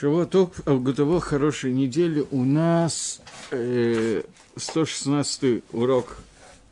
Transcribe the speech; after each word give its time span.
Шавуаток, 0.00 0.52
Авгутово, 0.64 1.20
хорошей 1.20 1.72
недели. 1.72 2.24
У 2.30 2.44
нас 2.44 3.20
э, 3.50 4.22
116 4.54 5.64
урок, 5.72 6.18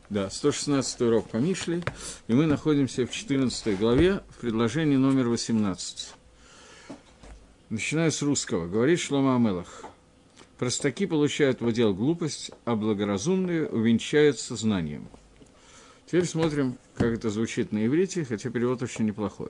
да, 0.09 0.29
116 0.29 1.01
урок 1.01 1.27
по 1.27 1.35
Мишле, 1.35 1.83
и 2.29 2.33
мы 2.33 2.45
находимся 2.45 3.05
в 3.05 3.11
14 3.11 3.77
главе, 3.77 4.21
в 4.29 4.37
предложении 4.37 4.95
номер 4.95 5.27
18. 5.27 6.13
Начинаю 7.69 8.13
с 8.13 8.21
русского. 8.21 8.65
Говорит 8.65 9.01
Шлома 9.01 9.35
Амелах. 9.35 9.83
Простаки 10.57 11.05
получают 11.05 11.59
в 11.59 11.65
удел 11.65 11.93
глупость, 11.93 12.51
а 12.63 12.77
благоразумные 12.77 13.67
увенчаются 13.67 14.55
знанием. 14.55 15.05
Теперь 16.05 16.25
смотрим, 16.25 16.77
как 16.95 17.07
это 17.07 17.29
звучит 17.29 17.73
на 17.73 17.85
иврите, 17.85 18.23
хотя 18.23 18.49
перевод 18.49 18.81
очень 18.83 19.03
неплохой. 19.03 19.49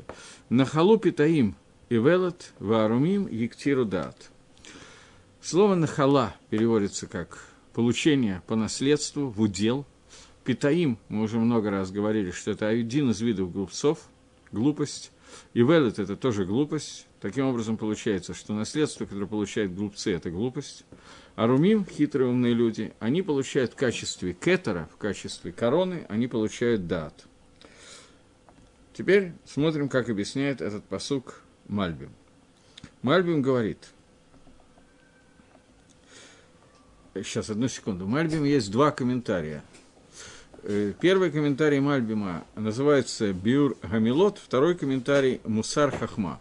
На 0.50 0.66
халупе 0.66 1.12
таим– 1.12 1.56
Ивелот, 1.90 2.52
Ваарумим, 2.60 3.28
Ектиру 3.28 3.86
Дат. 3.86 4.30
Слово 5.40 5.76
«нахала» 5.76 6.36
переводится 6.50 7.08
как 7.08 7.48
«получение 7.72 8.42
по 8.46 8.58
наследству, 8.58 9.30
в 9.30 9.40
удел». 9.40 9.86
Питаим, 10.44 10.98
мы 11.08 11.22
уже 11.22 11.40
много 11.40 11.72
раз 11.72 11.90
говорили, 11.90 12.32
что 12.32 12.52
это 12.52 12.68
один 12.68 13.12
из 13.12 13.22
видов 13.22 13.54
глупцов, 13.54 14.00
глупость. 14.52 15.14
Ивелот– 15.54 15.98
это 16.00 16.18
тоже 16.18 16.44
глупость. 16.44 17.08
Таким 17.22 17.46
образом, 17.46 17.78
получается, 17.78 18.34
что 18.34 18.54
наследство, 18.54 19.06
которое 19.06 19.28
получают 19.28 19.74
глупцы, 19.74 20.14
это 20.14 20.30
глупость. 20.30 20.84
А 21.38 21.48
румим, 21.48 21.86
хитрые 21.86 22.30
умные 22.30 22.54
люди, 22.54 22.94
они 23.00 23.22
получают 23.22 23.72
в 23.72 23.76
качестве 23.78 24.34
кетера, 24.34 24.90
в 24.94 24.98
качестве 24.98 25.54
короны, 25.54 26.06
они 26.10 26.28
получают 26.28 26.86
дат. 26.88 27.28
Теперь 28.94 29.32
смотрим, 29.46 29.88
как 29.88 30.10
объясняет 30.10 30.60
этот 30.60 30.84
посук 30.84 31.44
Мальбим. 31.68 32.12
Мальбим 33.02 33.42
говорит, 33.42 33.78
сейчас, 37.14 37.50
одну 37.50 37.68
секунду, 37.68 38.08
Мальбим 38.08 38.44
есть 38.44 38.72
два 38.72 38.92
комментария. 38.92 39.64
Э, 40.64 40.94
первый 41.00 41.30
комментарий 41.32 41.80
Мальбима 41.80 42.46
называется 42.56 43.34
Биур 43.34 43.78
Гамилот, 43.84 44.38
второй 44.38 44.76
комментарий 44.76 45.42
Мусар 45.46 45.96
Хахма. 45.96 46.40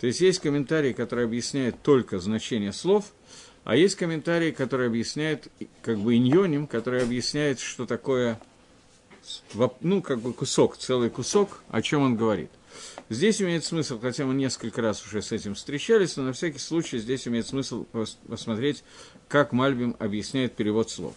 То 0.00 0.06
есть 0.06 0.20
есть 0.20 0.40
комментарий, 0.40 0.92
который 0.92 1.24
объясняет 1.24 1.80
только 1.82 2.18
значение 2.18 2.72
слов, 2.72 3.12
а 3.64 3.76
есть 3.76 3.96
комментарий, 3.96 4.52
который 4.52 4.88
объясняет 4.88 5.48
как 5.82 5.98
бы 5.98 6.16
иньоним, 6.16 6.66
который 6.66 7.02
объясняет, 7.02 7.58
что 7.60 7.86
такое, 7.86 8.38
ну, 9.80 10.02
как 10.02 10.20
бы 10.20 10.32
кусок, 10.32 10.76
целый 10.76 11.08
кусок, 11.08 11.62
о 11.68 11.82
чем 11.82 12.02
он 12.02 12.16
говорит– 12.16 12.50
Здесь 13.08 13.40
имеет 13.40 13.64
смысл, 13.64 14.00
хотя 14.00 14.24
мы 14.26 14.34
несколько 14.34 14.82
раз 14.82 15.04
уже 15.06 15.22
с 15.22 15.30
этим 15.30 15.54
встречались, 15.54 16.16
но 16.16 16.24
на 16.24 16.32
всякий 16.32 16.58
случай 16.58 16.98
здесь 16.98 17.28
имеет 17.28 17.46
смысл 17.46 17.86
посмотреть, 18.28 18.82
как 19.28 19.52
Мальбим 19.52 19.94
объясняет 20.00 20.54
перевод 20.54 20.90
слов. 20.90 21.14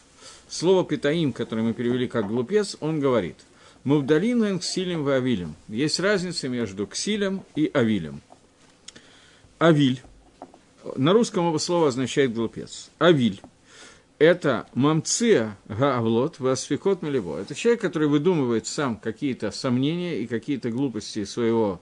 Слово 0.48 0.86
«питаим», 0.86 1.34
которое 1.34 1.64
мы 1.64 1.74
перевели 1.74 2.08
как 2.08 2.28
«глупец», 2.28 2.78
он 2.80 3.00
говорит 3.00 3.38
«Мувдалин 3.86 4.60
ксилем 4.60 5.04
в 5.04 5.10
авилем». 5.10 5.56
Есть 5.68 6.00
разница 6.00 6.48
между 6.48 6.86
ксилем 6.86 7.44
и 7.56 7.72
авилем. 7.74 8.22
Авиль. 9.58 10.02
На 10.96 11.12
русском 11.14 11.46
оба 11.46 11.58
слова 11.58 11.88
означает 11.88 12.34
«глупец». 12.34 12.92
Авиль 13.00 13.42
это 14.20 14.68
мамция 14.74 15.58
гаавлот 15.70 16.40
васфикот 16.40 17.02
мелево. 17.02 17.40
Это 17.40 17.56
человек, 17.56 17.82
который 17.82 18.10
выдумывает 18.10 18.68
сам 18.68 18.98
какие-то 18.98 19.50
сомнения 19.52 20.20
и 20.20 20.28
какие-то 20.28 20.70
глупости 20.70 21.24
своего 21.24 21.82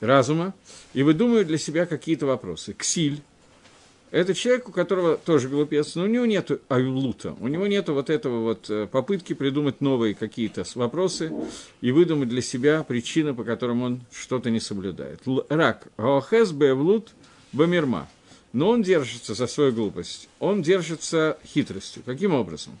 разума 0.00 0.54
и 0.94 1.02
выдумывает 1.02 1.48
для 1.48 1.58
себя 1.58 1.86
какие-то 1.86 2.26
вопросы. 2.26 2.72
Ксиль– 2.72 3.20
это 4.12 4.32
человек, 4.32 4.68
у 4.68 4.72
которого 4.72 5.16
тоже 5.16 5.48
глупец, 5.48 5.96
но 5.96 6.04
у 6.04 6.06
него 6.06 6.24
нет 6.24 6.62
авлута, 6.68 7.34
у 7.40 7.48
него 7.48 7.66
нет 7.66 7.88
вот 7.88 8.08
этого 8.08 8.40
вот 8.40 8.70
э, 8.70 8.86
попытки 8.86 9.32
придумать 9.32 9.80
новые 9.80 10.14
какие-то 10.14 10.64
вопросы 10.76 11.32
и 11.80 11.90
выдумать 11.90 12.28
для 12.28 12.42
себя 12.42 12.84
причины, 12.84 13.34
по 13.34 13.42
которым 13.42 13.82
он 13.82 14.00
что-то 14.12 14.50
не 14.50 14.60
соблюдает. 14.60 15.20
Рак– 15.48 15.88
гаохес 15.98 16.52
беавлут 16.52 17.10
бамирма– 17.52 18.08
но 18.52 18.68
он 18.68 18.82
держится 18.82 19.34
за 19.34 19.46
свою 19.46 19.72
глупость, 19.72 20.28
он 20.38 20.62
держится 20.62 21.38
хитростью. 21.44 22.02
Каким 22.04 22.34
образом? 22.34 22.78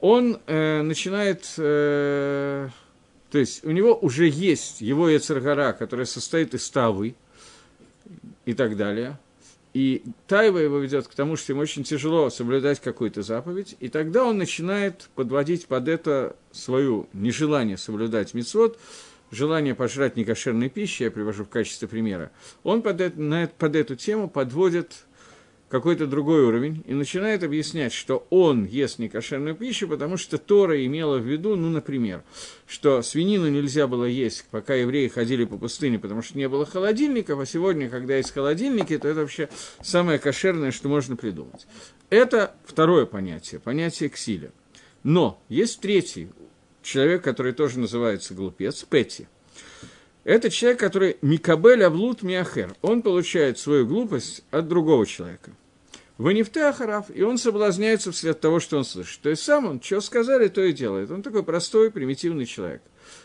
Он 0.00 0.40
э, 0.46 0.82
начинает, 0.82 1.44
э, 1.58 2.68
то 3.30 3.38
есть 3.38 3.64
у 3.64 3.70
него 3.70 3.94
уже 3.94 4.28
есть 4.28 4.80
его 4.80 5.08
Яцергара, 5.08 5.72
которая 5.72 6.06
состоит 6.06 6.54
из 6.54 6.70
тавы 6.70 7.14
и 8.46 8.54
так 8.54 8.76
далее. 8.76 9.18
И 9.72 10.02
тайва 10.26 10.58
его 10.58 10.78
ведет 10.78 11.06
к 11.06 11.14
тому, 11.14 11.36
что 11.36 11.52
ему 11.52 11.62
очень 11.62 11.84
тяжело 11.84 12.28
соблюдать 12.30 12.80
какую-то 12.80 13.22
заповедь, 13.22 13.76
и 13.78 13.88
тогда 13.88 14.24
он 14.24 14.38
начинает 14.38 15.08
подводить 15.14 15.66
под 15.66 15.86
это 15.86 16.34
свое 16.50 17.06
нежелание 17.12 17.76
соблюдать 17.76 18.34
мицвод, 18.34 18.78
желание 19.30 19.74
пожрать 19.74 20.16
некошерной 20.16 20.68
пищи, 20.68 21.04
я 21.04 21.10
привожу 21.10 21.44
в 21.44 21.48
качестве 21.48 21.88
примера, 21.88 22.30
он 22.62 22.82
под, 22.82 23.00
это, 23.00 23.20
на, 23.20 23.46
под 23.46 23.76
эту 23.76 23.96
тему 23.96 24.28
подводит 24.28 25.04
какой-то 25.70 26.08
другой 26.08 26.42
уровень 26.42 26.82
и 26.86 26.92
начинает 26.92 27.44
объяснять, 27.44 27.92
что 27.92 28.26
он 28.28 28.64
ест 28.64 28.98
некошерную 28.98 29.54
пищу, 29.54 29.86
потому 29.86 30.16
что 30.16 30.36
Тора 30.36 30.84
имела 30.84 31.18
в 31.18 31.24
виду, 31.24 31.54
ну, 31.54 31.70
например, 31.70 32.24
что 32.66 33.02
свинину 33.02 33.48
нельзя 33.48 33.86
было 33.86 34.04
есть, 34.04 34.46
пока 34.50 34.74
евреи 34.74 35.06
ходили 35.06 35.44
по 35.44 35.56
пустыне, 35.56 36.00
потому 36.00 36.22
что 36.22 36.36
не 36.36 36.48
было 36.48 36.66
холодильников, 36.66 37.38
а 37.38 37.46
сегодня, 37.46 37.88
когда 37.88 38.16
есть 38.16 38.32
холодильники, 38.32 38.98
то 38.98 39.06
это 39.06 39.20
вообще 39.20 39.48
самое 39.80 40.18
кошерное, 40.18 40.72
что 40.72 40.88
можно 40.88 41.14
придумать. 41.14 41.68
Это 42.10 42.52
второе 42.66 43.06
понятие, 43.06 43.60
понятие 43.60 44.08
ксиля. 44.08 44.50
Но 45.04 45.40
есть 45.48 45.80
третий 45.80 46.30
человек, 46.82 47.22
который 47.22 47.52
тоже 47.52 47.78
называется 47.78 48.34
глупец, 48.34 48.84
Петти. 48.84 49.26
Это 50.24 50.50
человек, 50.50 50.80
который 50.80 51.16
Микабель 51.22 51.82
Авлут 51.82 52.22
Миахер. 52.22 52.74
Он 52.82 53.02
получает 53.02 53.58
свою 53.58 53.86
глупость 53.86 54.44
от 54.50 54.68
другого 54.68 55.06
человека. 55.06 55.52
Ванифте 56.18 56.64
Ахарав, 56.64 57.06
и 57.14 57.22
он 57.22 57.38
соблазняется 57.38 58.12
вслед 58.12 58.38
того, 58.40 58.60
что 58.60 58.76
он 58.76 58.84
слышит. 58.84 59.22
То 59.22 59.30
есть 59.30 59.42
сам 59.42 59.66
он, 59.66 59.80
что 59.80 60.02
сказали, 60.02 60.48
то 60.48 60.62
и 60.62 60.74
делает. 60.74 61.10
Он 61.10 61.22
такой 61.22 61.42
простой, 61.42 61.90
примитивный 61.90 62.44
человек. 62.44 62.82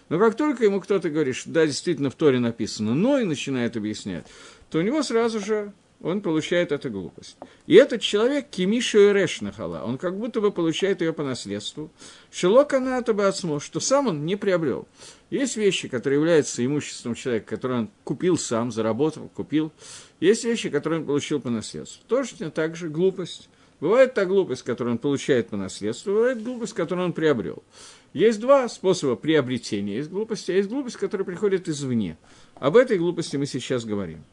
Но 0.08 0.18
как 0.18 0.38
только 0.38 0.64
ему 0.64 0.80
кто-то 0.80 1.10
говорит, 1.10 1.36
что 1.36 1.50
да, 1.50 1.66
действительно 1.66 2.10
в 2.10 2.16
Торе 2.16 2.40
написано, 2.40 2.96
но 2.96 3.20
и 3.20 3.26
начинает 3.26 3.76
объяснять, 3.76 4.26
то 4.70 4.78
у 4.78 4.82
него 4.82 5.04
сразу 5.04 5.42
же 5.42 5.74
он 6.02 6.22
получает 6.22 6.72
эту 6.72 6.90
глупость. 6.90 7.38
И 7.68 7.76
этот 7.76 8.02
человек 8.02 8.50
Кимишу 8.50 9.00
Эреш 9.10 9.42
Нахала, 9.42 9.84
он 9.84 9.98
как 9.98 10.18
будто 10.18 10.40
бы 10.40 10.52
получает 10.52 11.02
ее 11.02 11.14
по 11.14 11.24
наследству. 11.24 11.92
Шелока 12.35 12.81
Натаба 12.81 13.31
что 13.31 13.79
сам 13.79 14.07
он 14.07 14.25
не 14.25 14.35
приобрел. 14.35 14.90
Есть 15.29 15.56
вещи, 15.56 15.88
которые 15.88 16.19
являются 16.19 16.66
имуществом 16.66 17.16
человека, 17.16 17.56
которые 17.56 17.79
он 17.79 17.90
купил 18.03 18.38
сам, 18.38 18.73
заработал, 18.73 19.29
купил. 19.34 19.72
Есть 20.19 20.44
вещи, 20.44 20.69
которые 20.69 21.00
он 21.00 21.06
получил 21.06 21.40
по 21.40 21.50
наследству. 21.50 22.03
Точно 22.09 22.51
так 22.51 22.75
же 22.75 22.90
глупость. 22.90 23.47
Бывает 23.79 24.16
та 24.16 24.25
глупость, 24.25 24.63
которую 24.63 24.96
он 24.96 24.97
получает 24.97 25.47
по 25.47 25.56
наследству, 25.56 26.12
бывает 26.12 26.44
глупость, 26.44 26.73
которую 26.73 27.06
он 27.06 27.13
приобрел. 27.13 27.63
Есть 28.12 28.41
два 28.41 28.67
способа 28.67 29.16
приобретения. 29.16 29.96
Есть 29.96 30.09
глупость, 30.09 30.50
а 30.50 30.53
есть 30.53 30.67
глупость, 30.67 30.97
которая 30.97 31.23
приходит 31.23 31.69
извне. 31.69 32.17
Об 32.56 32.75
этой 32.75 32.97
глупости 32.97 33.38
мы 33.38 33.46
сейчас 33.46 33.85
говорим. 33.85 34.25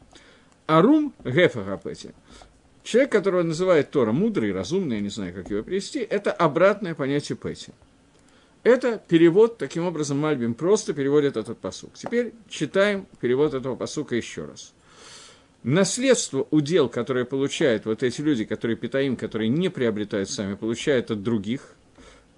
Арум 0.67 1.13
Гефагапети. 1.23 2.13
Человек, 2.83 3.13
которого 3.13 3.43
называют 3.43 3.91
Тора 3.91 4.11
мудрый, 4.11 4.51
разумный, 4.51 4.97
я 4.97 5.01
не 5.01 5.07
знаю, 5.09 5.33
как 5.33 5.49
его 5.49 5.61
перевести, 5.61 5.99
это 5.99 6.33
обратное 6.33 6.95
понятие 6.95 7.37
Пети. 7.37 7.71
Это 8.63 8.97
перевод, 8.97 9.57
таким 9.57 9.85
образом, 9.85 10.19
Мальбим 10.19 10.53
просто 10.53 10.93
переводит 10.93 11.35
этот 11.35 11.59
посук. 11.59 11.93
Теперь 11.95 12.33
читаем 12.47 13.05
перевод 13.19 13.53
этого 13.53 13.75
посука 13.75 14.15
еще 14.15 14.45
раз. 14.45 14.73
Наследство, 15.63 16.47
удел, 16.49 16.89
которое 16.89 17.25
получают 17.25 17.85
вот 17.85 18.03
эти 18.03 18.21
люди, 18.21 18.45
которые 18.45 18.77
питаим, 18.77 19.15
которые 19.15 19.49
не 19.49 19.69
приобретают 19.69 20.29
сами, 20.29 20.55
получают 20.55 21.11
от 21.11 21.23
других, 21.23 21.75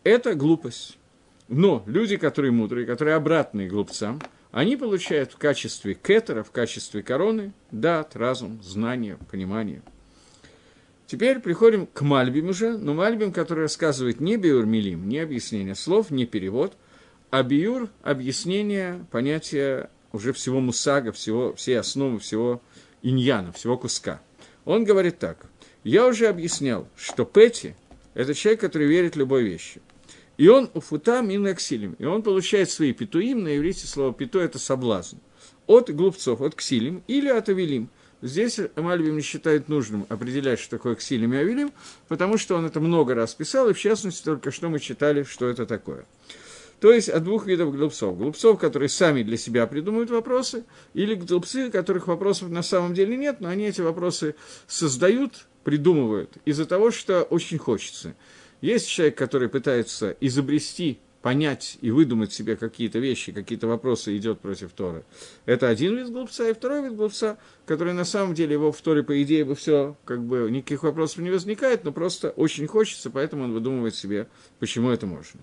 это 0.04 0.36
глупость. 0.36 0.98
Но 1.48 1.84
люди, 1.86 2.18
которые 2.18 2.52
мудрые, 2.52 2.88
которые 2.88 3.16
обратные 3.16 3.68
глупцам, 3.68 4.20
они 4.52 4.78
получают 4.78 5.32
в 5.32 5.38
качестве 5.38 5.94
кетера, 5.94 6.44
в 6.44 6.52
качестве 6.52 7.04
короны, 7.04 7.54
дат, 7.72 8.16
разум, 8.16 8.62
знание, 8.64 9.18
понимание. 9.30 9.84
Теперь 11.08 11.40
приходим 11.40 11.88
к 11.88 12.02
Мальбим 12.02 12.50
уже, 12.50 12.78
но 12.78 12.94
Мальбим, 12.94 13.32
который 13.32 13.62
рассказывает 13.62 14.20
не 14.20 14.38
биур 14.38 14.66
милим, 14.66 15.08
не 15.08 15.20
объяснение 15.20 15.76
слов, 15.76 16.10
не 16.12 16.26
перевод, 16.26 16.74
а 17.30 17.44
биур– 17.44 17.90
объяснение 18.04 19.06
понятия 19.12 19.90
уже 20.12 20.34
всего 20.34 20.60
мусага, 20.60 21.12
всего, 21.12 21.54
всей 21.54 21.78
основы, 21.78 22.20
всего 22.20 22.62
иньяна, 23.04 23.52
всего 23.52 23.78
куска. 23.78 24.22
Он 24.64 24.84
говорит 24.84 25.20
так. 25.20 25.46
Я 25.84 26.08
уже 26.08 26.28
объяснял, 26.28 26.88
что 26.96 27.26
Пети– 27.26 27.76
это 28.16 28.34
человек, 28.34 28.62
который 28.62 28.88
верит 28.88 29.16
любой 29.16 29.44
вещи– 29.44 29.82
и 30.38 30.50
он 30.50 30.70
уфута 30.74 31.22
мин 31.22 31.54
ксилим. 31.56 31.96
И 31.98 32.06
он 32.06 32.22
получает 32.22 32.70
свои 32.70 32.94
петуим, 32.94 33.44
на 33.44 33.58
иврите 33.58 33.88
слово 33.88 34.14
пету– 34.14 34.40
это 34.42 34.60
соблазн. 34.60 35.18
От 35.68 35.90
глупцов, 35.90 36.42
от 36.42 36.56
ксилим 36.56 37.04
или 37.08 37.30
от 37.30 37.50
авелим. 37.50 37.90
Здесь 38.26 38.60
Мальбим 38.76 39.18
не 39.18 39.22
считает 39.22 39.70
нужным 39.70 40.08
определять, 40.10 40.60
что 40.60 40.78
такое 40.78 40.96
ксилим 40.96 41.36
и 41.36 41.38
авилим, 41.38 41.72
потому 42.08 42.40
что 42.40 42.56
он 42.56 42.66
это 42.66 42.80
много 42.80 43.14
раз 43.14 43.36
писал, 43.36 43.70
и 43.70 43.74
в 43.74 43.80
частности 43.80 44.24
только 44.24 44.50
что 44.50 44.68
мы 44.68 44.80
читали, 44.80 45.22
что 45.22 45.48
это 45.48 45.68
такое. 45.68 46.06
То 46.80 46.92
есть 46.92 47.08
от 47.08 47.24
двух 47.24 47.46
видов 47.46 47.72
глупцов. 47.72 48.18
Глупцов, 48.18 48.58
которые 48.58 48.90
сами 48.90 49.22
для 49.22 49.38
себя 49.38 49.68
придумывают 49.68 50.10
вопросы, 50.10 50.64
или 50.96 51.14
глупцы, 51.14 51.70
которых 51.70 52.08
вопросов 52.08 52.50
на 52.50 52.64
самом 52.64 52.96
деле 52.96 53.16
нет, 53.16 53.42
но 53.42 53.50
они 53.50 53.66
эти 53.66 53.82
вопросы 53.82 54.34
создают, 54.66 55.46
придумывают 55.64 56.32
из-за 56.46 56.66
того, 56.66 56.90
что 56.90 57.22
очень 57.22 57.60
хочется. 57.60 58.16
Есть 58.60 58.90
человек, 58.90 59.20
который 59.20 59.50
пытается 59.50 60.18
изобрести 60.20 61.00
понять 61.26 61.80
и 61.82 61.90
выдумать 61.90 62.32
себе 62.32 62.56
какие-то 62.56 63.00
вещи, 63.00 63.32
какие-то 63.32 63.66
вопросы 63.66 64.16
идет 64.16 64.42
против 64.42 64.74
Торы. 64.74 65.04
Это 65.48 65.68
один 65.68 65.98
вид 65.98 66.12
глупца, 66.12 66.48
и 66.48 66.54
второй 66.54 66.84
вид 66.84 66.96
глупца, 66.96 67.40
который 67.66 67.94
на 67.94 68.06
самом 68.06 68.36
деле 68.36 68.54
его 68.54 68.72
в 68.72 68.80
Торе, 68.80 69.02
по 69.02 69.24
идее, 69.24 69.44
бы 69.44 69.56
все, 69.56 69.98
как 70.06 70.22
бы, 70.22 70.52
никаких 70.52 70.84
вопросов 70.84 71.24
не 71.24 71.32
возникает, 71.32 71.84
но 71.84 71.92
просто 71.92 72.30
очень 72.30 72.68
хочется, 72.68 73.10
поэтому 73.10 73.46
он 73.46 73.54
выдумывает 73.54 73.96
себе, 73.96 74.28
почему 74.60 74.92
это 74.92 75.08
можно. 75.08 75.40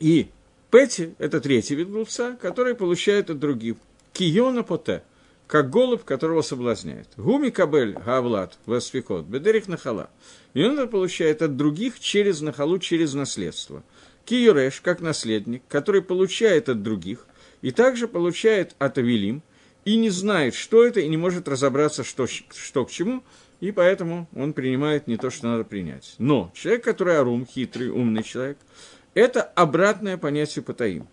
И 0.00 0.26
Пэти– 0.70 1.14
это 1.18 1.40
третий 1.40 1.76
вид 1.76 1.88
глупца, 1.88 2.36
который 2.42 2.74
получает 2.74 3.30
от 3.30 3.38
других. 3.38 3.76
Киона 4.14 4.64
поте, 4.64 5.04
как 5.46 5.70
голубь, 5.70 6.04
которого 6.04 6.42
соблазняет. 6.42 7.08
Гуми 7.16 7.50
кабель 7.50 7.92
гавлад 7.92 8.58
васпикот, 8.66 9.26
бедерих 9.26 9.68
нахала. 9.68 10.10
И 10.54 10.64
он 10.64 10.78
это 10.78 10.86
получает 10.86 11.42
от 11.42 11.56
других 11.56 12.00
через 12.00 12.40
нахалу, 12.40 12.78
через 12.78 13.14
наследство. 13.14 13.82
Киюреш, 14.24 14.80
как 14.80 15.00
наследник, 15.00 15.62
который 15.68 16.02
получает 16.02 16.68
от 16.68 16.82
других, 16.82 17.26
и 17.60 17.70
также 17.70 18.08
получает 18.08 18.74
от 18.78 18.98
Авелим, 18.98 19.42
и 19.84 19.96
не 19.96 20.10
знает, 20.10 20.54
что 20.54 20.84
это, 20.84 21.00
и 21.00 21.08
не 21.08 21.16
может 21.16 21.48
разобраться, 21.48 22.04
что, 22.04 22.26
что 22.26 22.84
к 22.84 22.90
чему, 22.90 23.22
и 23.60 23.72
поэтому 23.72 24.28
он 24.34 24.52
принимает 24.52 25.06
не 25.06 25.16
то, 25.16 25.30
что 25.30 25.46
надо 25.46 25.64
принять. 25.64 26.14
Но 26.18 26.52
человек, 26.54 26.84
который 26.84 27.16
арум, 27.18 27.46
хитрый, 27.46 27.88
умный 27.88 28.22
человек– 28.22 28.58
это 29.14 29.42
обратное 29.42 30.16
понятие 30.16 30.62
патаим. 30.62 31.06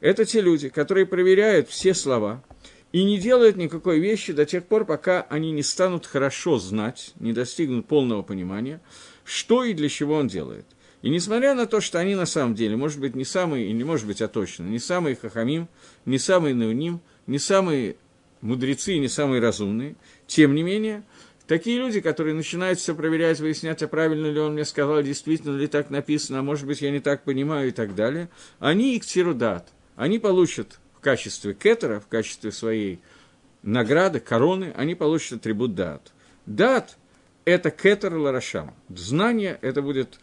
Это 0.00 0.24
те 0.24 0.40
люди, 0.40 0.68
которые 0.68 1.06
проверяют 1.06 1.68
все 1.68 1.94
слова 1.94 2.42
и 2.96 3.04
не 3.04 3.18
делают 3.18 3.56
никакой 3.56 3.98
вещи 3.98 4.32
до 4.32 4.46
тех 4.46 4.64
пор, 4.64 4.86
пока 4.86 5.26
они 5.28 5.52
не 5.52 5.62
станут 5.62 6.06
хорошо 6.06 6.58
знать, 6.58 7.12
не 7.20 7.34
достигнут 7.34 7.86
полного 7.86 8.22
понимания, 8.22 8.80
что 9.22 9.64
и 9.64 9.74
для 9.74 9.90
чего 9.90 10.14
он 10.14 10.28
делает. 10.28 10.64
И 11.02 11.10
несмотря 11.10 11.52
на 11.52 11.66
то, 11.66 11.82
что 11.82 11.98
они 11.98 12.14
на 12.14 12.24
самом 12.24 12.54
деле, 12.54 12.74
может 12.74 12.98
быть, 12.98 13.14
не 13.14 13.26
самые, 13.26 13.68
и 13.68 13.72
не 13.74 13.84
может 13.84 14.06
быть, 14.06 14.22
а 14.22 14.28
точно, 14.28 14.62
не 14.62 14.78
самые 14.78 15.14
хахамим, 15.14 15.68
не 16.06 16.18
самые 16.18 16.54
науним, 16.54 17.02
не 17.26 17.38
самые 17.38 17.96
мудрецы, 18.40 18.96
не 18.96 19.08
самые 19.08 19.42
разумные, 19.42 19.96
тем 20.26 20.54
не 20.54 20.62
менее– 20.62 21.04
Такие 21.46 21.78
люди, 21.78 22.00
которые 22.00 22.34
начинают 22.34 22.80
все 22.80 22.92
проверять, 22.92 23.38
выяснять, 23.38 23.80
а 23.80 23.86
правильно 23.86 24.26
ли 24.26 24.40
он 24.40 24.54
мне 24.54 24.64
сказал, 24.64 25.00
действительно 25.00 25.56
ли 25.56 25.68
так 25.68 25.90
написано, 25.90 26.40
а 26.40 26.42
может 26.42 26.66
быть, 26.66 26.80
я 26.80 26.90
не 26.90 26.98
так 26.98 27.22
понимаю 27.22 27.68
и 27.68 27.70
так 27.70 27.94
далее, 27.94 28.30
они 28.58 28.96
иктиру 28.96 29.32
дат. 29.32 29.68
Они 29.94 30.18
получат 30.18 30.80
качестве 31.06 31.54
кетера, 31.54 32.00
в 32.00 32.08
качестве 32.08 32.50
своей 32.50 32.98
награды, 33.62 34.18
короны, 34.18 34.72
они 34.76 34.96
получат 34.96 35.38
атрибут 35.38 35.76
дат. 35.76 36.12
Дат– 36.46 36.96
это 37.44 37.70
кетер 37.70 38.16
ларашам. 38.16 38.74
Знание– 38.88 39.56
это 39.62 39.82
будет 39.82 40.18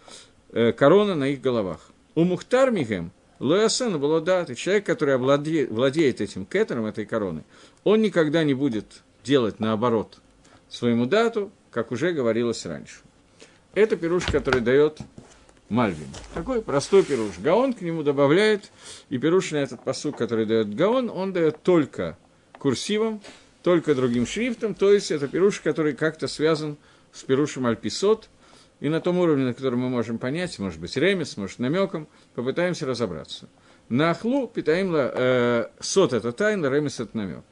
э, 0.52 0.74
корона 0.74 1.16
на 1.16 1.30
их 1.30 1.40
головах. 1.40 1.90
У 2.16 2.26
Мухтар 2.26 2.70
Мигем– 2.70 3.14
Лоясена 3.40 3.98
было 3.98 4.20
дат, 4.20 4.50
и 4.50 4.58
человек, 4.58 4.86
который 4.86 5.18
владеет, 5.18 5.72
владеет 5.72 6.20
этим 6.20 6.46
кетером, 6.46 6.86
этой 6.86 7.06
короны, 7.06 7.46
он 7.86 8.02
никогда 8.02 8.44
не 8.44 8.54
будет 8.54 9.04
делать 9.24 9.62
наоборот– 9.62 10.20
своему 10.70 11.06
дату, 11.06 11.50
как 11.72 11.94
уже 11.94 12.12
говорилось 12.12 12.66
раньше. 12.66 13.00
Это 13.74 13.96
пируш, 13.96 14.26
который 14.26 14.60
дает 14.60 15.00
Мальвин. 15.74 16.08
Такой 16.36 16.62
простой 16.62 17.04
пируш. 17.04 17.40
Гаон 17.40 17.74
к 17.74 17.82
нему 17.82 18.04
добавляет, 18.04 18.72
и 19.10 19.18
пируш 19.18 19.52
на 19.52 19.58
этот 19.58 19.84
посук, 19.84 20.16
который 20.16 20.46
дает 20.46 20.76
Гаон, 20.76 21.10
он 21.10 21.34
дает 21.34 21.64
только 21.64 22.16
курсивом, 22.60 23.22
только 23.64 23.96
другим 23.96 24.28
шрифтом, 24.28 24.76
то 24.76 24.94
есть 24.94 25.10
это 25.10 25.28
пируш, 25.28 25.62
который 25.62 25.94
как-то 25.94 26.28
связан 26.28 26.78
с 27.12 27.24
пирушем 27.24 27.66
Альписот, 27.66 28.30
и 28.82 28.90
на 28.90 29.02
том 29.02 29.18
уровне, 29.18 29.46
на 29.46 29.54
котором 29.56 29.80
мы 29.80 29.90
можем 29.90 30.20
понять, 30.20 30.60
может 30.60 30.80
быть, 30.80 30.96
ремес, 30.96 31.38
может, 31.38 31.58
намеком, 31.58 32.08
попытаемся 32.36 32.86
разобраться. 32.86 33.50
На 33.90 34.12
ахлу 34.12 34.48
питаим 34.48 34.94
э, 34.96 35.70
сот 35.80 36.14
это 36.14 36.34
тайна, 36.34 36.68
ремес 36.68 37.00
это 37.00 37.18
намек. 37.18 37.44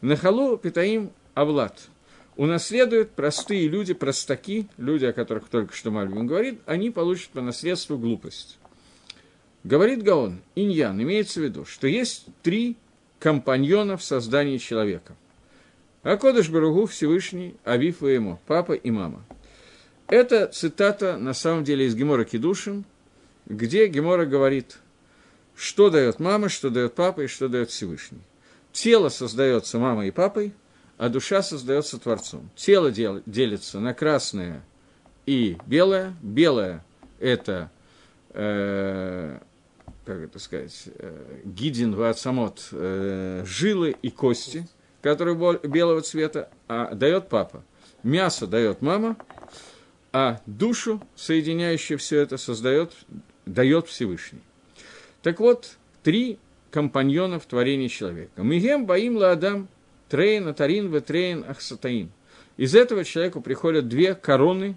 На 0.00 0.16
халу 0.16 0.56
питаим 0.56 1.12
авлад– 1.34 1.78
унаследуют 2.38 3.10
простые 3.10 3.66
люди, 3.68 3.92
простаки, 3.92 4.68
люди, 4.78 5.04
о 5.04 5.12
которых 5.12 5.48
только 5.48 5.74
что 5.74 5.90
Мальвин 5.90 6.26
говорит, 6.26 6.60
они 6.66 6.90
получат 6.90 7.30
по 7.30 7.40
наследству 7.40 7.98
глупость. 7.98 8.58
Говорит 9.64 10.04
Гаон, 10.04 10.40
иньян, 10.54 11.02
имеется 11.02 11.40
в 11.40 11.42
виду, 11.42 11.64
что 11.64 11.88
есть 11.88 12.26
три 12.42 12.76
компаньона 13.18 13.96
в 13.96 14.04
создании 14.04 14.58
человека. 14.58 15.16
Акодыш 16.04 16.48
Баругу 16.48 16.86
Всевышний, 16.86 17.56
Авиф 17.64 18.04
и 18.04 18.14
ему, 18.14 18.40
папа 18.46 18.72
и 18.72 18.90
мама. 18.92 19.24
Это 20.06 20.46
цитата, 20.46 21.18
на 21.18 21.34
самом 21.34 21.64
деле, 21.64 21.86
из 21.86 21.96
Гемора 21.96 22.24
Кедушин, 22.24 22.84
где 23.46 23.88
Гемора 23.88 24.26
говорит, 24.26 24.78
что 25.56 25.90
дает 25.90 26.20
мама, 26.20 26.48
что 26.48 26.70
дает 26.70 26.94
папа 26.94 27.22
и 27.22 27.26
что 27.26 27.48
дает 27.48 27.70
Всевышний. 27.70 28.20
Тело 28.70 29.08
создается 29.08 29.80
мамой 29.80 30.08
и 30.08 30.12
папой– 30.12 30.52
а 30.98 31.08
душа 31.08 31.42
создается 31.42 31.98
Творцом. 31.98 32.50
Тело 32.56 32.90
дел, 32.90 33.22
делится 33.24 33.78
на 33.80 33.94
красное 33.94 34.62
и 35.26 35.56
белое. 35.64 36.14
Белое– 36.20 36.84
это, 37.20 37.70
э, 38.30 39.38
как 40.04 40.18
это 40.18 40.38
сказать, 40.40 40.84
э, 40.86 41.40
גידין, 41.44 41.94
ועצמות, 41.94 42.68
э, 42.72 43.44
жилы 43.46 43.96
и 44.02 44.10
кости, 44.10 44.68
которые 45.00 45.36
белого 45.62 46.02
цвета, 46.02 46.50
а 46.66 46.92
дает 46.94 47.28
папа. 47.28 47.62
Мясо 48.02 48.48
дает 48.48 48.82
мама, 48.82 49.16
а 50.12 50.40
душу, 50.46 51.00
соединяющую 51.14 51.98
все 51.98 52.20
это, 52.20 52.38
создает, 52.38 52.92
дает 53.46 53.86
Всевышний. 53.86 54.42
Так 55.22 55.38
вот, 55.38 55.76
три 56.02 56.38
компаньона 56.72 57.38
в 57.38 57.46
творении 57.46 57.88
человека. 57.88 58.42
מהם 58.42 58.84
באים 58.84 59.16
לאדם 59.16 59.68
תרין, 60.08 60.48
עטרין, 60.48 60.92
ותרין, 60.92 61.44
אחסנתין. 61.48 62.10
Из 62.56 62.74
этого 62.74 63.04
человеку 63.04 63.40
приходят 63.40 63.88
две 63.88 64.14
короны, 64.14 64.76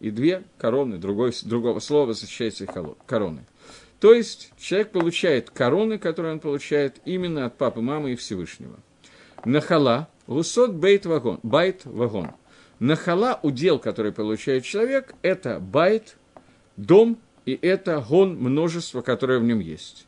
и 0.00 0.10
две 0.10 0.44
короны, 0.58 0.98
другой, 0.98 1.32
другого 1.44 1.80
слова 1.80 2.14
защищается 2.14 2.66
короны. 3.06 3.44
То 4.00 4.12
есть 4.12 4.52
человек 4.58 4.92
получает 4.92 5.50
короны, 5.50 5.98
которые 5.98 6.34
он 6.34 6.40
получает 6.40 7.00
именно 7.04 7.46
от 7.46 7.58
папы, 7.58 7.80
мамы 7.80 8.12
и 8.12 8.16
Всевышнего. 8.16 8.78
נחלה, 9.44 10.08
הוא 10.26 10.49
סוד 10.49 10.72
בית 10.72 11.06
והון, 11.06 11.40
בית 11.42 11.84
והון. 11.84 12.30
נחלה, 12.78 13.40
удел, 13.42 13.80
который 13.80 14.12
получает 14.12 14.64
человек, 14.64 15.14
это 15.22 15.58
בית, 15.58 16.16
дом, 16.76 17.18
и 17.44 17.58
это 17.60 18.04
הון, 18.06 18.36
множество, 18.36 19.00
которое 19.00 19.40
в 19.40 19.44
нем 19.44 19.58
есть. 19.58 20.07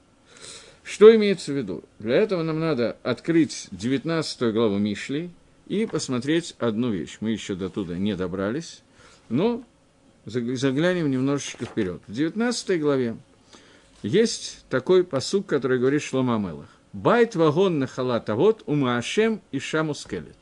Что 0.91 1.15
имеется 1.15 1.53
в 1.53 1.57
виду? 1.57 1.85
Для 2.01 2.17
этого 2.17 2.43
нам 2.43 2.59
надо 2.59 2.97
открыть 3.05 3.69
19 3.71 4.53
главу 4.53 4.77
Мишли 4.79 5.31
и 5.69 5.87
посмотреть 5.87 6.57
одну 6.59 6.91
вещь. 6.91 7.19
Мы 7.21 7.31
еще 7.31 7.55
до 7.55 7.69
туда 7.69 7.97
не 7.97 8.17
добрались, 8.17 8.83
но 9.29 9.63
заглянем 10.25 11.09
немножечко 11.09 11.65
вперед. 11.65 12.03
В 12.09 12.13
19 12.13 12.81
главе 12.81 13.17
есть 14.03 14.65
такой 14.69 15.05
посук, 15.05 15.47
который 15.47 15.79
говорит 15.79 16.03
Шлома 16.03 16.39
Мелах. 16.39 16.67
Байт 16.93 17.37
вагон 17.37 17.79
на 17.79 17.87
халата 17.87 18.35
вот 18.35 18.65
умаашем 18.67 19.43
и 19.53 19.61
шамускелет. 19.61 20.39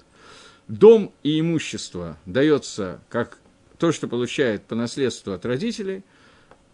Дом 0.66 1.12
и 1.22 1.40
имущество 1.40 2.16
дается 2.24 3.02
как 3.10 3.36
то, 3.76 3.92
что 3.92 4.08
получает 4.08 4.62
по 4.62 4.74
наследству 4.74 5.34
от 5.34 5.44
родителей, 5.44 6.04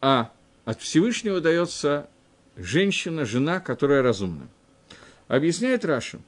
а 0.01 0.31
от 0.65 0.81
Всевышнего 0.81 1.41
дается 1.41 2.09
женщина, 2.57 3.25
жена, 3.25 3.61
которая 3.61 4.03
разумна. 4.03 4.49
Объясняет 5.29 5.85
Раша. 5.85 6.19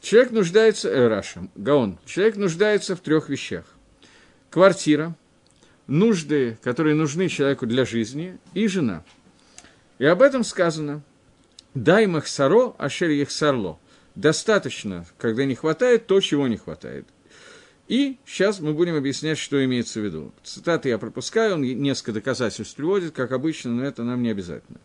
Человек 0.00 0.30
нуждается, 0.30 0.88
э, 0.88 1.08
Раша, 1.08 1.48
Гаон, 1.54 1.98
человек 2.06 2.36
нуждается 2.36 2.96
в 2.96 3.00
трех 3.00 3.28
вещах. 3.28 3.64
Квартира, 4.48 5.14
нужды, 5.86 6.58
которые 6.62 6.94
нужны 6.94 7.28
человеку 7.28 7.66
для 7.66 7.84
жизни, 7.84 8.38
и 8.54 8.66
жена. 8.66 9.04
И 9.98 10.04
об 10.06 10.22
этом 10.22 10.44
сказано. 10.44 11.02
די 11.74 12.06
מחסורו, 12.06 12.74
אשר 12.78 13.28
יחסר 13.30 13.57
לו. 13.57 13.78
Достаточно, 14.14 15.06
когда 15.18 15.44
не 15.44 15.54
хватает, 15.54 16.06
то, 16.06 16.20
чего 16.20 16.48
не 16.48 16.56
хватает. 16.56 17.06
И 17.86 18.18
сейчас 18.24 18.60
мы 18.60 18.72
будем 18.72 18.94
объяснять, 18.94 19.38
что 19.38 19.62
имеется 19.64 20.00
в 20.00 20.04
виду. 20.04 20.32
Цитаты 20.42 20.88
я 20.88 20.98
пропускаю, 20.98 21.54
он 21.54 21.62
несколько 21.62 22.12
доказательств 22.12 22.76
приводит, 22.76 23.12
как 23.12 23.32
обычно, 23.32 23.72
но 23.72 23.84
это 23.84 24.04
нам 24.04 24.22
не 24.22 24.30
обязательно. 24.30 24.78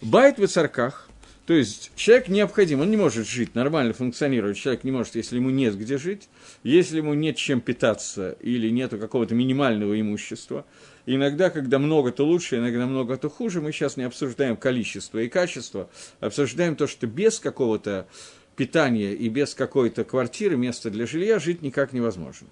Байт 0.00 0.38
в 0.38 0.46
царках, 0.46 1.08
То 1.46 1.54
есть 1.54 1.90
человек 1.96 2.28
необходим, 2.28 2.80
он 2.80 2.90
не 2.90 2.96
может 2.96 3.26
жить, 3.26 3.56
нормально 3.56 3.92
функционировать. 3.94 4.56
Человек 4.56 4.84
не 4.84 4.92
может, 4.92 5.16
если 5.16 5.36
ему 5.36 5.50
нет 5.50 5.76
где 5.76 5.98
жить, 5.98 6.28
если 6.62 6.98
ему 6.98 7.14
нет 7.14 7.36
чем 7.36 7.60
питаться 7.60 8.36
или 8.40 8.68
нет 8.70 8.90
какого-то 8.90 9.34
минимального 9.34 10.00
имущества. 10.00 10.66
Иногда, 11.06 11.50
когда 11.50 11.80
много, 11.80 12.12
то 12.12 12.24
лучше, 12.24 12.58
иногда 12.58 12.86
много, 12.86 13.16
то 13.16 13.28
хуже. 13.28 13.60
Мы 13.60 13.72
сейчас 13.72 13.96
не 13.96 14.04
обсуждаем 14.04 14.56
количество 14.56 15.18
и 15.18 15.28
качество, 15.28 15.90
обсуждаем 16.20 16.76
то, 16.76 16.86
что 16.86 17.08
без 17.08 17.40
какого-то 17.40 18.06
питания 18.54 19.14
и 19.14 19.28
без 19.28 19.54
какой-то 19.54 20.04
квартиры, 20.04 20.56
места 20.56 20.90
для 20.90 21.06
жилья 21.06 21.40
жить 21.40 21.62
никак 21.62 21.92
невозможно. 21.92 22.46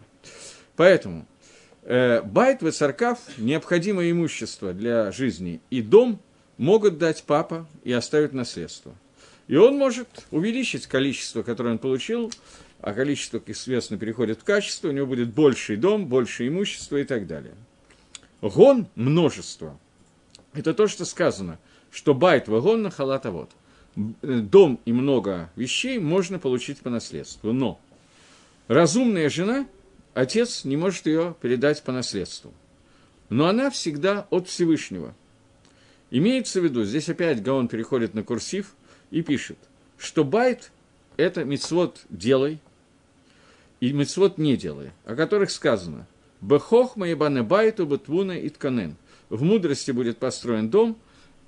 Поэтому 0.74 1.26
э, 1.82 2.22
байт, 2.22 2.62
высаркав, 2.62 3.20
необходимое 3.38 4.10
имущество 4.10 4.72
для 4.72 5.12
жизни 5.12 5.60
и 5.70 5.80
дом 5.80 6.20
могут 6.58 6.98
дать 6.98 7.24
папа 7.24 7.66
и 7.84 7.92
оставить 7.92 8.32
наследство. 8.32 8.94
И 9.48 9.56
он 9.56 9.76
может 9.76 10.26
увеличить 10.30 10.86
количество, 10.86 11.42
которое 11.42 11.70
он 11.70 11.78
получил, 11.78 12.32
а 12.80 12.92
количество, 12.92 13.38
как 13.38 13.50
известно, 13.50 13.96
переходит 13.96 14.40
в 14.40 14.44
качество, 14.44 14.88
у 14.88 14.92
него 14.92 15.06
будет 15.06 15.32
больший 15.32 15.76
дом, 15.76 16.06
больше 16.06 16.48
имущества 16.48 16.96
и 16.96 17.04
так 17.04 17.26
далее. 17.26 17.54
Гон– 18.42 18.88
множество. 18.96 19.78
Это 20.52 20.74
то, 20.74 20.88
что 20.88 21.04
сказано, 21.04 21.58
что 21.90 22.14
байт 22.14 22.48
вагон 22.48 22.82
на 22.82 22.90
халата 22.90 23.30
вот. 23.30 23.50
Дом 24.22 24.78
и 24.84 24.92
много 24.92 25.50
вещей 25.56 25.98
можно 25.98 26.38
получить 26.38 26.80
по 26.80 26.90
наследству. 26.90 27.52
Но 27.52 27.80
разумная 28.68 29.30
жена, 29.30 29.66
отец 30.12 30.64
не 30.64 30.76
может 30.76 31.06
ее 31.06 31.34
передать 31.40 31.82
по 31.82 31.92
наследству. 31.92 32.52
Но 33.30 33.46
она 33.46 33.70
всегда 33.70 34.26
от 34.30 34.48
Всевышнего– 34.48 35.14
Имеется 36.10 36.60
в 36.60 36.64
виду, 36.64 36.84
здесь 36.84 37.08
опять 37.08 37.42
Гаон 37.42 37.68
переходит 37.68 38.14
на 38.14 38.22
курсив 38.22 38.74
и 39.10 39.22
пишет, 39.22 39.58
что 39.98 40.24
בית– 40.24 40.70
это 41.16 41.44
мицвот 41.44 42.04
«делай» 42.08 42.60
и 43.80 43.92
мицвот 43.92 44.38
«не 44.38 44.56
делай», 44.56 44.92
о 45.04 45.16
которых 45.16 45.50
сказано 45.50 46.06
«בחכמה 46.40 47.08
יבנה 47.08 47.42
בית 47.42 47.86
ובתבונה 47.86 48.32
יתכונן». 48.32 48.96
В 49.28 49.42
мудрости 49.42 49.90
будет 49.90 50.18
построен 50.18 50.70
дом, 50.70 50.96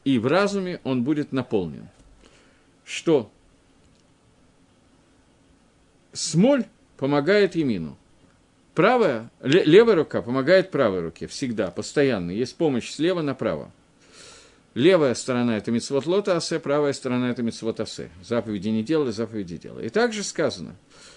и 0.05 0.19
в 0.19 0.27
разуме 0.27 0.81
он 0.83 1.05
будет 1.05 1.33
наполнен. 1.33 1.89
Что? 2.85 3.31
Смоль 6.13 6.65
помогает 6.97 7.55
Емину. 7.55 7.97
Правая, 8.75 9.31
левая 9.41 9.97
рука 9.97 10.23
помогает 10.23 10.71
правой 10.71 11.01
руке 11.01 11.27
всегда, 11.27 11.71
постоянно. 11.71 12.31
Есть 12.31 12.57
помощь 12.57 12.91
слева 12.91 13.23
направо. 13.23 13.71
Левая 14.79 15.15
сторона– 15.15 15.57
это 15.59 15.73
митцвот 15.73 16.07
лота 16.07 16.37
асе, 16.37 16.61
правая 16.61 16.93
сторона– 16.93 17.31
это 17.33 17.43
митцвот 17.43 17.81
асе. 17.81 18.11
Заповеди 18.23 18.69
не 18.69 18.85
делай, 18.85 19.11
заповеди 19.11 19.57
делай. 19.57 19.87
И 19.87 19.89
также 19.89 20.23
сказано, 20.23 20.77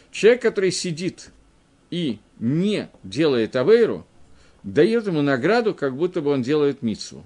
человек, 0.09 0.41
который 0.41 0.71
сидит 0.71 1.29
и 1.91 2.17
не 2.39 2.89
делает 3.03 3.55
авейру, 3.55 4.07
дает 4.63 5.05
ему 5.05 5.21
награду, 5.21 5.75
как 5.75 5.95
будто 5.95 6.23
бы 6.23 6.31
он 6.31 6.41
делает 6.41 6.81
митцву. 6.81 7.23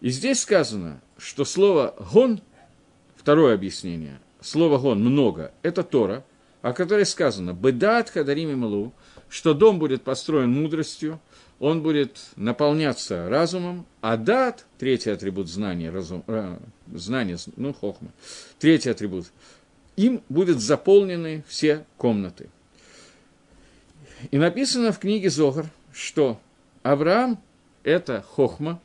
И 0.00 0.10
здесь 0.10 0.40
сказано, 0.40 1.00
что 1.18 1.44
слово 1.44 1.94
«гон», 2.12 2.40
второе 3.14 3.54
объяснение, 3.54 4.18
слово 4.40 4.78
«гон» 4.78 5.04
много, 5.04 5.52
это 5.62 5.84
Тора, 5.84 6.24
о 6.62 6.72
которой 6.72 7.06
сказано 7.06 7.52
«бедат 7.52 8.10
хадарим 8.10 8.58
малу», 8.58 8.92
что 9.28 9.54
дом 9.54 9.78
будет 9.78 10.02
построен 10.02 10.50
мудростью, 10.50 11.20
он 11.58 11.82
будет 11.82 12.18
наполняться 12.36 13.28
разумом, 13.28 13.86
а 14.00 14.16
дат, 14.16 14.66
третий 14.78 15.10
атрибут 15.10 15.48
знания, 15.48 15.90
разум, 15.90 16.22
э, 16.26 16.58
знания, 16.92 17.38
ну, 17.56 17.72
хохма, 17.72 18.10
третий 18.58 18.90
атрибут, 18.90 19.26
им 19.96 20.22
будут 20.28 20.60
заполнены 20.60 21.44
все 21.48 21.84
комнаты. 21.96 22.50
И 24.30 24.38
написано 24.38 24.92
в 24.92 24.98
книге 24.98 25.30
Зогар, 25.30 25.66
что 25.92 26.38
Авраам– 26.82 27.40
это 27.82 28.22
хохма, 28.22 28.80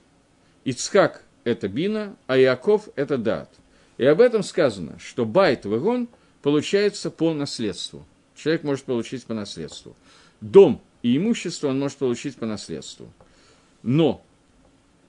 Ицхак– 0.64 1.24
это 1.44 1.68
бина, 1.68 2.16
а 2.28 2.38
Яков– 2.38 2.90
это 2.96 3.18
дат. 3.18 3.50
И 3.98 4.06
об 4.06 4.22
этом 4.22 4.44
сказано, 4.44 4.98
что 5.00 5.26
байт 5.26 5.66
вагон 5.66 6.08
получается 6.42 7.12
по 7.12 7.34
наследству. 7.34 8.06
Человек 8.36 8.64
может 8.64 8.86
получить 8.86 9.26
по 9.26 9.34
наследству. 9.34 9.96
Дом 10.40 10.82
и 11.04 11.18
имущество 11.18 11.68
он 11.70 11.80
может 11.80 11.98
получить 11.98 12.36
по 12.36 12.46
наследству. 12.46 13.12
Но 13.84 14.24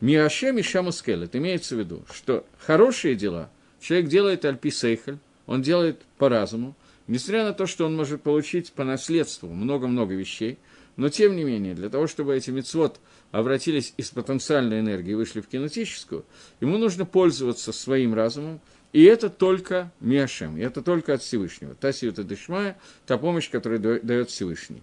Миашем 0.00 0.58
и 0.58 0.62
Шамускель, 0.62 1.24
это 1.24 1.38
имеется 1.38 1.76
в 1.76 1.78
виду, 1.78 2.02
что 2.12 2.44
хорошие 2.58 3.14
дела 3.14 3.50
человек 3.80 4.08
делает 4.08 4.44
альпи 4.44 4.70
сейхель, 4.70 5.18
он 5.46 5.62
делает 5.62 6.02
по 6.18 6.28
разуму, 6.28 6.74
несмотря 7.06 7.44
на 7.44 7.52
то, 7.52 7.66
что 7.66 7.86
он 7.86 7.96
может 7.96 8.22
получить 8.22 8.72
по 8.72 8.84
наследству 8.84 9.48
много-много 9.48 10.14
вещей, 10.14 10.58
но 10.96 11.08
тем 11.08 11.36
не 11.36 11.44
менее, 11.44 11.74
для 11.74 11.88
того, 11.88 12.06
чтобы 12.06 12.36
эти 12.36 12.50
мецвод 12.50 13.00
обратились 13.30 13.94
из 13.96 14.10
потенциальной 14.10 14.80
энергии 14.80 15.12
и 15.12 15.14
вышли 15.14 15.40
в 15.40 15.46
кинетическую, 15.46 16.24
ему 16.60 16.78
нужно 16.78 17.06
пользоваться 17.06 17.72
своим 17.72 18.14
разумом, 18.14 18.60
и 18.92 19.04
это 19.04 19.30
только 19.30 19.90
Миашем, 20.00 20.58
и 20.58 20.60
это 20.60 20.82
только 20.82 21.14
от 21.14 21.22
Всевышнего. 21.22 21.74
Та 21.74 21.92
сиюта 21.92 22.24
дышмая, 22.24 22.76
та 23.06 23.16
помощь, 23.16 23.50
которую 23.50 24.02
дает 24.02 24.30
Всевышний. 24.30 24.82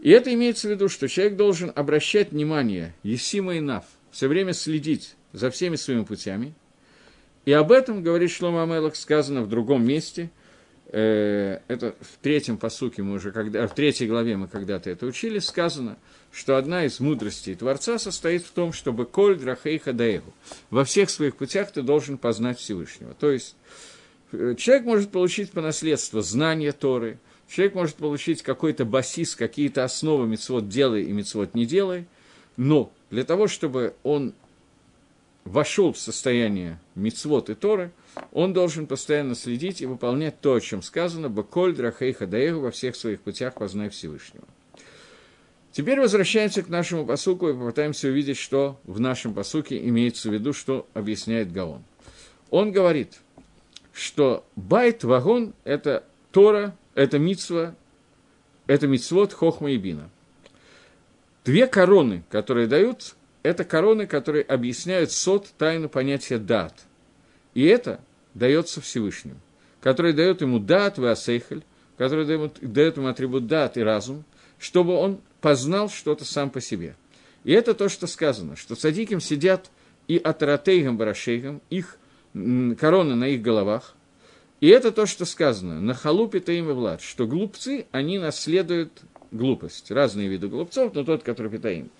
И 0.00 0.10
это 0.10 0.32
имеется 0.32 0.68
в 0.68 0.70
виду, 0.70 0.88
что 0.88 1.08
человек 1.08 1.36
должен 1.36 1.72
обращать 1.74 2.32
внимание, 2.32 2.94
Есима 3.02 3.56
и 3.56 3.60
Нав, 3.60 3.84
все 4.10 4.28
время 4.28 4.52
следить 4.52 5.16
за 5.32 5.50
всеми 5.50 5.76
своими 5.76 6.04
путями. 6.04 6.54
И 7.44 7.52
об 7.52 7.70
этом, 7.70 8.02
говорит 8.02 8.30
Шлома 8.30 8.64
Амелах, 8.64 8.96
сказано 8.96 9.42
в 9.42 9.48
другом 9.48 9.86
месте. 9.86 10.30
Э, 10.88 11.60
это 11.68 11.94
в 12.00 12.22
третьем 12.22 12.58
посуке 12.58 13.02
мы 13.02 13.14
уже, 13.14 13.32
когда, 13.32 13.66
в 13.66 13.74
третьей 13.74 14.08
главе 14.08 14.36
мы 14.36 14.48
когда-то 14.48 14.90
это 14.90 15.06
учили, 15.06 15.38
сказано, 15.38 15.96
что 16.32 16.56
одна 16.56 16.84
из 16.84 17.00
мудростей 17.00 17.54
Творца 17.54 17.98
состоит 17.98 18.44
в 18.44 18.50
том, 18.50 18.72
чтобы 18.72 19.06
коль 19.06 19.38
драхейха 19.38 19.92
даэгу. 19.92 20.32
Во 20.70 20.84
всех 20.84 21.08
своих 21.10 21.36
путях 21.36 21.72
ты 21.72 21.82
должен 21.82 22.18
познать 22.18 22.58
Всевышнего. 22.58 23.14
То 23.14 23.30
есть 23.30 23.56
э, 24.32 24.54
человек 24.58 24.84
может 24.84 25.10
получить 25.10 25.52
по 25.52 25.60
наследству 25.60 26.20
знание 26.20 26.72
Торы, 26.72 27.18
Человек 27.48 27.74
может 27.74 27.96
получить 27.96 28.42
какой-то 28.42 28.84
басис, 28.84 29.36
какие-то 29.36 29.84
основы 29.84 30.26
мецвод 30.26 30.68
делай 30.68 31.04
и 31.04 31.12
мецвод 31.12 31.54
не 31.54 31.64
делай, 31.64 32.06
но 32.56 32.92
для 33.10 33.24
того, 33.24 33.46
чтобы 33.46 33.94
он 34.02 34.34
вошел 35.44 35.92
в 35.92 35.98
состояние 35.98 36.80
мицвод 36.96 37.50
и 37.50 37.54
Торы, 37.54 37.92
он 38.32 38.52
должен 38.52 38.86
постоянно 38.86 39.34
следить 39.34 39.80
и 39.80 39.86
выполнять 39.86 40.40
то, 40.40 40.54
о 40.54 40.60
чем 40.60 40.82
сказано, 40.82 41.28
«Баколь 41.28 41.74
драхейха 41.74 42.26
даэгу» 42.26 42.60
во 42.60 42.70
всех 42.70 42.96
своих 42.96 43.20
путях 43.20 43.54
познай 43.54 43.90
Всевышнего. 43.90 44.44
Теперь 45.70 46.00
возвращаемся 46.00 46.62
к 46.62 46.68
нашему 46.68 47.04
посуку 47.04 47.48
и 47.48 47.52
попытаемся 47.52 48.08
увидеть, 48.08 48.38
что 48.38 48.80
в 48.84 48.98
нашем 48.98 49.34
посуке 49.34 49.78
имеется 49.88 50.30
в 50.30 50.32
виду, 50.32 50.52
что 50.52 50.86
объясняет 50.94 51.52
Гаон. 51.52 51.84
Он 52.50 52.72
говорит, 52.72 53.20
что 53.92 54.44
байт 54.56 55.04
вагон– 55.04 55.52
это 55.64 56.04
Тора, 56.32 56.74
это 56.96 57.20
мицва, 57.20 57.76
это 58.66 58.88
мицвод 58.88 59.32
хохма 59.32 59.70
и 59.70 59.76
бина. 59.76 60.10
Две 61.44 61.68
короны, 61.68 62.24
которые 62.28 62.66
дают, 62.66 63.14
это 63.44 63.62
короны, 63.64 64.08
которые 64.08 64.42
объясняют 64.42 65.12
сот 65.12 65.46
тайну 65.56 65.88
понятия 65.88 66.38
дат. 66.38 66.74
И 67.54 67.64
это 67.64 68.00
дается 68.34 68.80
Всевышнему, 68.80 69.38
который 69.80 70.12
дает 70.12 70.40
ему 70.40 70.58
дат 70.58 70.98
веасейхель, 70.98 71.62
который 71.96 72.24
дает, 72.24 72.58
дает 72.60 72.96
ему 72.96 73.06
атрибут 73.06 73.46
дат 73.46 73.76
и 73.76 73.82
разум, 73.82 74.24
чтобы 74.58 74.94
он 74.94 75.20
познал 75.40 75.88
что-то 75.88 76.24
сам 76.24 76.50
по 76.50 76.60
себе. 76.60 76.96
И 77.44 77.52
это 77.52 77.74
то, 77.74 77.88
что 77.88 78.06
сказано, 78.06 78.56
что 78.56 78.74
садиким 78.74 79.20
сидят 79.20 79.70
и 80.08 80.16
атаратейгам 80.16 80.96
барашейгам, 80.96 81.60
их 81.70 81.98
короны 82.32 83.14
на 83.14 83.28
их 83.28 83.42
головах, 83.42 83.94
и 84.60 84.68
это 84.68 84.90
то, 84.90 85.06
что 85.06 85.24
сказано, 85.24 85.80
на 85.80 85.94
халупе 85.94 86.40
таим 86.40 86.70
и 86.70 86.72
влад, 86.72 87.02
что 87.02 87.26
глупцы, 87.26 87.86
они 87.92 88.18
наследуют 88.18 89.02
глупость. 89.30 89.90
Разные 89.90 90.28
виды 90.28 90.48
глупцов, 90.48 90.94
но 90.94 91.04
тот, 91.04 91.22
который 91.22 91.50
питаим. 91.50 91.90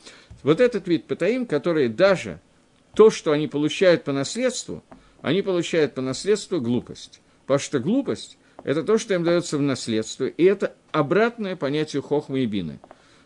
Вот 0.42 0.60
этот 0.60 0.88
вид 0.88 1.04
питаим, 1.04 1.46
который 1.46 1.88
даже 1.88 2.40
то, 2.94 3.10
что 3.10 3.32
они 3.32 3.46
получают 3.46 4.04
по 4.04 4.12
наследству, 4.12 4.82
они 5.20 5.42
получают 5.42 5.94
по 5.94 6.00
наследству 6.00 6.60
глупость. 6.60 7.20
Потому 7.46 7.58
что 7.60 7.78
глупость– 7.78 8.38
это 8.64 8.82
то, 8.82 8.96
что 8.98 9.14
им 9.14 9.22
дается 9.22 9.58
в 9.58 9.62
наследство, 9.62 10.24
и 10.24 10.44
это 10.44 10.74
обратное 10.92 11.56
понятию 11.56 12.02
хохмы 12.02 12.40
и 12.40 12.46
бины, 12.46 12.80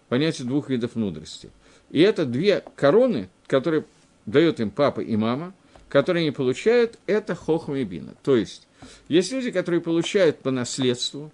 понятие 0.08 0.46
двух 0.46 0.68
видов 0.68 0.96
мудрости. 0.96 1.50
И 1.90 2.00
это 2.00 2.24
две 2.24 2.64
короны, 2.74 3.28
которые 3.46 3.84
дает 4.26 4.60
им 4.60 4.70
папа 4.70 5.00
и 5.00 5.16
мама, 5.16 5.54
которые 5.88 6.22
они 6.22 6.30
получают, 6.30 6.98
это 7.06 7.34
хохма 7.34 7.78
и 7.78 7.84
бина. 7.84 8.14
То 8.22 8.36
есть, 8.36 8.66
есть 9.08 9.32
люди, 9.32 9.50
которые 9.50 9.80
получают 9.80 10.38
по 10.38 10.50
наследству 10.50 11.30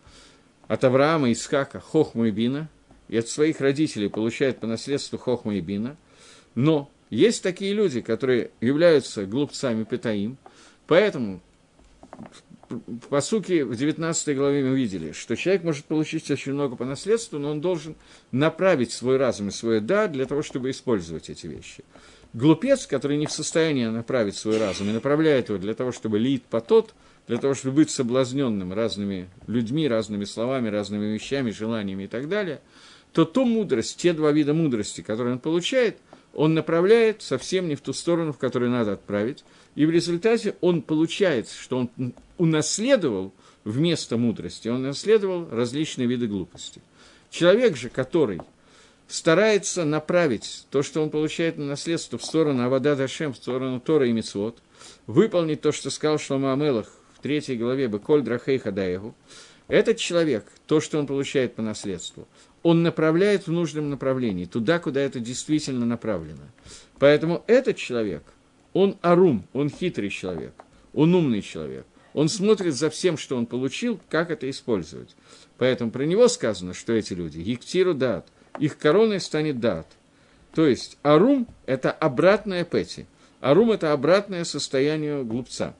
от 0.68 0.82
Авраама, 0.84 1.30
Исхака, 1.32 1.80
Хохму 1.80 2.26
и 2.26 2.30
Бина, 2.30 2.68
и 3.08 3.16
от 3.16 3.28
своих 3.28 3.60
родителей 3.60 4.08
получают 4.08 4.58
по 4.58 4.66
наследству 4.66 5.18
Хохму 5.18 5.52
и 5.52 5.60
Бина, 5.60 5.96
но 6.54 6.90
есть 7.10 7.42
такие 7.42 7.72
люди, 7.72 8.00
которые 8.00 8.50
являются 8.60 9.26
глупцами 9.26 9.84
Петаим, 9.84 10.38
Поэтому 10.86 11.40
по 13.10 13.20
сути, 13.20 13.62
в 13.62 13.76
19 13.76 14.36
главе 14.36 14.64
мы 14.64 14.76
видели, 14.76 15.12
что 15.12 15.36
человек 15.36 15.62
может 15.62 15.84
получить 15.84 16.28
очень 16.32 16.52
много 16.52 16.74
по 16.74 16.84
наследству, 16.84 17.38
но 17.38 17.50
он 17.50 17.60
должен 17.60 17.94
направить 18.32 18.90
свой 18.90 19.18
разум 19.18 19.48
и 19.48 19.52
свое 19.52 19.80
«да» 19.80 20.08
для 20.08 20.26
того, 20.26 20.42
чтобы 20.42 20.70
использовать 20.70 21.30
эти 21.30 21.46
вещи. 21.46 21.84
Глупец, 22.32 22.88
который 22.88 23.18
не 23.18 23.26
в 23.26 23.32
состоянии 23.32 23.86
направить 23.86 24.36
свой 24.36 24.58
разум 24.58 24.88
и 24.90 24.92
направляет 24.92 25.48
его 25.48 25.58
для 25.58 25.74
того, 25.74 25.92
чтобы 25.92 26.18
лить 26.18 26.42
потот, 26.42 26.92
для 27.26 27.38
того, 27.38 27.54
чтобы 27.54 27.76
быть 27.76 27.90
соблазненным 27.90 28.72
разными 28.72 29.28
людьми, 29.46 29.88
разными 29.88 30.24
словами, 30.24 30.68
разными 30.68 31.06
вещами, 31.12 31.50
желаниями 31.50 32.04
и 32.04 32.06
так 32.06 32.28
далее, 32.28 32.60
то 33.12 33.24
ту 33.24 33.44
мудрость, 33.44 33.96
те 33.96 34.12
два 34.12 34.30
вида 34.30 34.54
мудрости, 34.54 35.00
которые 35.00 35.34
он 35.34 35.38
получает, 35.40 35.98
он 36.34 36.54
направляет 36.54 37.22
совсем 37.22 37.68
не 37.68 37.74
в 37.74 37.80
ту 37.80 37.92
сторону, 37.92 38.32
в 38.32 38.38
которую 38.38 38.70
надо 38.70 38.92
отправить, 38.92 39.44
и 39.74 39.86
в 39.86 39.90
результате 39.90 40.54
он 40.60 40.82
получает, 40.82 41.48
что 41.48 41.78
он 41.78 42.14
унаследовал 42.36 43.32
вместо 43.64 44.16
мудрости, 44.16 44.68
он 44.68 44.84
унаследовал 44.84 45.48
различные 45.50 46.06
виды 46.06 46.26
глупости. 46.26 46.82
Человек 47.30 47.76
же, 47.76 47.88
который 47.88 48.40
старается 49.08 49.84
направить 49.84 50.66
то, 50.70 50.82
что 50.82 51.02
он 51.02 51.10
получает 51.10 51.56
на 51.56 51.64
наследство, 51.64 52.18
в 52.18 52.24
сторону 52.24 52.64
Авада 52.64 52.96
Дашем, 52.96 53.32
в 53.32 53.36
сторону 53.36 53.80
Тора 53.80 54.06
и 54.06 54.12
Мицвод, 54.12 54.58
выполнить 55.06 55.62
то, 55.62 55.72
что 55.72 55.90
сказал 55.90 56.18
Шлома 56.18 56.52
Амелах 56.52 56.86
третьей 57.26 57.56
главе 57.56 57.88
Беколь 57.88 58.22
Драхей 58.22 58.58
Хадаегу, 58.58 59.16
этот 59.66 59.96
человек, 59.96 60.46
то, 60.66 60.80
что 60.80 60.98
он 60.98 61.08
получает 61.08 61.56
по 61.56 61.62
наследству, 61.62 62.28
он 62.62 62.84
направляет 62.84 63.48
в 63.48 63.52
нужном 63.52 63.90
направлении, 63.90 64.44
туда, 64.44 64.78
куда 64.78 65.00
это 65.00 65.18
действительно 65.18 65.84
направлено. 65.84 66.44
Поэтому 67.00 67.42
этот 67.48 67.76
человек, 67.76 68.22
он 68.72 68.96
арум, 69.02 69.44
он 69.52 69.70
хитрый 69.70 70.10
человек, 70.10 70.54
он 70.94 71.14
умный 71.16 71.42
человек. 71.42 71.84
Он 72.14 72.28
смотрит 72.28 72.74
за 72.74 72.90
всем, 72.90 73.18
что 73.18 73.36
он 73.36 73.44
получил, 73.44 74.00
как 74.08 74.30
это 74.30 74.48
использовать. 74.48 75.16
Поэтому 75.58 75.90
про 75.90 76.04
него 76.04 76.28
сказано, 76.28 76.72
что 76.74 76.92
эти 76.92 77.12
люди, 77.12 77.40
Ектиру 77.40 77.92
дат, 77.92 78.28
их 78.58 78.78
короной 78.78 79.20
станет 79.20 79.60
дат. 79.60 79.86
То 80.54 80.66
есть 80.66 80.96
арум– 81.02 81.46
это 81.66 81.90
обратное 81.90 82.64
пети. 82.64 83.06
Арум– 83.40 83.70
это 83.72 83.92
обратное 83.92 84.44
состояние 84.44 85.24
глупца. 85.24 85.74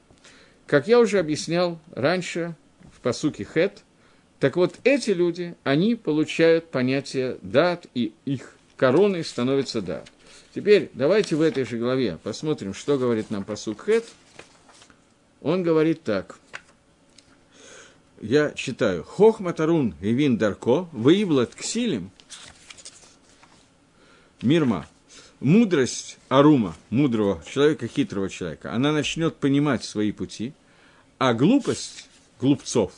Как 0.67 0.87
я 0.87 0.99
уже 0.99 1.19
объяснял 1.19 1.79
раньше 1.95 2.55
в 2.93 2.99
посуке 2.99 3.45
хет, 3.45 3.83
так 4.39 4.57
вот 4.57 4.75
эти 4.83 5.11
люди, 5.11 5.55
они 5.63 5.95
получают 5.95 6.69
понятие 6.69 7.37
дат, 7.41 7.87
и 7.93 8.13
их 8.25 8.53
короной 8.75 9.23
становится 9.23 9.81
дат. 9.81 10.11
Теперь 10.53 10.91
давайте 10.93 11.35
в 11.35 11.41
этой 11.41 11.65
же 11.65 11.77
главе 11.77 12.19
посмотрим, 12.21 12.73
что 12.73 12.97
говорит 12.97 13.31
нам 13.31 13.43
посуд 13.43 13.79
Хет. 13.81 14.05
Он 15.41 15.63
говорит 15.63 16.03
так. 16.03 16.37
Я 18.19 18.51
читаю. 18.51 19.03
Хохматарун 19.03 19.95
и 20.01 20.11
вин 20.11 20.37
дарко, 20.37 20.87
выиблат 20.91 21.55
ксилим, 21.55 22.11
мирма. 24.41 24.87
Мудрость 25.39 26.17
Арума, 26.29 26.75
мудрого 26.89 27.43
человека, 27.45 27.87
хитрого 27.87 28.27
человека, 28.27 28.73
она 28.73 28.91
начнет 28.91 29.35
понимать 29.35 29.83
свои 29.83 30.11
пути, 30.11 30.53
а 31.19 31.33
глупость 31.33 32.09
глупцов, 32.41 32.91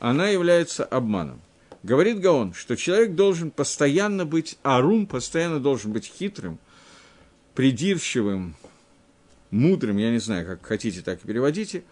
она 0.00 0.28
является 0.28 0.84
обманом. 0.84 1.40
Говорит 1.84 2.18
Гаон, 2.18 2.52
что 2.52 2.76
человек 2.76 3.14
должен 3.14 3.52
постоянно 3.52 4.24
быть 4.24 4.58
арум, 4.62 5.06
постоянно 5.06 5.60
должен 5.60 5.92
быть 5.92 6.06
хитрым, 6.06 6.58
придирчивым, 7.54 8.56
мудрым, 9.52 9.98
я 9.98 10.10
не 10.10 10.18
знаю, 10.18 10.46
как 10.46 10.66
хотите, 10.66 11.00
так 11.00 11.22
и 11.22 11.26
переводите, 11.28 11.84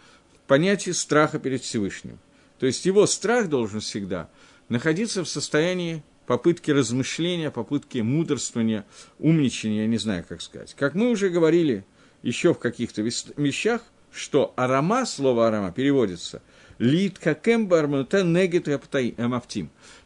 понятие 0.49 0.95
страха 0.95 1.39
перед 1.39 1.63
Всевышним. 1.63 2.19
То 2.59 2.67
есть 2.67 2.87
его 2.87 3.07
страх 3.07 3.49
должен 3.49 3.81
всегда 3.81 4.29
находиться 4.69 5.23
в 5.23 5.29
состоянии 5.29 6.03
попытки 6.27 6.71
размышления, 6.71 7.51
попытки 7.51 7.99
мудрствования, 7.99 8.85
умничания, 9.19 9.83
я 9.83 9.87
не 9.87 9.99
знаю, 9.99 10.25
как 10.29 10.43
сказать. 10.43 10.75
Как 10.79 10.95
мы 10.95 11.11
уже 11.11 11.29
говорили 11.29 11.85
еще 12.23 12.55
в 12.55 12.59
каких-то 12.59 13.03
вещах, 13.03 13.83
что 14.13 14.53
арама, 14.57 15.07
слово 15.07 15.49
арама 15.49 15.73
переводится 15.73 16.43
лид 16.83 17.19
какем 17.19 17.69
барманутен 17.69 18.33
негет. 18.33 18.67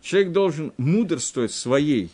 Человек 0.03 0.33
должен 0.33 0.73
мудрствовать 0.77 1.53
своей 1.53 2.11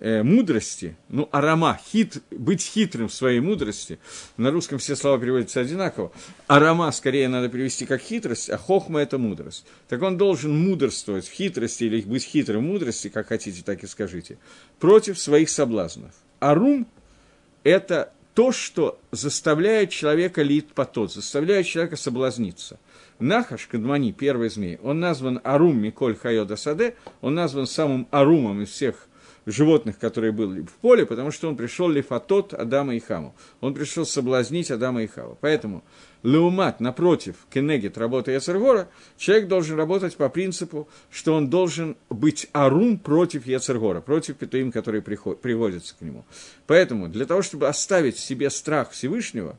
э, 0.00 0.22
мудрости, 0.22 0.96
ну, 1.08 1.28
арама, 1.30 1.78
хит, 1.92 2.22
быть 2.30 2.62
хитрым 2.62 3.08
в 3.08 3.14
своей 3.14 3.40
мудрости, 3.40 3.98
на 4.36 4.50
русском 4.50 4.78
все 4.78 4.96
слова 4.96 5.18
переводятся 5.18 5.60
одинаково, 5.60 6.10
арама 6.46 6.90
скорее 6.90 7.28
надо 7.28 7.48
перевести 7.48 7.86
как 7.86 8.00
хитрость, 8.00 8.50
а 8.50 8.58
хохма– 8.58 9.00
это 9.02 9.18
мудрость. 9.18 9.64
Так 9.88 10.02
он 10.02 10.16
должен 10.16 10.56
мудрствовать 10.58 11.28
в 11.28 11.32
хитрости 11.32 11.84
или 11.84 12.00
быть 12.00 12.24
хитрым 12.24 12.64
в 12.64 12.68
мудрости, 12.68 13.08
как 13.08 13.28
хотите, 13.28 13.62
так 13.62 13.84
и 13.84 13.86
скажите, 13.86 14.38
против 14.78 15.18
своих 15.18 15.50
соблазнов. 15.50 16.12
Арум– 16.40 16.88
это 17.62 18.12
то, 18.34 18.52
что 18.52 18.98
заставляет 19.10 19.90
человека 19.90 20.42
лить 20.42 20.68
потот, 20.72 21.12
заставляет 21.12 21.66
человека 21.66 21.96
соблазниться. 21.96 22.78
Нахаш, 23.18 23.66
Кадмани, 23.66 24.12
первый 24.12 24.48
змей, 24.48 24.78
он 24.82 24.98
назван 24.98 25.40
Арум 25.44 25.78
Миколь 25.78 26.16
Хайода 26.16 26.56
Саде, 26.56 26.94
он 27.20 27.34
назван 27.34 27.66
самым 27.66 28.08
Арумом 28.10 28.62
из 28.62 28.70
всех 28.70 29.09
животных, 29.50 29.98
которые 29.98 30.32
были 30.32 30.62
в 30.62 30.72
поле, 30.74 31.06
потому 31.06 31.30
что 31.30 31.48
он 31.48 31.56
пришел 31.56 31.88
лифатот 31.88 32.54
Адама 32.54 32.94
и 32.94 33.00
Хаму. 33.00 33.34
Он 33.60 33.74
пришел 33.74 34.06
соблазнить 34.06 34.70
Адама 34.70 35.02
и 35.02 35.06
Хава. 35.06 35.36
Поэтому 35.40 35.82
Леумат, 36.22 36.80
напротив, 36.80 37.36
Кенегет, 37.52 37.96
работа 37.98 38.30
Яцергора, 38.30 38.88
человек 39.16 39.48
должен 39.48 39.76
работать 39.76 40.16
по 40.16 40.28
принципу, 40.28 40.88
что 41.10 41.34
он 41.34 41.48
должен 41.48 41.96
быть 42.08 42.48
арум 42.52 42.98
против 42.98 43.46
Яцергора, 43.46 44.00
против 44.00 44.36
Петуим, 44.36 44.70
которые 44.72 45.02
приводятся 45.02 45.94
к 45.96 46.00
нему. 46.02 46.24
Поэтому 46.66 47.08
для 47.08 47.26
того, 47.26 47.42
чтобы 47.42 47.68
оставить 47.68 48.18
себе 48.18 48.50
страх 48.50 48.90
Всевышнего, 48.90 49.58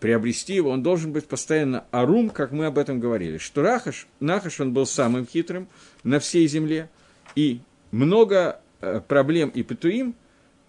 приобрести 0.00 0.54
его, 0.54 0.70
он 0.70 0.82
должен 0.82 1.12
быть 1.12 1.26
постоянно 1.26 1.84
арум, 1.90 2.30
как 2.30 2.50
мы 2.50 2.66
об 2.66 2.78
этом 2.78 2.98
говорили. 2.98 3.38
Что 3.38 3.62
Рахаш, 3.62 4.06
Нахаш, 4.20 4.60
он 4.60 4.72
был 4.72 4.86
самым 4.86 5.26
хитрым 5.26 5.68
на 6.02 6.18
всей 6.18 6.48
земле, 6.48 6.88
и 7.34 7.60
много 7.90 8.60
проблем 9.08 9.50
и 9.50 9.62
петуим 9.62 10.14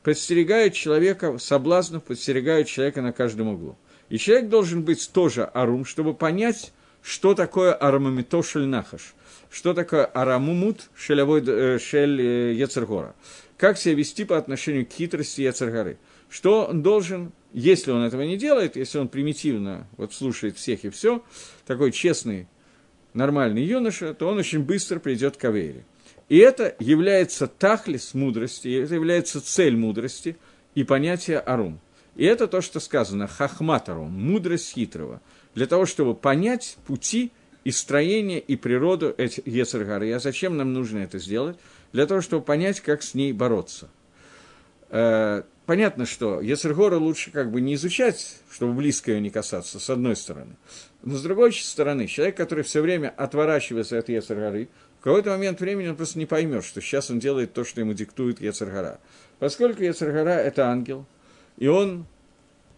подстерегают 0.04 0.74
человека, 0.74 1.38
соблазнов 1.38 2.04
подстерегают 2.04 2.68
человека 2.68 3.02
на 3.02 3.12
каждом 3.12 3.50
углу. 3.50 3.78
И 4.10 4.18
человек 4.18 4.50
должен 4.50 4.84
быть 4.84 5.10
тоже 5.12 5.44
арум, 5.44 5.84
чтобы 5.84 6.14
понять, 6.14 6.72
что 7.02 7.34
такое 7.34 7.74
арамамито 7.74 8.42
нахаш, 8.56 9.16
что 9.50 9.74
такое 9.74 10.06
арамумут 10.06 10.90
шелявой 10.96 11.44
э, 11.46 11.80
шель 11.80 12.22
э, 12.22 12.54
яцергора, 12.54 13.16
как 13.58 13.78
себя 13.78 13.96
вести 13.96 14.24
по 14.24 14.38
отношению 14.38 14.86
к 14.86 14.92
хитрости 14.92 15.42
яцергоры, 15.42 15.98
что 16.30 16.66
он 16.66 16.82
должен, 16.84 17.32
если 17.54 17.92
он 17.92 18.04
этого 18.04 18.22
не 18.24 18.38
делает, 18.38 18.76
если 18.76 19.00
он 19.00 19.08
примитивно 19.08 19.88
вот 19.98 20.14
слушает 20.14 20.58
всех 20.58 20.86
и 20.86 20.90
все, 20.90 21.24
такой 21.66 21.92
честный, 21.92 22.48
нормальный 23.14 23.64
юноша, 23.64 24.14
то 24.14 24.28
он 24.28 24.38
очень 24.38 24.64
быстро 24.64 25.00
придет 25.00 25.38
к 25.38 25.46
Авейре. 25.46 25.84
И 26.30 26.38
это 26.38 26.76
является 26.80 27.48
тахлис 27.48 28.14
мудрости, 28.14 28.68
это 28.84 28.96
является 28.96 29.40
цель 29.42 29.78
мудрости 29.78 30.38
и 30.76 30.84
понятие 30.84 31.40
арум. 31.40 31.80
И 32.16 32.26
это 32.26 32.48
то, 32.48 32.62
что 32.62 32.80
сказано 32.80 33.28
хахматарум, 33.28 34.12
мудрость 34.12 34.74
хитрого, 34.74 35.22
для 35.56 35.68
того, 35.68 35.86
чтобы 35.86 36.16
понять 36.16 36.78
пути 36.86 37.32
и 37.64 37.72
строение 37.72 38.40
и 38.40 38.56
природу 38.56 39.14
Ецергары. 39.18 40.12
А 40.12 40.20
зачем 40.20 40.58
нам 40.58 40.74
нужно 40.74 41.00
это 41.00 41.20
сделать? 41.20 41.58
Для 41.94 42.06
того, 42.08 42.22
чтобы 42.22 42.44
понять, 42.44 42.82
как 42.82 43.04
с 43.04 43.14
ней 43.14 43.34
бороться. 43.34 43.90
Э, 44.90 45.44
понятно, 45.66 46.06
что 46.06 46.42
Ецергора 46.42 46.98
лучше 46.98 47.32
как 47.32 47.52
бы 47.52 47.62
не 47.62 47.76
изучать, 47.76 48.38
чтобы 48.52 48.74
близко 48.74 49.12
ее 49.12 49.22
не 49.22 49.30
касаться, 49.30 49.80
с 49.80 49.90
одной 49.90 50.16
стороны. 50.16 50.56
Но 51.04 51.16
с 51.16 51.22
другой 51.22 51.54
стороны, 51.54 52.08
человек, 52.08 52.38
который 52.38 52.64
все 52.64 52.82
время 52.82 53.14
отворачивается 53.16 54.00
от 54.00 54.10
Ецергары, 54.10 54.70
какой-то 55.08 55.30
момент 55.30 55.62
времени 55.62 55.88
он 55.88 55.96
просто 55.96 56.20
не 56.20 56.26
поймет, 56.26 56.66
что 56.66 56.82
сейчас 56.82 57.10
он 57.10 57.20
делает 57.20 57.54
то, 57.54 57.64
что 57.64 57.80
ему 57.80 57.94
диктует 57.94 58.42
Ецаргара. 58.42 59.00
Поскольку 59.40 59.82
Ецаргара– 59.82 60.30
это 60.32 60.68
ангел, 60.68 61.06
и 61.58 61.68
он 61.68 62.06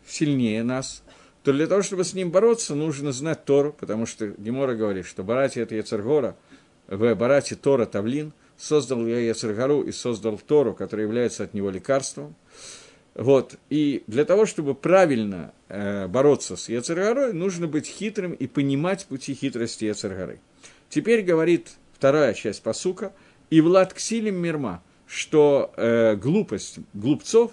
сильнее 0.06 0.63
нас, 0.63 1.02
то 1.42 1.52
для 1.52 1.65
того, 1.65 1.82
чтобы 1.82 2.04
с 2.04 2.13
ним 2.13 2.30
бороться, 2.30 2.76
нужно 2.76 3.13
знать 3.13 3.46
Тору, 3.46 3.74
потому 3.74 4.06
что 4.06 4.28
Гемора 4.28 4.76
говорит, 4.76 5.08
что 5.08 5.24
Барати– 5.24 5.58
это 5.60 5.74
Ецаргора, 5.74 6.36
в 6.86 7.15
Барати 7.15 7.56
Тора 7.56 7.88
Тавлин, 7.88 8.32
создал 8.58 9.08
я 9.08 9.20
Ецаргару 9.20 9.82
и 9.82 9.92
создал 9.92 10.38
Тору, 10.38 10.76
которая 10.76 11.08
является 11.08 11.46
от 11.46 11.56
него 11.56 11.72
лекарством. 11.72 12.36
Вот. 13.15 13.56
И 13.72 14.04
для 14.06 14.24
того, 14.24 14.46
чтобы 14.46 14.76
правильно 14.76 15.52
э, 15.68 16.06
бороться 16.08 16.58
с 16.58 16.70
Ецаргарой, 16.70 17.34
нужно 17.34 17.65
быть 17.65 17.88
хитрым 17.88 18.34
и 18.34 18.46
понимать 18.46 19.08
пути 19.08 19.34
хитрости 19.34 19.86
Ецаргары. 19.86 20.39
Теперь 20.89 21.24
говорит 21.24 21.79
вторая 22.00 22.34
часть 22.34 22.64
посука, 22.64 23.12
и 23.50 23.60
Влад 23.60 23.94
Ксилим 23.94 24.36
Мирма, 24.36 24.82
что 25.06 25.74
э, 25.76 26.16
глупость 26.16 26.80
глупцов, 26.94 27.52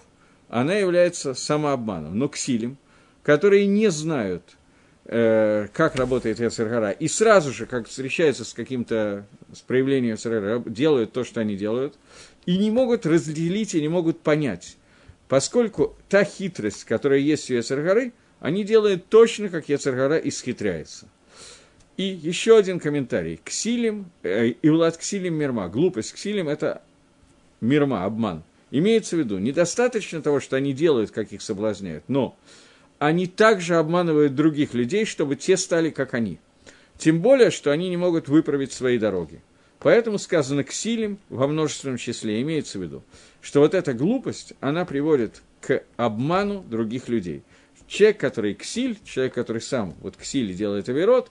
она 0.48 0.74
является 0.74 1.34
самообманом. 1.34 2.16
Но 2.16 2.28
Ксилим, 2.28 2.78
которые 3.24 3.66
не 3.66 3.90
знают 3.90 4.44
э, 5.06 5.66
как 5.72 5.96
работает 5.96 6.38
Яцергара, 6.38 6.92
и 6.92 7.08
сразу 7.08 7.52
же, 7.52 7.66
как 7.66 7.88
встречаются 7.88 8.44
с 8.44 8.54
каким-то 8.54 9.26
с 9.52 9.62
проявлением 9.62 10.14
Яцергара, 10.14 10.62
делают 10.64 11.12
то, 11.12 11.24
что 11.24 11.40
они 11.40 11.56
делают, 11.56 11.98
и 12.44 12.56
не 12.56 12.70
могут 12.70 13.04
разделить 13.04 13.74
и 13.74 13.80
не 13.80 13.88
могут 13.88 14.20
понять, 14.20 14.76
поскольку 15.26 15.96
та 16.08 16.22
хитрость, 16.22 16.84
которая 16.84 17.18
есть 17.18 17.50
у 17.50 17.54
Яцергары, 17.54 18.12
они 18.38 18.62
делают 18.62 19.08
точно, 19.08 19.48
как 19.48 19.68
Яцергара 19.68 20.18
исхитряется. 20.18 21.08
И 21.96 22.04
еще 22.04 22.58
один 22.58 22.78
комментарий. 22.78 23.40
Ксилим, 23.42 24.10
э, 24.22 24.48
и 24.48 24.68
Влад 24.68 24.98
Ксилим 24.98 25.34
Мирма. 25.34 25.68
Глупость 25.68 26.12
Ксилим– 26.14 26.48
это 26.50 26.82
мирма, 27.60 28.04
обман. 28.04 28.42
Имеется 28.70 29.16
в 29.16 29.20
виду, 29.20 29.38
недостаточно 29.38 30.20
того, 30.20 30.40
что 30.40 30.56
они 30.56 30.72
делают, 30.72 31.10
как 31.10 31.32
их 31.32 31.40
соблазняют, 31.40 32.04
но 32.08 32.36
они 32.98 33.26
также 33.26 33.76
обманывают 33.76 34.34
других 34.34 34.74
людей, 34.74 35.04
чтобы 35.04 35.36
те 35.36 35.56
стали 35.56 35.90
как 35.90 36.14
они. 36.14 36.38
Тем 36.98 37.20
более, 37.20 37.50
что 37.50 37.70
они 37.70 37.88
не 37.88 37.96
могут 37.96 38.28
выправить 38.28 38.72
свои 38.72 38.98
дороги. 38.98 39.40
Поэтому 39.78 40.18
сказано 40.18 40.64
к 40.64 40.72
силим 40.72 41.18
во 41.28 41.46
множественном 41.46 41.98
числе, 41.98 42.42
имеется 42.42 42.78
в 42.78 42.82
виду, 42.82 43.02
что 43.40 43.60
вот 43.60 43.74
эта 43.74 43.92
глупость, 43.92 44.54
она 44.60 44.84
приводит 44.84 45.42
к 45.60 45.82
обману 45.96 46.64
других 46.68 47.08
людей. 47.08 47.42
Человек, 47.86 48.18
который 48.18 48.54
ксиль, 48.54 48.98
человек, 49.04 49.34
который 49.34 49.62
сам 49.62 49.94
вот 50.00 50.16
ксиль 50.16 50.54
делает 50.54 50.88
оверот, 50.88 51.30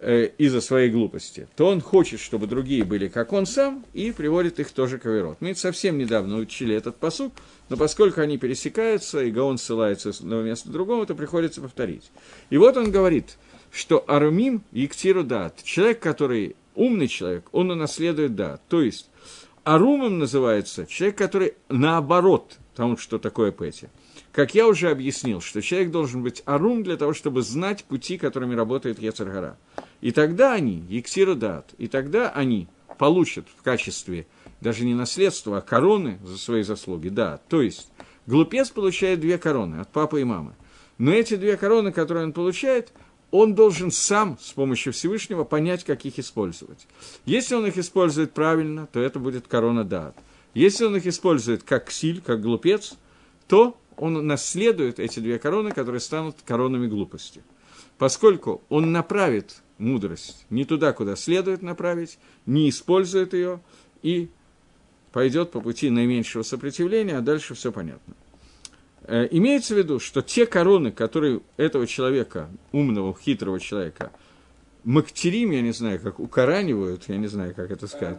э, 0.00 0.30
из-за 0.38 0.60
своей 0.60 0.90
глупости, 0.90 1.48
то 1.56 1.66
он 1.66 1.80
хочет, 1.80 2.20
чтобы 2.20 2.46
другие 2.46 2.84
были 2.84 3.08
как 3.08 3.32
он 3.32 3.46
сам, 3.46 3.84
и 3.92 4.12
приводит 4.12 4.60
их 4.60 4.70
тоже 4.70 4.98
к 4.98 5.06
оверот. 5.06 5.38
Мы 5.40 5.54
совсем 5.54 5.98
недавно 5.98 6.36
учили 6.36 6.74
этот 6.74 6.96
посуд, 6.96 7.32
но 7.68 7.76
поскольку 7.76 8.20
они 8.20 8.38
пересекаются, 8.38 9.22
и 9.22 9.30
Гаон 9.30 9.58
ссылается 9.58 10.12
с 10.12 10.20
одного 10.20 10.42
места 10.42 10.68
к 10.68 10.72
другому, 10.72 11.06
то 11.06 11.14
приходится 11.14 11.60
повторить. 11.60 12.10
И 12.50 12.56
вот 12.56 12.76
он 12.76 12.90
говорит, 12.90 13.36
что 13.70 14.04
Арумим 14.06 14.62
Ектиру 14.72 15.24
дат, 15.24 15.62
человек, 15.62 16.00
который 16.00 16.56
умный 16.74 17.08
человек, 17.08 17.44
он 17.52 17.70
унаследует 17.70 18.34
дат. 18.34 18.62
То 18.68 18.80
есть 18.82 19.10
Арумом 19.64 20.18
называется 20.18 20.86
человек, 20.86 21.18
который 21.18 21.54
наоборот 21.68 22.56
тому, 22.74 22.96
что 22.96 23.18
такое 23.18 23.52
Пэти. 23.52 23.90
Как 24.38 24.54
я 24.54 24.68
уже 24.68 24.92
объяснил, 24.92 25.40
что 25.40 25.60
человек 25.60 25.90
должен 25.90 26.22
быть 26.22 26.44
арум 26.44 26.84
для 26.84 26.96
того, 26.96 27.12
чтобы 27.12 27.42
знать 27.42 27.82
пути, 27.82 28.18
которыми 28.18 28.54
работает 28.54 29.02
Ецаргара. 29.02 29.58
И 30.00 30.12
тогда 30.12 30.52
они, 30.52 30.84
Ексира 30.88 31.34
дат, 31.34 31.74
и 31.76 31.88
тогда 31.88 32.30
они 32.30 32.68
получат 32.98 33.46
в 33.56 33.64
качестве 33.64 34.28
даже 34.60 34.84
не 34.84 34.94
наследства, 34.94 35.58
а 35.58 35.60
короны 35.60 36.20
за 36.22 36.38
свои 36.38 36.62
заслуги, 36.62 37.08
да. 37.08 37.40
То 37.48 37.62
есть 37.62 37.90
глупец 38.28 38.70
получает 38.70 39.18
две 39.18 39.38
короны 39.38 39.80
от 39.80 39.90
папы 39.90 40.20
и 40.20 40.24
мамы. 40.24 40.54
Но 40.98 41.10
эти 41.10 41.34
две 41.34 41.56
короны, 41.56 41.90
которые 41.90 42.26
он 42.26 42.32
получает, 42.32 42.92
он 43.32 43.56
должен 43.56 43.90
сам 43.90 44.38
с 44.40 44.52
помощью 44.52 44.92
Всевышнего 44.92 45.42
понять, 45.42 45.82
как 45.82 46.04
их 46.04 46.20
использовать. 46.20 46.86
Если 47.26 47.56
он 47.56 47.66
их 47.66 47.76
использует 47.76 48.34
правильно, 48.34 48.86
то 48.92 49.00
это 49.00 49.18
будет 49.18 49.48
корона 49.48 49.82
дат. 49.82 50.16
Если 50.54 50.84
он 50.84 50.94
их 50.94 51.08
использует 51.08 51.64
как 51.64 51.90
силь, 51.90 52.22
как 52.24 52.40
глупец, 52.40 52.94
то 53.48 53.76
он 53.98 54.26
наследует 54.26 54.98
эти 54.98 55.20
две 55.20 55.38
короны, 55.38 55.72
которые 55.72 56.00
станут 56.00 56.36
коронами 56.44 56.86
глупости. 56.86 57.42
Поскольку 57.98 58.62
он 58.68 58.92
направит 58.92 59.62
мудрость 59.78 60.46
не 60.50 60.64
туда, 60.64 60.92
куда 60.92 61.16
следует 61.16 61.62
направить, 61.62 62.18
не 62.46 62.68
использует 62.68 63.32
ее 63.32 63.60
и 64.02 64.28
пойдет 65.12 65.50
по 65.50 65.60
пути 65.60 65.90
наименьшего 65.90 66.42
сопротивления, 66.42 67.18
а 67.18 67.22
дальше 67.22 67.54
все 67.54 67.72
понятно. 67.72 68.14
Э, 69.02 69.26
имеется 69.30 69.74
в 69.74 69.78
виду, 69.78 69.98
что 70.00 70.22
те 70.22 70.46
короны, 70.46 70.92
которые 70.92 71.40
этого 71.56 71.86
человека, 71.86 72.50
умного, 72.72 73.16
хитрого 73.18 73.58
человека, 73.58 74.12
мактерим, 74.84 75.50
я 75.50 75.62
не 75.62 75.72
знаю, 75.72 75.98
как 76.00 76.20
укоранивают, 76.20 77.04
я 77.08 77.16
не 77.16 77.26
знаю, 77.26 77.54
как 77.54 77.70
это 77.70 77.86
сказать. 77.86 78.18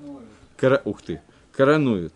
Кора... 0.58 0.82
Ух 0.86 1.02
ты, 1.02 1.22
коронуют. 1.52 2.14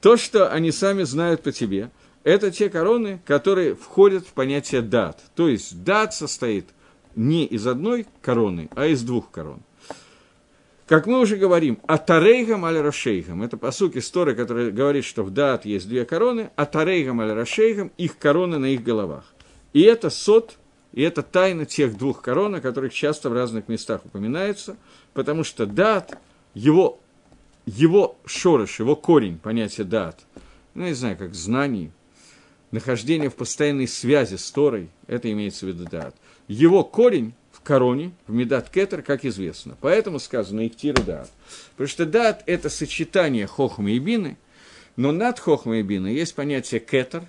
То, 0.00 0.16
что 0.16 0.50
они 0.50 0.70
сами 0.70 1.02
знают 1.02 1.42
по 1.42 1.50
тебе, 1.50 1.90
это 2.24 2.50
те 2.50 2.70
короны, 2.70 3.20
которые 3.24 3.74
входят 3.74 4.26
в 4.26 4.32
понятие 4.32 4.82
дат. 4.82 5.22
То 5.36 5.48
есть 5.48 5.84
дат 5.84 6.14
состоит 6.14 6.66
не 7.14 7.44
из 7.44 7.66
одной 7.66 8.06
короны, 8.22 8.68
а 8.74 8.86
из 8.86 9.02
двух 9.02 9.30
корон. 9.30 9.60
Как 10.86 11.06
мы 11.06 11.20
уже 11.20 11.36
говорим, 11.36 11.78
Атарейгам 11.86 12.64
аль 12.66 12.78
Рашейгам. 12.78 13.42
Это 13.42 13.56
посук 13.56 13.96
истории, 13.96 14.34
который 14.34 14.70
говорит, 14.70 15.04
что 15.04 15.22
в 15.22 15.30
Дат 15.30 15.64
есть 15.64 15.88
две 15.88 16.04
короны, 16.04 16.50
Атарейгам 16.56 17.22
аль 17.22 17.32
Рашейгам, 17.32 17.90
их 17.96 18.18
короны 18.18 18.58
на 18.58 18.66
их 18.66 18.82
головах. 18.82 19.24
И 19.72 19.80
это 19.80 20.10
сот, 20.10 20.58
и 20.92 21.00
это 21.00 21.22
тайна 21.22 21.64
тех 21.64 21.96
двух 21.96 22.20
корон, 22.20 22.54
о 22.54 22.60
которых 22.60 22.92
часто 22.92 23.30
в 23.30 23.32
разных 23.32 23.66
местах 23.68 24.04
упоминается, 24.04 24.76
потому 25.14 25.42
что 25.42 25.64
Дат, 25.64 26.18
его, 26.52 27.00
его 27.64 28.18
шорош, 28.26 28.78
его 28.78 28.94
корень, 28.94 29.38
понятие 29.38 29.86
Дат, 29.86 30.20
ну, 30.74 30.84
не 30.84 30.92
знаю, 30.92 31.16
как 31.16 31.34
знаний, 31.34 31.92
нахождение 32.74 33.30
в 33.30 33.34
постоянной 33.34 33.88
связи 33.88 34.36
с 34.36 34.50
Торой, 34.50 34.88
это 35.06 35.30
имеется 35.32 35.66
в 35.66 35.68
виду 35.68 35.84
Дат. 35.84 36.14
Его 36.48 36.84
корень 36.84 37.34
короне, 37.64 38.12
в 38.28 38.32
Медат 38.32 38.70
Кетер, 38.70 39.02
как 39.02 39.24
известно. 39.24 39.76
Поэтому 39.80 40.20
сказано 40.20 40.66
Иктир 40.66 40.94
Дат. 41.02 41.30
Потому 41.72 41.88
что 41.88 42.06
Дат– 42.06 42.44
это 42.46 42.68
сочетание 42.68 43.46
Хохмы 43.46 43.92
и 43.92 43.98
Бины, 43.98 44.36
но 44.96 45.10
над 45.10 45.40
Хохмой 45.40 45.80
и 45.80 45.82
Биной 45.82 46.14
есть 46.14 46.34
понятие 46.34 46.80
Кетер, 46.80 47.24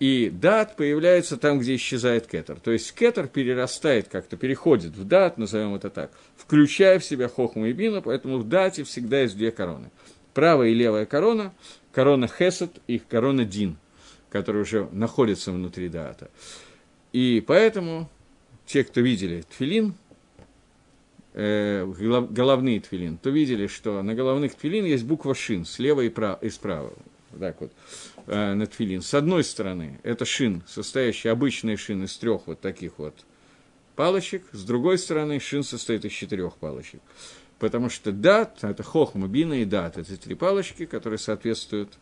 и 0.00 0.30
Дат 0.30 0.76
появляется 0.76 1.36
там, 1.36 1.60
где 1.60 1.76
исчезает 1.76 2.26
Кетер. 2.26 2.58
То 2.58 2.72
есть 2.72 2.92
Кетер 2.94 3.28
перерастает 3.28 4.08
как-то, 4.08 4.36
переходит 4.36 4.96
в 4.96 5.04
Дат, 5.04 5.38
назовем 5.38 5.74
это 5.74 5.88
так, 5.88 6.10
включая 6.36 6.98
в 6.98 7.04
себя 7.04 7.28
Хохму 7.28 7.66
и 7.66 7.72
Бину, 7.72 8.02
поэтому 8.02 8.38
в 8.38 8.48
Дате 8.48 8.84
всегда 8.84 9.20
есть 9.20 9.36
две 9.36 9.50
короны. 9.50 9.90
Правая 10.34 10.68
и 10.68 10.74
левая 10.74 11.06
корона, 11.06 11.54
корона 11.92 12.28
Хесед 12.28 12.70
и 12.86 12.98
корона 12.98 13.44
Дин, 13.44 13.76
которая 14.30 14.62
уже 14.62 14.88
находится 14.92 15.52
внутри 15.52 15.88
Дата. 15.88 16.30
И 17.12 17.42
поэтому 17.46 18.08
те, 18.66 18.84
кто 18.84 19.00
видели 19.00 19.42
тфилин, 19.42 19.94
э, 21.34 21.84
головные 22.30 22.80
тфилин, 22.80 23.18
то 23.18 23.30
видели, 23.30 23.66
что 23.66 24.00
на 24.02 24.14
головных 24.14 24.54
тфилин 24.54 24.84
есть 24.84 25.04
буква 25.04 25.34
шин 25.34 25.64
слева 25.64 26.02
и, 26.02 26.08
прав, 26.08 26.42
и 26.42 26.50
справа. 26.50 26.92
Так 27.38 27.60
вот, 27.60 27.72
э, 28.26 28.54
на 28.54 28.66
тфилин. 28.66 29.02
С 29.02 29.14
одной 29.14 29.44
стороны, 29.44 30.00
это 30.02 30.24
шин, 30.24 30.62
состоящий 30.66 31.28
обычный 31.28 31.76
шин 31.76 32.04
из 32.04 32.16
трех 32.16 32.46
вот 32.46 32.60
таких 32.60 32.98
вот 32.98 33.14
палочек, 33.96 34.44
с 34.52 34.64
другой 34.64 34.98
стороны, 34.98 35.38
шин 35.40 35.62
состоит 35.62 36.04
из 36.04 36.12
четырех 36.12 36.56
палочек. 36.56 37.00
Потому 37.58 37.90
что 37.90 38.12
дат, 38.12 38.64
это 38.64 38.82
хохма, 38.82 39.28
бина 39.28 39.54
и 39.54 39.64
дат, 39.64 39.98
это 39.98 40.16
три 40.16 40.34
палочки, 40.34 40.86
которые 40.86 41.18
соответствуют 41.18 41.98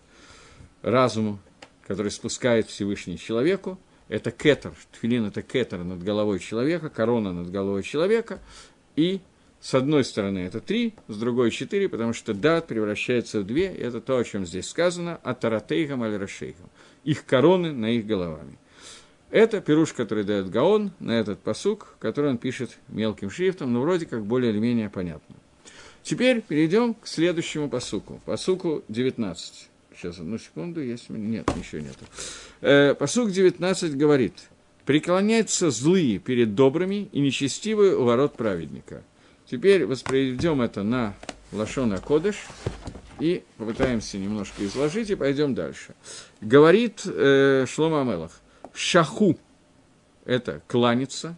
разуму, 0.83 1.41
который 1.89 2.13
спускает 2.13 2.69
Всевышний 2.69 3.19
человеку, 3.19 3.79
это 4.09 4.31
кетер, 4.31 4.75
тфилин 4.93 5.25
это 5.25 5.43
кетер 5.43 5.83
над 5.83 6.03
головой 6.03 6.39
человека, 6.39 6.91
корона 6.91 7.33
над 7.33 7.51
головой 7.51 7.83
человека, 7.83 8.41
и 8.95 9.21
с 9.61 9.75
одной 9.75 10.05
стороны 10.05 10.41
это 10.41 10.61
три, 10.61 10.95
с 11.09 11.19
другой 11.19 11.51
четыре, 11.51 11.89
потому 11.89 12.13
что 12.13 12.35
дат 12.35 12.69
превращается 12.69 13.41
в 13.41 13.47
две, 13.47 13.75
и 13.75 13.81
это 13.81 14.01
то, 14.01 14.19
о 14.19 14.25
чем 14.25 14.47
здесь 14.47 14.69
сказано, 14.69 15.19
а 15.25 15.35
таратейхам 15.35 16.03
аль 16.03 16.17
рашейхам, 16.17 16.69
их 17.05 17.25
короны 17.25 17.73
на 17.73 17.87
их 17.87 18.07
головами. 18.07 18.59
Это 19.31 19.61
пируш, 19.61 19.93
который 19.95 20.25
дает 20.25 20.51
Гаон 20.51 20.93
на 21.01 21.13
этот 21.13 21.41
посук, 21.41 21.97
который 21.99 22.31
он 22.31 22.39
пишет 22.39 22.79
мелким 22.89 23.31
шрифтом, 23.31 23.73
но 23.73 23.81
вроде 23.81 24.07
как 24.07 24.25
более 24.25 24.53
или 24.53 24.59
менее 24.59 24.89
понятно. 24.91 25.37
Теперь 26.03 26.41
перейдем 26.41 26.95
к 26.95 27.07
следующему 27.07 27.69
посуку, 27.69 28.21
посуку 28.25 28.85
19. 28.89 29.68
Сейчас, 30.01 30.21
одну 30.21 30.39
секунду, 30.39 30.81
есть... 30.81 31.11
Нет, 31.11 31.51
ничего 31.57 31.81
нету. 31.81 32.05
Э, 32.61 32.95
посук 32.95 33.33
19 33.33 33.97
говорит, 33.97 34.33
«Преклоняются 34.85 35.71
злые 35.71 36.21
перед 36.21 36.55
добрыми 36.55 37.09
и 37.11 37.19
нечестивые 37.19 37.97
у 37.97 38.05
ворот 38.05 38.37
праведника». 38.37 39.03
Теперь 39.51 39.87
воспроизведем 39.87 40.63
это 40.63 40.85
на 40.85 41.17
Лашона 41.51 41.99
Кодыш 41.99 42.37
и 43.19 43.43
попытаемся 43.57 44.19
немножко 44.19 44.65
изложить 44.65 45.11
и 45.11 45.17
пойдем 45.17 45.57
дальше. 45.57 45.97
Говорит 46.41 47.03
э, 47.05 47.67
Шлома 47.69 48.03
Амелах, 48.03 48.41
«Шаху»– 48.73 49.37
это 50.27 50.63
кланяться, 50.69 51.37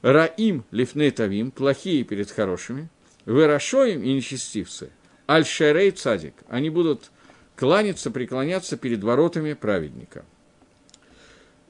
«Раим 0.00 0.64
лифней 0.70 1.10
тавим»– 1.10 1.50
плохие 1.52 2.04
перед 2.04 2.30
хорошими, 2.30 2.88
«Вырашоим» 3.26 4.02
и 4.02 4.14
нечестивцы, 4.14 4.90
«Аль-шерей 5.28 5.90
цадик»– 5.90 6.34
они 6.48 6.70
будут 6.70 7.10
кланяться, 7.56 8.10
преклоняться 8.10 8.76
перед 8.76 9.02
воротами 9.02 9.52
праведника. 9.52 10.24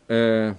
Э, 0.09 0.55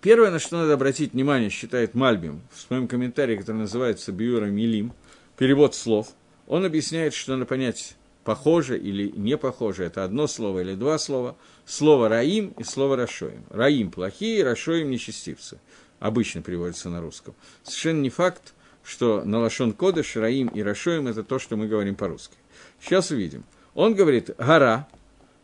первое, 0.00 0.30
на 0.30 0.38
что 0.38 0.58
надо 0.58 0.74
обратить 0.74 1.12
внимание, 1.12 1.50
считает 1.50 1.94
Мальбим 1.94 2.42
в 2.52 2.60
своем 2.60 2.88
комментарии, 2.88 3.36
который 3.36 3.58
называется 3.58 4.12
Биура 4.12 4.46
Милим, 4.46 4.92
перевод 5.36 5.74
слов, 5.74 6.08
он 6.46 6.64
объясняет, 6.64 7.14
что 7.14 7.32
надо 7.32 7.46
понять, 7.46 7.96
похоже 8.24 8.78
или 8.78 9.10
не 9.16 9.36
похоже, 9.36 9.84
это 9.84 10.04
одно 10.04 10.26
слово 10.26 10.60
или 10.60 10.74
два 10.74 10.98
слова, 10.98 11.36
слово 11.64 12.08
«раим» 12.08 12.54
и 12.58 12.64
слово 12.64 12.96
«рашоим». 12.96 13.44
«Раим»– 13.50 13.90
плохие, 13.92 14.44
«рашоим»– 14.44 14.90
нечестивцы. 14.90 15.58
обычно 16.00 16.42
приводится 16.42 16.88
на 16.90 17.00
русском. 17.00 17.34
Совершенно 17.62 18.00
не 18.00 18.10
факт, 18.10 18.54
что 18.84 19.24
на 19.24 19.38
Лашон 19.38 19.72
Кодыш, 19.72 20.16
Раим 20.16 20.48
и 20.48 20.62
Рашоим– 20.62 21.06
это 21.08 21.22
то, 21.22 21.38
что 21.38 21.56
мы 21.56 21.68
говорим 21.68 21.94
по-русски. 21.94 22.36
Сейчас 22.80 23.10
увидим. 23.10 23.44
Он 23.74 23.94
говорит 23.94 24.30
«гора», 24.36 24.88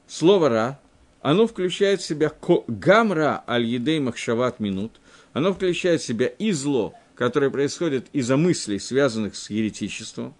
слово 0.06 0.48
«ра», 0.48 0.80
оно 1.20 1.46
включает 1.46 2.00
в 2.00 2.04
себя 2.04 2.32
гамра 2.68 3.42
аль-едей 3.48 3.98
махшават 4.00 4.60
минут, 4.60 5.00
оно 5.32 5.52
включает 5.52 6.00
в 6.00 6.04
себя 6.04 6.26
и 6.26 6.52
зло, 6.52 6.94
которое 7.14 7.50
происходит 7.50 8.06
из-за 8.12 8.36
мыслей, 8.36 8.78
связанных 8.78 9.34
с 9.34 9.50
еретичеством, 9.50 10.34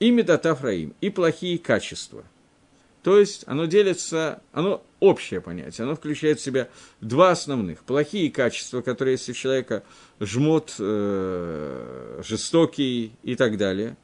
и 0.00 0.10
метатафраим, 0.10 0.94
и 1.00 1.10
плохие 1.10 1.58
качества. 1.58 2.24
То 3.04 3.18
есть 3.18 3.44
оно 3.46 3.66
делится, 3.66 4.42
оно 4.52 4.82
общее 4.98 5.40
понятие, 5.40 5.84
оно 5.84 5.94
включает 5.94 6.40
в 6.40 6.42
себя 6.42 6.68
два 7.00 7.32
основных. 7.32 7.84
Плохие 7.84 8.30
качества, 8.30 8.80
которые 8.80 9.14
есть 9.14 9.28
у 9.28 9.34
человека, 9.34 9.84
жмот, 10.20 10.74
э, 10.78 12.22
жестокий 12.26 13.12
и 13.22 13.36
так 13.36 13.58
далее. 13.58 13.96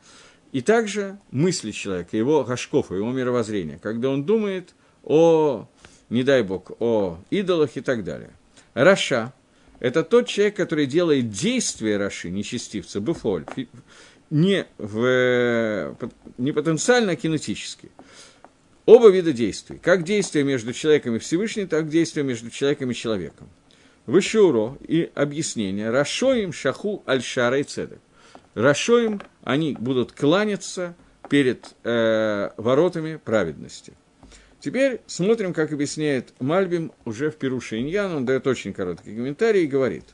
И 0.53 0.63
также 0.63 1.19
мысли 1.31 1.71
человека, 1.71 2.17
его 2.17 2.45
гашков, 2.45 2.91
его 2.91 3.13
мировоззрение, 3.13 3.79
когда 3.79 4.11
он 4.11 4.25
думает 4.25 4.75
о, 5.05 5.69
не 6.09 6.25
дай 6.25 6.43
бог, 6.43 6.73
о 6.81 7.19
идолах 7.31 7.77
и 7.77 7.81
так 7.81 8.03
далее. 8.03 8.31
Раша– 8.75 9.33
это 9.81 10.03
тот 10.03 10.27
человек, 10.27 10.57
который 10.57 10.87
делает 10.87 11.31
действия 11.31 11.97
Раши, 11.97 12.31
нечестивца, 12.31 13.01
буфоль, 13.01 13.45
не, 14.31 14.67
в, 14.79 15.97
не 16.39 16.53
потенциально, 16.53 17.13
а 17.13 17.17
кинетически. 17.17 17.91
Оба 18.87 19.11
вида 19.11 19.33
действий. 19.33 19.79
Как 19.81 20.03
действия 20.03 20.43
между 20.43 20.73
человеком 20.73 21.15
и 21.15 21.19
Всевышним, 21.19 21.69
так 21.69 21.87
и 21.87 21.91
действия 21.91 22.23
между 22.23 22.51
человеком 22.51 22.91
и 22.91 22.95
человеком. 22.95 23.49
Вышуро 24.07 24.77
и 24.81 25.11
объяснение. 25.15 25.91
Рашоим 25.91 26.53
шаху 26.53 27.03
аль-шара 27.07 27.61
и 27.61 27.63
цедек. 27.63 28.01
Рашоим, 28.55 29.21
они 29.45 29.77
будут 29.79 30.13
кланяться 30.13 30.95
перед 31.29 31.75
э, 31.85 32.51
воротами 32.57 33.17
праведности. 33.17 33.95
Теперь 34.61 35.01
смотрим, 35.07 35.55
как 35.55 35.73
объясняет 35.73 36.35
Мальбим 36.39 36.93
уже 37.05 37.31
в 37.31 37.37
Перуше 37.37 37.79
Иньян, 37.79 38.13
он 38.13 38.27
дает 38.27 38.47
очень 38.47 38.73
короткий 38.73 39.15
комментарий 39.15 39.65
и 39.65 39.67
говорит, 39.67 40.05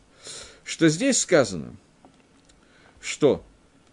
что 0.63 0.89
здесь 0.89 1.21
сказано, 1.21 1.75
что 3.01 3.43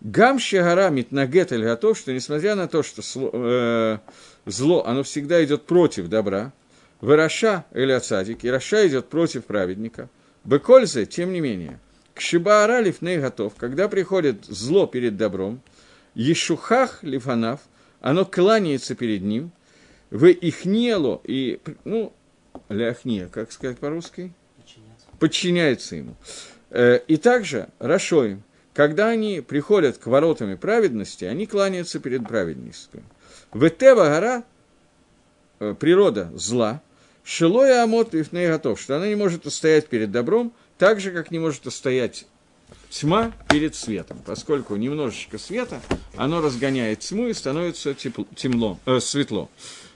Гам 0.01 0.37
Шагара 0.37 0.89
Митнагет 0.89 1.49
готов, 1.49 1.97
что 1.97 2.13
несмотря 2.13 2.55
на 2.55 2.67
то, 2.67 2.83
что 2.83 3.01
э, 3.15 3.97
зло, 4.45 4.83
оно 4.85 5.03
всегда 5.03 5.43
идет 5.43 5.63
против 5.63 6.07
добра, 6.09 6.51
Вараша 6.99 7.65
или 7.73 7.91
Ацадик, 7.91 8.43
и 8.43 8.49
Раша 8.49 8.85
идет 8.87 9.07
против 9.07 9.45
праведника, 9.45 10.09
Бекользе, 10.43 11.05
тем 11.05 11.31
не 11.31 11.39
менее, 11.39 11.79
к 12.13 12.21
Шибаара 12.21 12.79
Лифней 12.79 13.19
готов, 13.19 13.55
когда 13.55 13.87
приходит 13.87 14.45
зло 14.45 14.87
перед 14.87 15.17
добром, 15.17 15.61
Ешухах 16.13 17.03
Лифанав, 17.03 17.61
оно 18.01 18.25
кланяется 18.25 18.95
перед 18.95 19.21
ним, 19.21 19.51
в 20.11 20.27
Ихнело, 20.27 21.21
и, 21.23 21.59
ну, 21.85 22.13
Ляхния, 22.69 23.27
как 23.27 23.51
сказать 23.51 23.79
по-русски? 23.79 24.31
Подчиняется. 25.19 25.95
Ему. 25.95 26.15
Э, 26.69 26.99
и 27.07 27.17
также 27.17 27.69
Рашоим, 27.79 28.43
когда 28.73 29.09
они 29.09 29.41
приходят 29.41 29.97
к 29.97 30.05
воротами 30.07 30.55
праведности, 30.55 31.25
они 31.25 31.47
кланяются 31.47 31.99
перед 31.99 32.27
праведностью. 32.27 33.03
Ветева 33.53 34.05
гора, 34.05 34.43
э, 35.59 35.75
природа 35.79 36.31
зла, 36.35 36.81
шилоя 37.23 37.83
амот 37.83 38.13
вифней 38.13 38.47
готов, 38.47 38.79
что 38.79 38.97
она 38.97 39.07
не 39.07 39.15
может 39.15 39.45
устоять 39.45 39.87
перед 39.87 40.11
добром, 40.11 40.53
так 40.83 40.99
же, 40.99 41.11
как 41.11 41.31
не 41.31 41.39
может 41.39 41.65
устоять 41.65 42.25
тьма 42.89 43.31
перед 43.49 43.73
светом, 43.73 44.19
поскольку 44.25 44.75
немножечко 44.75 45.37
света, 45.37 45.79
оно 46.17 46.41
разгоняет 46.41 46.99
тьму 46.99 47.29
и 47.29 47.33
становится 47.33 47.93
тепло, 47.93 48.27
темло, 48.35 48.77
э, 48.85 48.99
светло. 48.99 49.49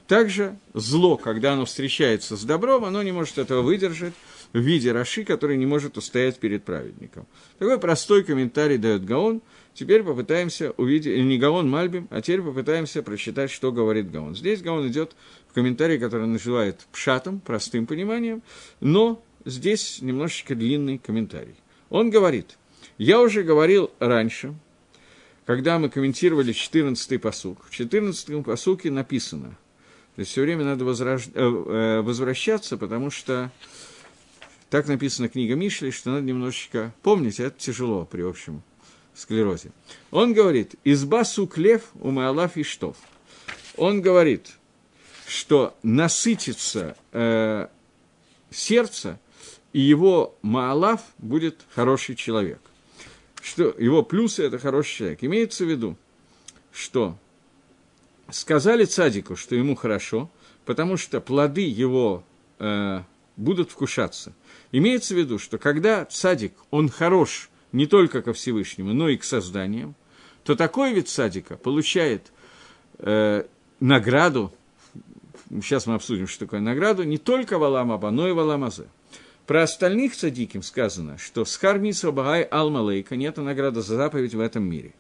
Также 0.08 0.58
зло, 0.74 1.18
когда 1.18 1.52
оно 1.52 1.66
встречается 1.66 2.38
с 2.38 2.44
добром, 2.46 2.86
оно 2.86 3.04
не 3.04 3.12
может 3.12 3.38
этого 3.38 3.64
выдержать, 3.64 4.14
в 4.54 4.60
виде 4.60 4.94
Раши, 4.94 5.26
который 5.26 5.58
не 5.58 5.66
может 5.66 5.98
устоять 5.98 6.40
перед 6.40 6.64
праведником. 6.64 7.28
Такой 7.60 7.78
простой 7.80 8.24
комментарий 8.24 8.78
дает 8.78 9.04
Гаон. 9.04 9.42
Теперь 9.74 10.04
попытаемся 10.04 10.72
увидеть, 10.78 11.22
не 11.22 11.38
Гаон 11.38 11.70
Мальбим, 11.70 12.08
а 12.12 12.22
теперь 12.22 12.42
попытаемся 12.42 13.04
прочитать, 13.04 13.52
что 13.52 13.74
говорит 13.74 14.10
Гаон. 14.10 14.38
Здесь 14.38 14.62
Гаон 14.62 14.88
идет 14.88 15.18
в 15.50 15.54
комментарий, 15.54 16.00
который 16.00 16.28
называет 16.28 16.88
пшатом, 16.94 17.42
простым 17.42 17.86
пониманием, 17.86 18.42
но 18.80 19.22
здесь 19.48 20.02
немножечко 20.02 20.56
длинный 20.56 20.98
комментарий. 20.98 21.56
Он 21.90 22.10
говорит, 22.10 22.58
я 22.98 23.22
уже 23.22 23.44
говорил 23.44 23.92
раньше, 24.00 24.54
когда 25.46 25.80
мы 25.80 25.90
комментировали 25.90 26.54
14-й 26.54 27.20
посук. 27.20 27.64
В 27.64 27.72
14-м 27.72 28.44
посуке 28.44 28.92
написано, 28.92 29.58
то 30.16 30.20
есть 30.20 30.32
все 30.32 30.42
время 30.42 30.66
надо 30.66 30.84
возраж... 30.84 31.28
Э, 31.34 31.42
э, 31.42 32.02
возвращаться, 32.02 32.78
потому 32.78 33.10
что 33.10 33.52
так 34.70 34.88
написана 34.88 35.30
книга 35.30 35.56
Мишли, 35.56 35.92
что 35.92 36.12
надо 36.12 36.24
немножечко 36.24 36.94
помнить, 37.02 37.40
это 37.40 37.58
тяжело 37.58 38.06
при 38.06 38.24
общем 38.24 38.62
склерозе. 39.14 39.72
Он 40.12 40.34
говорит, 40.34 40.76
изба 40.84 41.24
суклев 41.24 41.84
у 42.02 42.12
Маалаф 42.12 42.58
и 42.58 42.64
штов. 42.64 42.98
Он 43.78 44.02
говорит, 44.02 44.58
что 45.28 45.78
насытится 45.84 46.98
э, 47.12 47.68
сердце, 48.50 49.20
и 49.78 49.80
его 49.80 50.36
Маалаф 50.42 51.02
будет 51.18 51.66
хороший 51.76 52.16
человек. 52.16 52.60
Что 53.42 53.76
его 53.78 54.04
плюсы– 54.04 54.44
это 54.48 54.58
хороший 54.60 54.98
человек. 54.98 55.20
Имеется 55.22 55.66
в 55.66 55.70
виду, 55.70 55.96
что 56.72 57.16
сказали 58.30 58.86
цадику, 58.86 59.36
что 59.36 59.56
ему 59.56 59.76
хорошо, 59.76 60.30
потому 60.66 60.98
что 60.98 61.22
плоды 61.22 61.62
его 61.62 62.24
э, 62.60 63.02
будут 63.38 63.72
вкушаться– 63.72 64.34
Имеется 64.72 65.14
в 65.14 65.18
виду, 65.18 65.40
что 65.40 65.58
когда 65.58 66.06
цадик, 66.06 66.54
он 66.72 66.90
хорош 66.90 67.50
не 67.72 67.86
только 67.86 68.22
ко 68.22 68.34
Всевышнему, 68.34 68.94
но 68.94 69.10
и 69.10 69.18
к 69.18 69.24
созданиям, 69.24 69.96
то 70.44 70.56
такой 70.56 70.94
вид 70.94 71.10
садика 71.10 71.58
получает 71.58 72.32
э, 73.00 73.46
награду, 73.80 74.54
сейчас 75.50 75.88
мы 75.88 75.96
обсудим, 75.96 76.28
что 76.28 76.46
такое 76.46 76.60
награду, 76.60 77.04
не 77.04 77.18
только 77.18 77.58
в 77.58 77.64
Аламаба, 77.64 78.12
но 78.12 78.28
и 78.28 78.32
в 78.32 78.40
Аламазе. 78.40 78.88
Про 79.48 79.64
остальных 79.64 80.16
цадиким 80.16 80.62
сказано, 80.62 81.18
что 81.18 81.46
с 81.46 81.58
Хармиса 81.58 82.12
Багай 82.12 82.44
Алмалейка 82.44 83.16
нет 83.16 83.38
награды 83.38 83.82
за 83.82 83.96
заповедь 83.96 84.36
в 84.36 84.40
этом 84.40 84.70
мире. 84.70 84.94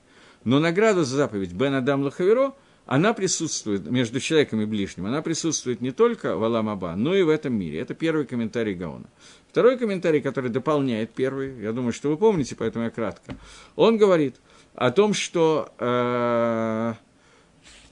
Но 0.43 0.59
награда 0.59 1.03
за 1.03 1.17
заповедь 1.17 1.51
Бен 1.51 1.75
Адам 1.75 2.01
Лахаверо– 2.01 2.53
она 2.87 3.13
присутствует 3.13 3.85
между 3.91 4.21
человеком 4.21 4.61
и 4.61 4.65
ближним, 4.65 5.07
она 5.07 5.21
присутствует 5.21 5.81
не 5.81 5.91
только 5.91 6.37
в 6.37 6.43
Аламаба, 6.43 6.95
но 6.95 7.13
и 7.13 7.21
в 7.21 7.29
этом 7.29 7.53
мире. 7.53 7.81
Это 7.81 7.93
первый 7.93 8.25
комментарий 8.25 8.73
Гаона. 8.73 9.09
Второй 9.49 9.77
комментарий, 9.77 10.21
который 10.21 10.49
дополняет 10.49 11.11
первый, 11.11 11.61
я 11.61 11.73
думаю, 11.73 11.91
что 11.91 12.09
вы 12.09 12.17
помните, 12.17 12.55
поэтому 12.55 12.85
я 12.85 12.89
кратко, 12.89 13.35
он 13.75 13.97
говорит 13.97 14.37
о 14.73 14.91
том, 14.91 15.13
что 15.13 15.69
э, 15.77 16.93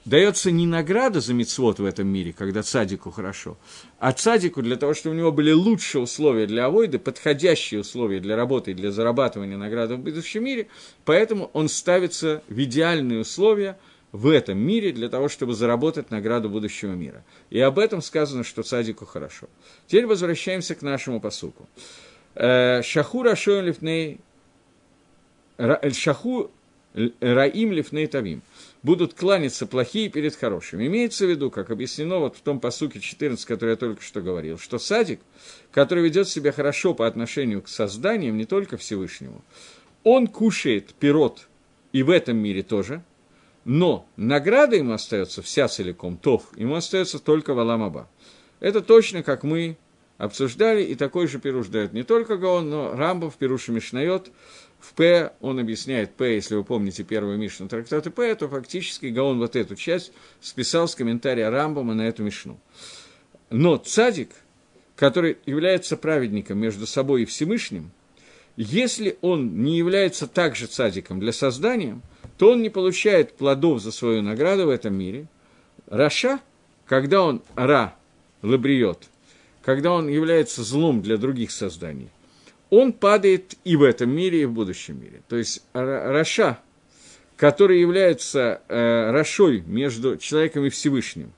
дается 0.06 0.52
не 0.52 0.66
награда 0.66 1.20
за 1.20 1.34
мицвод 1.34 1.80
в 1.80 1.86
этом 1.86 2.08
мире, 2.08 2.34
когда 2.34 2.64
цадику 2.64 3.12
хорошо, 3.12 3.58
а 4.00 4.14
цадику 4.14 4.62
для 4.62 4.78
того, 4.78 4.94
чтобы 4.94 5.16
у 5.16 5.20
него 5.20 5.32
были 5.32 5.52
лучшие 5.52 6.02
условия 6.02 6.48
для 6.48 6.66
авойды, 6.66 7.00
подходящие 7.00 7.82
условия 7.82 8.20
для 8.20 8.36
работы 8.36 8.72
и 8.72 8.76
для 8.76 8.92
зарабатывания 8.92 9.58
награды 9.58 9.96
в 9.96 10.00
будущем 10.00 10.44
мире, 10.44 10.68
поэтому 11.04 11.50
он 11.54 11.70
ставится 11.70 12.44
в 12.48 12.58
идеальные 12.62 13.20
условия– 13.20 13.78
в 14.16 14.30
этом 14.30 14.58
мире 14.58 14.94
для 14.94 15.10
того, 15.10 15.28
чтобы 15.28 15.54
заработать 15.54 16.10
награду 16.10 16.50
будущего 16.50 16.94
мира. 16.94 17.24
И 17.50 17.60
об 17.60 17.78
этом 17.78 18.02
сказано, 18.02 18.44
что 18.44 18.64
цадику 18.64 19.06
хорошо. 19.06 19.48
Теперь 19.88 20.06
возвращаемся 20.06 20.74
к 20.74 20.82
нашему 20.82 21.20
посуку. 21.20 21.68
Э, 22.36 22.82
шаху 22.82 23.24
рашоем 23.24 23.66
лифней... 23.66 24.20
Э, 25.58 25.90
шаху 25.92 26.50
раим 27.20 27.74
лифней 27.74 28.08
тавим. 28.08 28.42
Будут 28.86 29.16
кланяться 29.16 29.66
плохие 29.66 30.10
перед 30.10 30.36
хорошими. 30.36 30.86
Имеется 30.86 31.26
в 31.26 31.30
виду, 31.30 31.50
как 31.50 31.72
объяснено 31.72 32.20
вот 32.20 32.38
в 32.38 32.42
том 32.42 32.60
посуке 32.60 33.00
14, 33.00 33.44
который 33.46 33.72
я 33.72 33.76
только 33.76 34.02
что 34.02 34.22
говорил, 34.22 34.60
что 34.60 34.78
садик, 34.78 35.20
который 35.72 36.04
ведет 36.04 36.30
себя 36.30 36.52
хорошо 36.52 36.94
по 36.94 37.08
отношению 37.08 37.64
к 37.64 37.68
созданиям, 37.68 38.38
не 38.38 38.46
только 38.46 38.78
Всевышнему, 38.78 39.44
он 40.04 40.28
кушает 40.28 40.94
пирот 40.94 41.48
и 41.92 42.04
в 42.04 42.10
этом 42.10 42.38
мире 42.38 42.64
тоже– 42.64 43.04
но 43.66 44.08
награда 44.16 44.76
ему 44.76 44.94
остается 44.94 45.42
вся 45.42 45.68
целиком, 45.68 46.18
тов, 46.18 46.44
ему 46.56 46.76
остается 46.76 47.18
только 47.18 47.56
валамаба. 47.56 48.08
Это 48.60 48.82
точно, 48.82 49.24
как 49.24 49.44
мы 49.44 49.78
обсуждали, 50.18 50.84
и 50.84 50.96
такой 50.96 51.28
же 51.28 51.40
פירוש 51.40 51.68
дает 51.68 51.92
не 51.92 52.04
только 52.04 52.38
Гаон, 52.38 52.70
но 52.70 52.96
Рамбам 52.96 53.34
в 53.34 53.38
פירוש 53.38 53.72
המשניות, 53.72 54.32
в 54.86 54.94
Пеа, 54.94 55.32
он 55.42 55.58
объясняет 55.60 56.14
Пеа, 56.14 56.36
если 56.36 56.56
вы 56.56 56.64
помните 56.64 57.04
первую 57.04 57.40
Мишну 57.40 57.68
трактата 57.68 58.12
Пеа, 58.12 58.36
то 58.36 58.48
фактически 58.48 59.08
Гаон 59.08 59.40
вот 59.40 59.56
эту 59.56 59.76
часть 59.76 60.12
списал 60.42 60.88
с 60.88 60.94
комментария 60.94 61.50
Рамбама 61.50 61.96
на 61.96 62.08
эту 62.08 62.22
Мишну. 62.22 62.60
Но 63.50 63.78
цадик, 63.78 64.30
который 64.96 65.38
является 65.48 65.98
праведником 65.98 66.60
между 66.60 66.86
собой 66.86 67.24
и 67.24 67.26
Всевышним, 67.26 67.92
если 68.58 69.18
он 69.22 69.64
не 69.64 69.78
является 69.78 70.28
также 70.28 70.68
цадиком 70.68 71.20
для 71.20 71.34
создания, 71.34 72.00
то 72.38 72.52
он 72.52 72.62
не 72.62 72.70
получает 72.70 73.34
плодов 73.34 73.82
за 73.82 73.92
свою 73.92 74.22
награду 74.22 74.68
в 74.68 74.70
этом 74.70 74.94
мире. 74.94 75.26
רשע, 75.88 76.40
когда 76.86 77.24
он 77.24 77.42
רע, 77.56 77.96
לבריות, 78.44 79.00
когда 79.64 79.92
он 79.92 80.10
является 80.10 80.64
злом 80.64 81.02
для 81.02 81.18
других 81.18 81.52
созданий, 81.52 82.10
он 82.70 82.94
падает 82.94 83.56
и 83.64 83.76
в 83.76 83.84
этом 83.84 84.10
мире, 84.16 84.44
и 84.44 84.46
в 84.46 84.52
будущем 84.52 85.02
мире. 85.02 85.22
То 85.28 85.36
есть 85.38 85.64
רשע, 85.74 86.60
который 87.38 87.80
является 87.80 88.62
э, 88.68 89.12
рашой 89.12 89.62
между 89.62 90.18
человеком 90.18 90.66
и 90.66 90.70
Всевышним, 90.70 91.32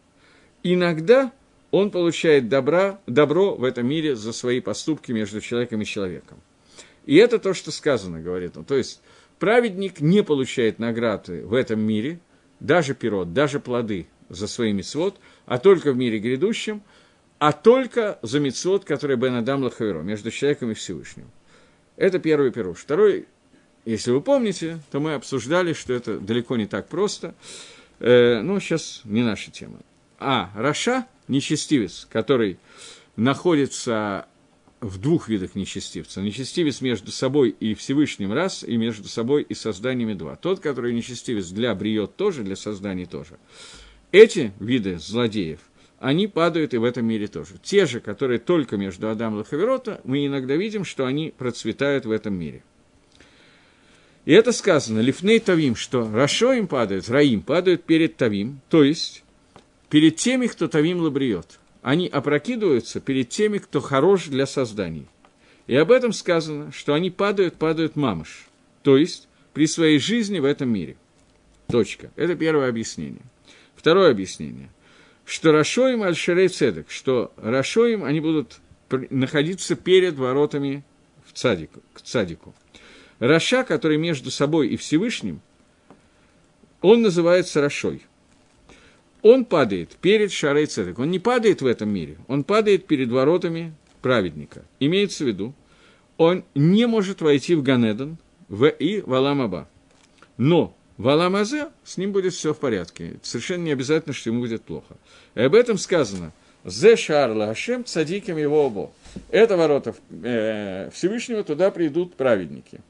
иногда 0.64 1.32
он 1.72 1.92
получает 1.92 2.48
добра, 2.50 3.00
добро 3.08 3.56
в 3.56 3.64
этом 3.64 3.88
мире 3.88 4.16
за 4.16 4.32
свои 4.32 4.62
поступки 4.62 5.12
между 5.12 5.42
человеком 5.42 5.82
и 5.82 5.86
человеком. 5.86 6.40
И 7.06 7.16
это 7.16 7.40
то, 7.40 7.54
что 7.54 7.72
сказано, 7.72 8.22
говорит 8.22 8.58
он. 8.58 8.66
То 8.66 8.76
есть 8.76 9.02
праведник 9.40 10.00
не 10.00 10.24
получает 10.24 10.80
награды 10.80 11.46
в 11.46 11.54
этом 11.54 11.80
мире, 11.80 12.20
даже 12.60 12.94
пирот, 12.94 13.34
даже 13.34 13.60
плоды 13.60 14.08
за 14.30 14.48
свои 14.48 14.74
мецвод, 14.74 15.18
а 15.46 15.58
только 15.58 15.92
в 15.92 15.98
мире 15.98 16.20
грядущем, 16.20 16.82
а 17.40 17.52
только 17.52 18.20
за 18.22 18.40
мецвод, 18.40 18.86
который 18.86 19.16
Бен 19.16 19.36
Адам 19.36 19.64
Лахаверо, 19.64 20.02
между 20.02 20.32
человеком 20.32 20.72
и 20.72 20.74
Всевышним. 20.74 21.30
Это 21.96 22.20
первый 22.20 22.52
пируш. 22.52 22.80
Второй, 22.80 23.28
если 23.86 24.12
вы 24.12 24.22
помните, 24.22 24.80
то 24.92 25.00
мы 25.00 25.14
обсуждали, 25.14 25.74
что 25.74 25.94
это 25.94 26.20
далеко 26.20 26.58
не 26.58 26.66
так 26.66 26.88
просто. 26.88 27.36
Э, 28.00 28.42
ну, 28.42 28.60
сейчас 28.60 29.02
не 29.04 29.24
наша 29.24 29.52
тема. 29.52 29.80
А 30.20 30.52
Раша, 30.56 31.08
нечестивец, 31.28 32.08
который 32.10 32.60
находится 33.16 34.28
в 34.82 35.00
двух 35.00 35.28
видах 35.28 35.56
нечестивца. 35.56 36.22
Нечестивец 36.22 36.82
между 36.82 37.12
собой 37.12 37.50
и 37.50 37.74
Всевышним 37.74 38.32
раз, 38.32 38.64
и 38.64 38.78
между 38.78 39.08
собой 39.08 39.44
и 39.44 39.54
созданиями 39.54 40.14
два. 40.14 40.36
Тот, 40.36 40.60
который 40.60 40.94
нечестивец 40.94 41.50
для 41.50 41.74
бриет 41.74 42.16
тоже, 42.16 42.44
для 42.44 42.56
созданий 42.56 43.06
тоже. 43.06 43.40
Эти 44.12 44.54
виды 44.60 45.00
злодеев, 45.00 45.60
они 46.00 46.28
падают 46.28 46.74
и 46.74 46.78
в 46.78 46.84
этом 46.84 47.06
мире 47.06 47.28
тоже. 47.28 47.56
Те 47.62 47.86
же, 47.86 48.00
которые 48.00 48.40
только 48.40 48.78
между 48.78 49.10
Адамом 49.10 49.42
и 49.42 49.44
Хаверота, 49.44 50.00
мы 50.04 50.26
иногда 50.26 50.56
видим, 50.56 50.86
что 50.86 51.06
они 51.06 51.34
процветают 51.36 52.06
в 52.06 52.12
этом 52.12 52.36
мире. 52.36 52.64
И 54.26 54.34
это 54.34 54.52
сказано, 54.52 55.00
лифней 55.00 55.40
тавим, 55.40 55.76
что 55.76 56.10
Рашо 56.12 56.54
им 56.54 56.68
падает, 56.68 57.10
Раим 57.10 57.42
падают 57.42 57.86
перед 57.86 58.18
тавим, 58.18 58.60
то 58.70 58.84
есть 58.84 59.24
перед 59.90 60.18
теми, 60.18 60.48
кто 60.48 60.68
тавим 60.68 61.00
лабриет. 61.00 61.60
Они 61.82 62.08
опрокидываются 62.08 63.00
перед 63.00 63.30
теми, 63.30 63.58
кто 63.58 63.80
хорош 63.80 64.26
для 64.26 64.46
созданий. 64.46 65.08
И 65.66 65.76
об 65.76 65.92
этом 65.92 66.12
сказано, 66.12 66.72
что 66.74 66.94
они 66.94 67.10
падают, 67.10 67.56
падают 67.56 67.96
мамыш, 67.96 68.48
то 68.84 68.98
есть 68.98 69.28
при 69.54 69.66
своей 69.66 69.98
жизни 69.98 70.40
в 70.40 70.46
этом 70.46 70.70
мире. 70.70 70.98
Точка. 71.68 72.12
Это 72.16 72.36
первое 72.36 72.70
объяснение. 72.70 73.22
Второе 73.76 74.12
объяснение, 74.12 74.70
что 75.28 75.52
Рашоим 75.52 76.04
аль-Шерей 76.04 76.48
Цедек, 76.48 76.90
что 76.90 77.34
Рашоим 77.36 78.06
они 78.06 78.22
будут 78.22 78.62
находиться 79.10 79.76
перед 79.76 80.16
воротами 80.16 80.86
в 81.26 81.34
цадику, 81.34 81.82
к 81.94 82.02
цадику. 82.02 82.56
Раша, 83.20 83.66
который 83.66 83.98
между 83.98 84.32
собой 84.32 84.70
и 84.70 84.78
Всевышним, 84.78 85.42
он 86.82 87.02
называется 87.02 87.60
Рашой. 87.60 88.04
Он 89.22 89.44
падает 89.44 89.98
перед 89.98 90.32
Шарой 90.32 90.68
Цедек. 90.68 91.00
Он 91.00 91.12
не 91.12 91.20
падает 91.20 91.62
в 91.62 91.66
этом 91.66 91.90
мире, 91.90 92.18
он 92.30 92.46
падает 92.46 92.88
перед 92.88 93.10
воротами 93.10 93.74
праведника. 94.02 94.64
Имеется 94.80 95.26
в 95.26 95.28
виду, 95.28 95.54
он 96.16 96.46
не 96.56 96.88
может 96.88 97.20
войти 97.20 97.56
в 97.56 97.64
Ганедон 97.64 98.18
в 98.48 98.68
и 98.70 99.02
в 99.02 99.14
Аламаба. 99.14 99.68
Но 100.38 100.77
в 100.98 101.72
с 101.84 101.98
ним 101.98 102.12
будет 102.12 102.34
все 102.34 102.54
в 102.54 102.60
порядке. 102.60 103.20
Совершенно 103.22 103.64
не 103.64 103.72
обязательно, 103.72 104.14
что 104.14 104.30
ему 104.30 104.42
будет 104.42 104.64
плохо. 104.64 104.96
И 105.36 105.42
об 105.42 105.54
этом 105.54 105.78
сказано. 105.78 106.34
Зе 106.66 106.96
шарла 106.96 107.50
Ашем 107.52 107.86
цадиким 107.86 108.38
его 108.38 108.66
обо. 108.66 108.92
Это 109.30 109.56
ворота 109.58 109.96
э, 110.24 110.90
Всевышнего, 110.92 111.44
туда 111.44 111.72
придут 111.72 112.16
праведники. 112.16 112.82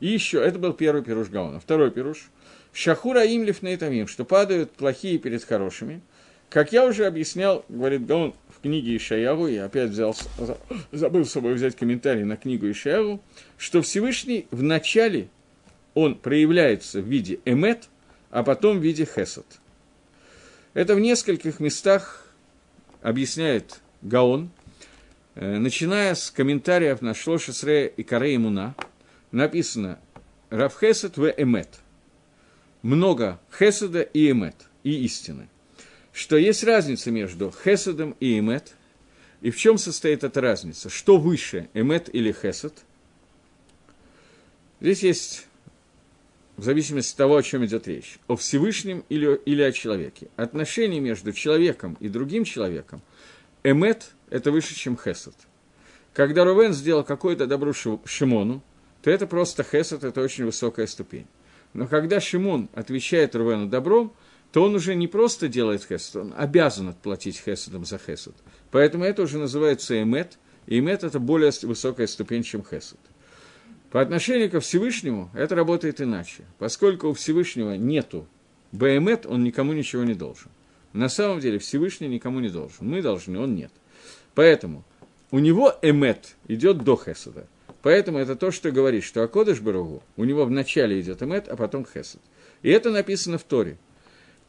И 0.00 0.08
еще, 0.08 0.38
это 0.38 0.58
был 0.58 0.72
первый 0.72 1.02
пируш 1.02 1.28
Гаона. 1.28 1.60
Второй 1.60 1.90
пируш. 1.90 2.28
Шахура 2.72 3.24
им 3.24 3.44
лифнейтамим, 3.44 4.08
что 4.08 4.24
падают 4.24 4.72
плохие 4.72 5.18
перед 5.18 5.44
хорошими. 5.44 6.02
Как 6.50 6.72
я 6.72 6.84
уже 6.84 7.06
объяснял, 7.06 7.64
говорит 7.68 8.04
Гаон 8.04 8.34
в 8.48 8.60
книге 8.60 8.96
Ишаяву, 8.96 9.46
я 9.46 9.64
опять 9.64 9.90
взял, 9.90 10.14
забыл 10.92 11.24
с 11.24 11.32
собой 11.32 11.54
взять 11.54 11.76
комментарий 11.76 12.24
на 12.24 12.36
книгу 12.36 12.70
Ишаяву, 12.70 13.20
что 13.56 13.80
Всевышний 13.80 14.46
в 14.50 14.62
начале 14.62 15.28
он 15.94 16.16
проявляется 16.16 17.00
в 17.00 17.06
виде 17.06 17.40
эмет, 17.44 17.88
а 18.30 18.42
потом 18.42 18.78
в 18.78 18.82
виде 18.82 19.04
хесед. 19.04 19.46
Это 20.74 20.94
в 20.94 21.00
нескольких 21.00 21.60
местах 21.60 22.26
объясняет 23.00 23.80
Гаон, 24.02 24.50
э, 25.36 25.58
начиная 25.58 26.14
с 26.14 26.30
комментариев 26.30 27.00
на 27.00 27.14
Шлошесре 27.14 27.86
и 27.86 28.02
Каре 28.02 28.38
Муна, 28.38 28.74
написано 29.30 29.98
Равхесед 30.50 31.16
в 31.16 31.32
эмет. 31.36 31.68
Много 32.82 33.40
хеседа 33.56 34.02
и 34.02 34.30
эмет, 34.30 34.56
и 34.82 35.04
истины. 35.04 35.48
Что 36.12 36.36
есть 36.36 36.64
разница 36.64 37.10
между 37.10 37.52
хеседом 37.64 38.16
и 38.20 38.38
эмет, 38.38 38.74
и 39.40 39.50
в 39.50 39.56
чем 39.56 39.78
состоит 39.78 40.24
эта 40.24 40.40
разница? 40.40 40.88
Что 40.88 41.18
выше, 41.18 41.68
эмет 41.74 42.08
или 42.12 42.32
хесед? 42.32 42.72
Здесь 44.80 45.02
есть 45.02 45.46
в 46.56 46.62
зависимости 46.64 47.12
от 47.12 47.18
того, 47.18 47.36
о 47.36 47.42
чем 47.42 47.64
идет 47.64 47.88
речь, 47.88 48.18
о 48.28 48.36
Всевышнем 48.36 49.04
или, 49.08 49.34
или 49.44 49.62
о 49.62 49.72
человеке. 49.72 50.28
Отношения 50.36 51.00
между 51.00 51.32
человеком 51.32 51.96
и 52.00 52.08
другим 52.08 52.44
человеком, 52.44 53.02
эмет– 53.62 54.12
это 54.30 54.52
выше, 54.52 54.74
чем 54.74 54.96
хесед. 54.96 55.34
Когда 56.12 56.44
Рувен 56.44 56.72
сделал 56.72 57.02
какое-то 57.02 57.46
добро 57.46 57.72
Шимону, 57.72 58.62
то 59.02 59.10
это 59.10 59.26
просто 59.26 59.64
хесед, 59.64 60.04
это 60.04 60.20
очень 60.20 60.44
высокая 60.44 60.86
ступень. 60.86 61.26
Но 61.72 61.88
когда 61.88 62.20
Шимон 62.20 62.68
отвечает 62.72 63.34
Рувену 63.34 63.66
добром, 63.66 64.14
то 64.52 64.62
он 64.62 64.76
уже 64.76 64.94
не 64.94 65.08
просто 65.08 65.48
делает 65.48 65.84
хесед, 65.84 66.14
он 66.16 66.34
обязан 66.36 66.90
отплатить 66.90 67.42
хеседом 67.44 67.84
за 67.84 67.98
хесед. 67.98 68.34
Поэтому 68.70 69.04
это 69.04 69.22
уже 69.22 69.38
называется 69.38 70.00
эмет, 70.00 70.38
и 70.66 70.78
эмет– 70.78 71.02
это 71.02 71.18
более 71.18 71.50
высокая 71.62 72.06
ступень, 72.06 72.44
чем 72.44 72.64
хесед. 72.64 73.00
По 73.94 74.00
отношению 74.00 74.50
ко 74.50 74.58
Всевышнему 74.58 75.30
это 75.34 75.54
работает 75.54 76.00
иначе. 76.00 76.42
Поскольку 76.58 77.10
у 77.10 77.12
Всевышнего 77.14 77.76
нету 77.76 78.26
БМЭТ, 78.72 79.24
он 79.24 79.44
никому 79.44 79.72
ничего 79.72 80.02
не 80.02 80.14
должен. 80.14 80.50
На 80.92 81.08
самом 81.08 81.38
деле 81.38 81.60
Всевышний 81.60 82.08
никому 82.08 82.40
не 82.40 82.48
должен. 82.48 82.88
Мы 82.88 83.02
должны, 83.02 83.38
он 83.38 83.54
нет. 83.54 83.70
Поэтому 84.34 84.82
у 85.30 85.38
него 85.38 85.78
эмет 85.80 86.34
идет 86.48 86.78
до 86.78 86.96
хесада. 86.96 87.46
Поэтому 87.82 88.18
это 88.18 88.34
то, 88.34 88.50
что 88.50 88.72
говорит, 88.72 89.04
что 89.04 89.22
Акодыш 89.22 89.60
Баругу, 89.60 90.02
у 90.16 90.24
него 90.24 90.44
вначале 90.44 91.00
идет 91.00 91.22
эмет, 91.22 91.46
а 91.46 91.54
потом 91.54 91.86
хесад. 91.86 92.20
И 92.62 92.70
это 92.70 92.90
написано 92.90 93.38
в 93.38 93.44
Торе. 93.44 93.76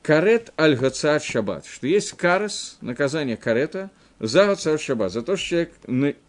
Карет 0.01 0.53
аль 0.57 0.75
гацаат 0.75 1.23
шаббат, 1.23 1.67
что 1.67 1.85
есть 1.85 2.13
карас, 2.13 2.79
наказание 2.81 3.37
карета, 3.37 3.91
за 4.19 4.47
гацаат 4.47 4.81
шаббат, 4.81 5.11
за 5.11 5.21
то, 5.21 5.35
что 5.35 5.49
человек 5.49 5.73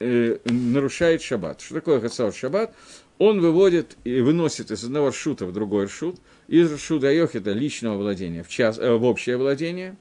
э, 0.00 0.38
нарушает 0.44 1.22
шаббат. 1.22 1.62
Что 1.62 1.76
такое 1.76 2.00
гацаат 2.00 2.36
шаббат? 2.36 2.74
Он 3.18 3.40
выводит 3.40 3.96
и 4.04 4.20
выносит 4.20 4.70
из 4.70 4.84
одного 4.84 5.10
шута 5.10 5.46
в 5.46 5.52
другой 5.52 5.88
шут, 5.88 6.16
из 6.48 6.78
шута 6.80 7.10
Йохита 7.10 7.52
личного 7.52 7.96
владения 7.96 8.42
в, 8.42 8.48
час, 8.48 8.78
э, 8.78 8.94
в 8.94 9.04
общее 9.04 9.36
владение. 9.36 9.96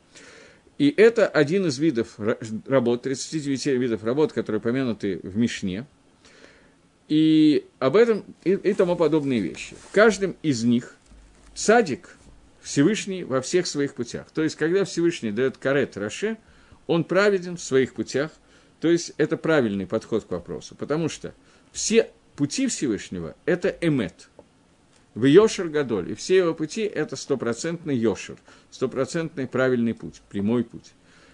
И 0.77 0.93
это 0.95 1.27
один 1.27 1.65
из 1.67 1.79
видов 1.79 2.19
работ, 2.67 3.03
39 3.03 3.65
видов 3.67 4.03
работ, 4.03 4.33
которые 4.33 4.61
помянуты 4.61 5.21
в 5.23 5.37
Мишне. 5.37 5.85
И 7.07 7.65
об 7.79 7.95
этом 7.95 8.25
и, 8.43 8.53
и 8.53 8.73
тому 8.73 8.95
подобные 8.97 9.39
вещи. 9.39 9.75
В 9.89 9.93
каждом 9.93 10.35
из 10.41 10.63
них 10.63 10.95
садик 11.53 12.17
Всевышний 12.61 13.23
во 13.23 13.41
всех 13.41 13.67
своих 13.67 13.93
путях. 13.93 14.27
То 14.33 14.43
есть, 14.43 14.55
когда 14.55 14.83
Всевышний 14.83 15.31
дает 15.31 15.57
карет 15.57 15.95
Раше, 15.95 16.37
он 16.87 17.03
праведен 17.03 17.55
в 17.57 17.61
своих 17.61 17.93
путях. 17.93 18.31
То 18.81 18.89
есть, 18.89 19.13
это 19.17 19.37
правильный 19.37 19.87
подход 19.87 20.25
к 20.25 20.31
вопросу. 20.31 20.75
Потому 20.75 21.07
что 21.07 21.33
все 21.71 22.09
пути 22.35 22.67
Всевышнего– 22.67 23.35
это 23.45 23.69
эмет. 23.81 24.29
В 25.13 25.23
Йошер 25.23 25.69
Гадоль. 25.69 26.11
И 26.11 26.15
все 26.15 26.37
его 26.37 26.53
пути– 26.53 26.81
это 26.83 27.15
стопроцентный 27.15 27.95
Йошер, 27.95 28.37
стопроцентный 28.69 29.47
правильный 29.47 29.93
путь, 29.93 30.21
прямой 30.29 30.63
путь. 30.63 30.91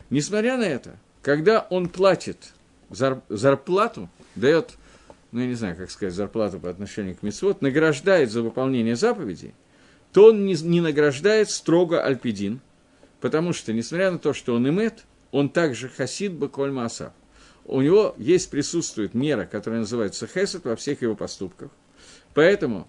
Несмотря 0.10 0.58
на 0.58 0.64
это, 0.64 0.97
когда 1.22 1.62
он 1.70 1.89
платит 1.89 2.54
зарплату, 2.89 4.10
дает, 4.36 4.78
ну, 5.32 5.39
я 5.39 5.47
не 5.47 5.56
знаю, 5.56 5.76
как 5.76 5.89
сказать, 5.89 6.14
зарплату 6.14 6.60
по 6.60 6.70
отношению 6.70 7.16
к 7.16 7.24
Митцвот, 7.24 7.62
награждает 7.62 8.32
за 8.32 8.43
выполнение 8.43 8.95
заповедей, 8.95 9.54
то 10.14 10.28
он 10.28 10.45
не, 10.45 10.82
награждает 10.82 11.49
строго 11.49 12.04
Альпидин, 12.04 12.60
потому 13.20 13.54
что, 13.54 13.74
несмотря 13.74 14.12
на 14.12 14.20
то, 14.20 14.34
что 14.34 14.54
он 14.54 14.68
имет, 14.68 15.06
он 15.32 15.49
также 15.49 15.89
хасид 15.89 16.34
Баколь 16.34 16.72
Маасав 16.72 17.14
у 17.72 17.82
него 17.82 18.13
есть, 18.17 18.49
присутствует 18.49 19.13
мера, 19.13 19.45
которая 19.45 19.80
называется 19.80 20.28
хесед 20.28 20.65
во 20.65 20.76
всех 20.76 21.01
его 21.01 21.15
поступках. 21.15 21.72
Поэтому 22.34 22.88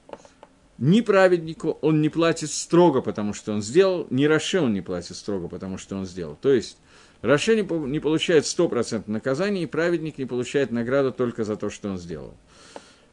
ни 0.79 1.01
праведнику 1.01 1.79
он 1.81 2.03
не 2.03 2.09
платит 2.09 2.51
строго, 2.51 3.01
потому 3.01 3.33
что 3.33 3.53
он 3.53 3.63
сделал, 3.63 4.07
ни 4.11 4.25
Роше 4.25 4.61
он 4.61 4.75
не 4.75 4.81
платит 4.81 5.17
строго, 5.17 5.49
потому 5.49 5.79
что 5.79 5.97
он 5.97 6.05
сделал. 6.05 6.37
То 6.41 6.53
есть, 6.53 6.79
Роше 7.23 7.55
не, 7.55 8.01
получает 8.01 8.45
100% 8.45 9.05
наказания, 9.07 9.63
и 9.63 9.67
праведник 9.67 10.19
не 10.19 10.27
получает 10.27 10.73
награду 10.73 11.13
только 11.13 11.45
за 11.45 11.57
то, 11.57 11.71
что 11.71 11.89
он 11.89 11.99
сделал. 11.99 12.35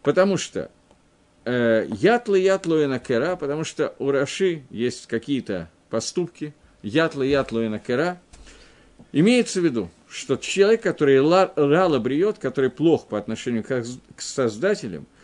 Потому 0.01 0.37
что 0.37 0.71
э, 1.45 1.85
ятлы 1.91 2.39
ятлу 2.39 2.79
и 2.79 2.87
накера, 2.87 3.35
потому 3.35 3.63
что 3.63 3.93
у 3.99 4.09
Раши 4.09 4.63
есть 4.71 5.05
какие-то 5.05 5.69
поступки, 5.91 6.55
ятлы 6.81 7.27
ятлу 7.27 7.61
и 7.61 7.67
накера, 7.67 8.19
имеется 9.11 9.61
в 9.61 9.65
виду, 9.65 9.89
что 10.09 10.37
человек, 10.37 10.81
который 10.81 11.19
рало 11.21 11.99
бриет, 11.99 12.39
который 12.39 12.69
плох 12.69 13.07
по 13.07 13.17
отношению 13.17 13.63
к, 13.63 13.83
создателям– 14.21 15.05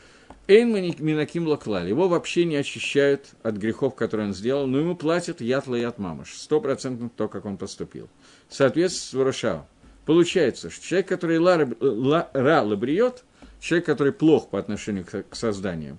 Эйн 0.47 0.95
Минаким 0.99 1.47
Лаклаль. 1.47 1.89
Его 1.89 2.07
вообще 2.07 2.45
не 2.45 2.55
очищают 2.55 3.29
от 3.41 3.55
грехов, 3.55 3.95
которые 3.95 4.27
он 4.27 4.33
сделал, 4.33 4.67
но 4.67 4.79
ему 4.79 4.95
платят 4.95 5.41
ятла 5.41 5.75
и 5.75 5.83
от 5.83 5.97
мамаш. 5.97 6.33
Стопроцентно 6.35 7.09
то, 7.09 7.27
как 7.27 7.45
он 7.45 7.57
поступил. 7.57 8.09
Соответственно, 8.47 9.23
Ворошава. 9.23 9.67
Получается, 10.05 10.69
что 10.69 10.85
человек, 10.85 11.07
который 11.07 11.39
ла, 11.39 11.67
ла, 11.79 12.29
ра 12.33 12.61
лабриет, 12.61 13.23
человек, 13.59 13.87
который 13.87 14.13
плох 14.13 14.49
по 14.49 14.59
отношению 14.59 15.05
к, 15.05 15.35
созданиям, 15.35 15.97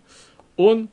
он 0.56 0.90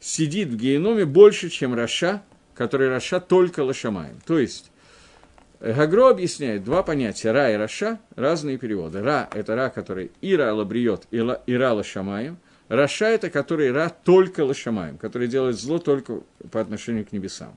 сидит 0.00 0.48
в 0.48 0.56
геноме 0.56 1.04
больше, 1.04 1.48
чем 1.48 1.74
Раша, 1.74 2.24
который 2.54 2.88
Раша 2.88 3.20
только 3.20 3.60
лошамаем. 3.60 4.18
То 4.26 4.36
есть, 4.36 4.72
Гагро 5.60 6.10
объясняет 6.10 6.64
два 6.64 6.82
понятия. 6.82 7.32
Ра 7.32 7.52
и 7.52 7.56
Раша– 7.56 7.98
разные 8.16 8.58
переводы. 8.58 9.02
Ра– 9.02 9.28
это 9.34 9.56
Ра, 9.56 9.70
который 9.70 10.12
и 10.20 10.36
Ра 10.36 10.52
лабриет, 10.52 11.06
и, 11.10 11.20
ла, 11.20 11.42
и 11.46 11.54
Ра 11.54 11.72
лошамаем– 11.72 12.38
Раша– 12.68 13.06
это 13.06 13.30
который 13.30 13.70
Ра 13.70 13.94
только 14.04 14.44
лошамаем, 14.44 14.98
который 14.98 15.28
делает 15.28 15.56
зло 15.56 15.78
только 15.78 16.22
по 16.50 16.60
отношению 16.60 17.06
к 17.06 17.12
небесам. 17.12 17.56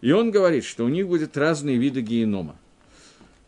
И 0.00 0.12
он 0.12 0.30
говорит, 0.30 0.64
что 0.64 0.84
у 0.84 0.88
них 0.88 1.06
будет 1.06 1.36
разные 1.36 1.76
виды 1.76 2.00
генома. 2.00 2.56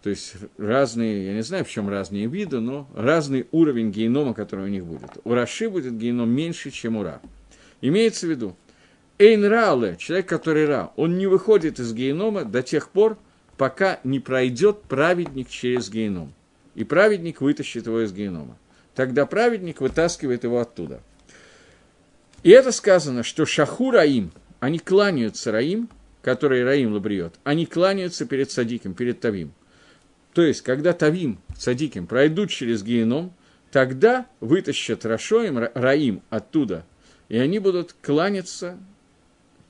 То 0.02 0.10
есть 0.10 0.34
разные, 0.56 1.26
я 1.26 1.34
не 1.34 1.42
знаю, 1.42 1.64
в 1.64 1.68
чем 1.68 1.88
разные 1.88 2.26
виды, 2.26 2.60
но 2.60 2.88
разный 2.94 3.46
уровень 3.50 3.90
генома, 3.90 4.34
который 4.34 4.64
у 4.66 4.68
них 4.68 4.84
будет. 4.84 5.18
У 5.24 5.34
Раши 5.34 5.68
будет 5.68 5.98
геном 5.98 6.30
меньше, 6.30 6.70
чем 6.70 6.96
у 6.96 7.02
Ра. 7.02 7.20
Имеется 7.80 8.26
в 8.26 8.30
виду, 8.30 8.56
Эйн 9.18 9.44
Раале, 9.44 9.96
человек, 9.96 10.26
который 10.26 10.64
Ра, 10.64 10.92
он 10.96 11.18
не 11.18 11.26
выходит 11.26 11.80
из 11.80 11.92
генома 11.92 12.44
до 12.44 12.62
тех 12.62 12.88
пор, 12.88 13.18
пока 13.60 14.00
не 14.04 14.18
пройдет 14.18 14.80
праведник 14.84 15.50
через 15.50 15.90
геном. 15.90 16.32
И 16.74 16.82
праведник 16.82 17.42
вытащит 17.42 17.86
его 17.86 18.02
из 18.02 18.12
генома 18.12 18.56
тогда 19.00 19.24
праведник 19.24 19.80
вытаскивает 19.80 20.44
его 20.44 20.60
оттуда. 20.60 21.00
И 22.42 22.50
это 22.50 22.70
сказано, 22.70 23.22
что 23.22 23.46
шаху 23.46 23.90
Раим, 23.90 24.30
они 24.60 24.78
кланяются 24.78 25.52
Раим, 25.52 25.88
который 26.20 26.64
Раим 26.64 26.92
лабриет, 26.92 27.34
они 27.42 27.64
кланяются 27.64 28.26
перед 28.26 28.50
Садиком, 28.50 28.92
перед 28.92 29.18
Тавим. 29.20 29.52
То 30.34 30.42
есть, 30.42 30.60
когда 30.60 30.92
Тавим, 30.92 31.40
Садиким 31.56 32.06
пройдут 32.06 32.50
через 32.50 32.82
геном, 32.82 33.32
тогда 33.72 34.26
вытащат 34.40 35.06
Рашоим, 35.06 35.58
Раим 35.72 36.20
оттуда, 36.28 36.84
и 37.30 37.38
они 37.38 37.58
будут 37.58 37.94
кланяться 38.02 38.76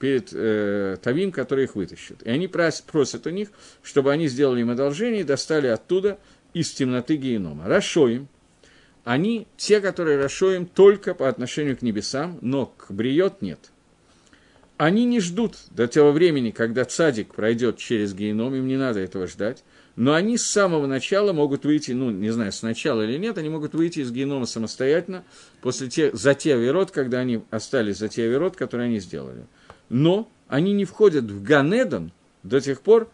перед 0.00 0.30
э, 0.32 0.96
Тавим, 1.00 1.30
который 1.30 1.64
их 1.64 1.76
вытащит. 1.76 2.22
И 2.24 2.30
они 2.30 2.48
просят 2.48 3.26
у 3.26 3.30
них, 3.30 3.50
чтобы 3.82 4.10
они 4.10 4.26
сделали 4.26 4.62
им 4.62 4.70
одолжение 4.70 5.20
и 5.20 5.24
достали 5.24 5.68
оттуда 5.68 6.18
из 6.54 6.72
темноты 6.72 7.14
генома. 7.14 7.68
Рашоим– 7.68 8.26
они 9.04 9.46
те, 9.56 9.80
которые 9.80 10.18
расшоем 10.18 10.66
только 10.66 11.14
по 11.14 11.28
отношению 11.28 11.76
к 11.76 11.82
небесам, 11.82 12.38
но 12.42 12.66
к 12.66 12.90
бриет 12.90 13.40
нет. 13.40 13.70
Они 14.76 15.04
не 15.04 15.20
ждут 15.20 15.56
до 15.70 15.88
того 15.88 16.10
времени, 16.10 16.50
когда 16.52 16.84
цадик 16.84 17.34
пройдет 17.34 17.76
через 17.76 18.14
геном, 18.14 18.54
им 18.54 18.66
не 18.66 18.76
надо 18.76 19.00
этого 19.00 19.26
ждать, 19.26 19.62
но 19.96 20.14
они 20.14 20.38
с 20.38 20.46
самого 20.46 20.86
начала 20.86 21.34
могут 21.34 21.64
выйти, 21.64 21.92
ну, 21.92 22.10
не 22.10 22.30
знаю, 22.30 22.52
сначала 22.52 23.02
или 23.02 23.18
нет, 23.18 23.36
они 23.36 23.50
могут 23.50 23.74
выйти 23.74 24.00
из 24.00 24.10
генома 24.10 24.46
самостоятельно 24.46 25.24
после 25.60 25.88
те, 25.88 26.10
за 26.12 26.34
те 26.34 26.54
авирот, 26.54 26.90
когда 26.92 27.18
они 27.18 27.42
остались 27.50 27.98
за 27.98 28.08
те 28.08 28.24
авирот, 28.24 28.56
которые 28.56 28.86
они 28.86 29.00
сделали. 29.00 29.44
Но 29.90 30.30
они 30.48 30.72
не 30.72 30.86
входят 30.86 31.24
в 31.24 31.42
Ганедан 31.42 32.12
до 32.42 32.60
тех 32.60 32.80
пор, 32.80 33.10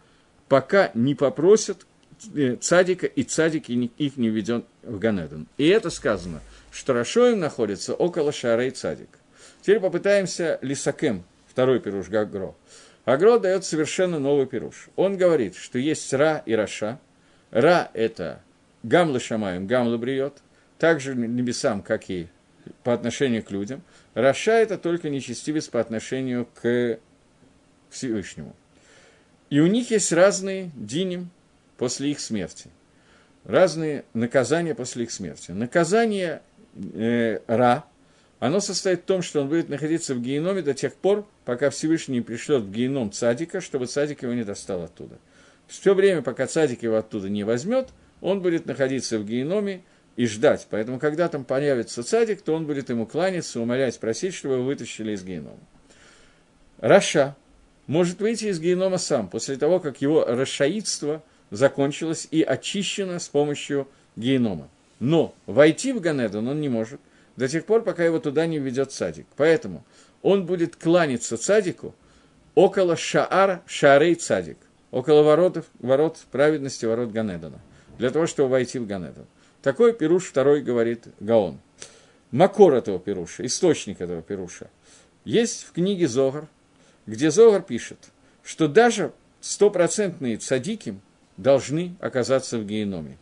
пока 0.47 0.91
не 0.93 1.13
попросят 1.13 1.85
Э, 2.33 2.55
цадика, 2.55 3.05
и 3.05 3.23
цадик 3.23 3.69
их 3.69 4.17
не 4.17 4.29
введет 4.29 4.65
в 4.81 4.97
Ган 4.97 5.16
Эден. 5.16 5.47
И 5.57 5.67
это 5.67 5.89
сказано, 5.89 6.41
что 6.71 6.93
רשעים 6.93 7.39
находится 7.39 7.93
около 7.93 8.31
שערי 8.31 8.65
צדיק. 8.65 9.09
Теперь 9.61 9.79
попытаемся 9.79 10.57
לסכם, 10.61 11.23
второй 11.47 11.79
פירוש 11.79 12.09
Гагро. 12.09 12.55
Агро 13.05 13.37
дает 13.37 13.65
совершенно 13.65 14.19
новый 14.19 14.47
פירוש. 14.47 14.89
Он 14.95 15.15
говорит, 15.15 15.55
что 15.55 15.77
есть 15.77 16.11
רע 16.11 16.41
и 16.45 16.53
רשע. 16.53 16.99
רע – 17.51 17.93
это 17.93 18.41
גם 18.83 19.19
לשמים, 19.19 19.67
גם 19.67 19.97
לבריות, 19.97 20.41
также 20.79 21.15
небесам, 21.15 21.81
как 21.81 22.09
и 22.09 22.27
по 22.83 22.93
отношению 22.93 23.43
к 23.43 23.51
людям. 23.51 23.81
רשע – 24.13 24.53
это 24.53 24.77
только 24.77 25.09
нечестивец 25.09 25.67
по 25.67 25.79
отношению 25.79 26.47
к 26.61 26.99
Всевышнему. 27.89 28.55
И 29.49 29.59
у 29.59 29.67
них 29.67 29.91
есть 29.91 30.11
разные 30.11 30.71
диним, 30.75 31.29
после 31.77 32.11
их 32.11 32.19
смерти. 32.19 32.69
Разные 33.45 34.03
наказания 34.13 34.75
после 34.75 35.03
их 35.03 35.11
смерти. 35.11 35.51
Наказание 35.51 36.41
э, 36.75 37.39
Ра, 37.47 37.85
оно 38.39 38.59
состоит 38.59 39.01
в 39.01 39.05
том, 39.05 39.21
что 39.21 39.41
он 39.41 39.47
будет 39.47 39.69
находиться 39.69 40.13
в 40.13 40.21
геноме 40.21 40.61
до 40.61 40.73
тех 40.73 40.93
пор, 40.95 41.25
пока 41.45 41.69
Всевышний 41.69 42.21
пришлет 42.21 42.63
в 42.63 42.71
геном 42.71 43.11
цадика, 43.11 43.61
чтобы 43.61 43.85
цадик 43.85 44.23
его 44.23 44.33
не 44.33 44.43
достал 44.43 44.83
оттуда. 44.83 45.17
Все 45.67 45.93
время, 45.93 46.21
пока 46.21 46.47
цадик 46.47 46.83
его 46.83 46.97
оттуда 46.97 47.29
не 47.29 47.43
возьмет, 47.43 47.89
он 48.21 48.41
будет 48.41 48.65
находиться 48.65 49.17
в 49.19 49.25
геноме 49.25 49.81
и 50.17 50.27
ждать. 50.27 50.67
Поэтому, 50.69 50.99
когда 50.99 51.29
там 51.29 51.45
появится 51.45 52.03
цадик, 52.03 52.41
то 52.41 52.53
он 52.53 52.65
будет 52.65 52.89
ему 52.89 53.05
кланяться, 53.05 53.61
умолять, 53.61 53.97
просить, 53.99 54.33
чтобы 54.33 54.55
его 54.55 54.65
вытащили 54.65 55.13
из 55.13 55.23
генома. 55.23 55.57
Раша 56.79 57.37
может 57.85 58.19
выйти 58.19 58.45
из 58.45 58.59
генома 58.59 58.97
сам, 58.97 59.29
после 59.29 59.55
того, 59.55 59.79
как 59.79 60.01
его 60.01 60.25
расшаидство– 60.25 61.23
закончилась 61.51 62.27
и 62.31 62.41
очищена 62.41 63.19
с 63.19 63.27
помощью 63.29 63.87
генома. 64.15 64.69
Но 64.99 65.33
войти 65.45 65.93
в 65.93 66.01
Ганедан 66.01 66.47
он 66.47 66.59
не 66.59 66.69
может 66.69 66.99
до 67.35 67.47
тех 67.47 67.65
пор, 67.65 67.83
пока 67.83 68.03
его 68.03 68.19
туда 68.19 68.45
не 68.47 68.59
введет 68.59 68.91
садик. 68.91 69.27
Поэтому 69.35 69.83
он 70.21 70.45
будет 70.45 70.75
кланяться 70.75 71.37
цадику 71.37 71.93
около 72.55 72.95
Шаар, 72.95 73.61
Шаарей 73.67 74.15
цадик, 74.15 74.57
около 74.91 75.21
ворот, 75.21 75.65
ворот 75.79 76.17
праведности, 76.31 76.85
ворот 76.85 77.11
Ганедана, 77.11 77.59
для 77.99 78.09
того, 78.09 78.25
чтобы 78.25 78.49
войти 78.49 78.79
в 78.79 78.87
Ганедан. 78.87 79.25
Такой 79.67 79.91
пируш 79.91 80.23
второй 80.23 80.61
говорит 80.61 81.09
Гаон. 81.19 81.59
Макор 82.31 82.73
этого 82.73 82.99
пируша, 82.99 83.45
источник 83.45 83.99
этого 83.99 84.21
пируша. 84.21 84.69
Есть 85.25 85.65
в 85.65 85.73
книге 85.73 86.07
Зогар, 86.07 86.47
где 87.05 87.31
Зогар 87.31 87.61
пишет, 87.61 87.97
что 88.45 88.69
даже 88.69 89.11
стопроцентные 89.41 90.37
цадики 90.37 90.97
должны 91.35 91.97
оказаться 91.99 92.57
в 92.57 92.65
геноме. 92.65 93.17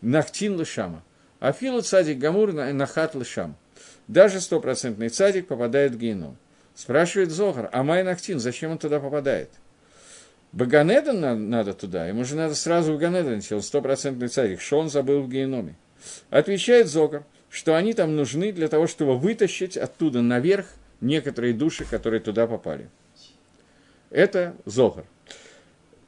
Нахтин 0.00 0.54
лышама. 0.54 1.02
Афила 1.40 1.82
цадик 1.82 2.18
гамур 2.18 2.52
нахат 2.52 3.16
лышам. 3.16 3.56
Даже 4.06 4.40
стопроцентный 4.40 5.08
цадик 5.08 5.48
попадает 5.48 5.94
в 5.94 5.98
геном. 5.98 6.36
Спрашивает 6.76 7.32
Зохар, 7.32 7.70
а 7.72 7.82
Май 7.82 8.04
Нахтин, 8.04 8.38
зачем 8.38 8.70
он 8.70 8.78
туда 8.78 9.00
попадает? 9.00 9.50
Баганедан 10.52 11.50
надо, 11.50 11.74
туда, 11.74 12.06
ему 12.06 12.24
же 12.24 12.36
надо 12.36 12.54
сразу 12.54 12.94
в 12.94 12.98
Ганедан 12.98 13.42
он 13.50 13.62
стопроцентный 13.62 14.28
цадик, 14.28 14.60
что 14.60 14.78
он 14.78 14.90
забыл 14.90 15.22
в 15.22 15.28
геноме? 15.28 15.74
Отвечает 16.30 16.88
Зохар, 16.88 17.24
что 17.50 17.76
они 17.76 17.94
там 17.94 18.16
нужны 18.16 18.52
для 18.52 18.68
того, 18.68 18.86
чтобы 18.86 19.18
вытащить 19.18 19.76
оттуда 19.76 20.22
наверх 20.22 20.66
некоторые 21.00 21.54
души, 21.54 21.84
которые 21.84 22.20
туда 22.20 22.46
попали. 22.46 22.88
Это 24.10 24.56
Зохар. 24.64 25.04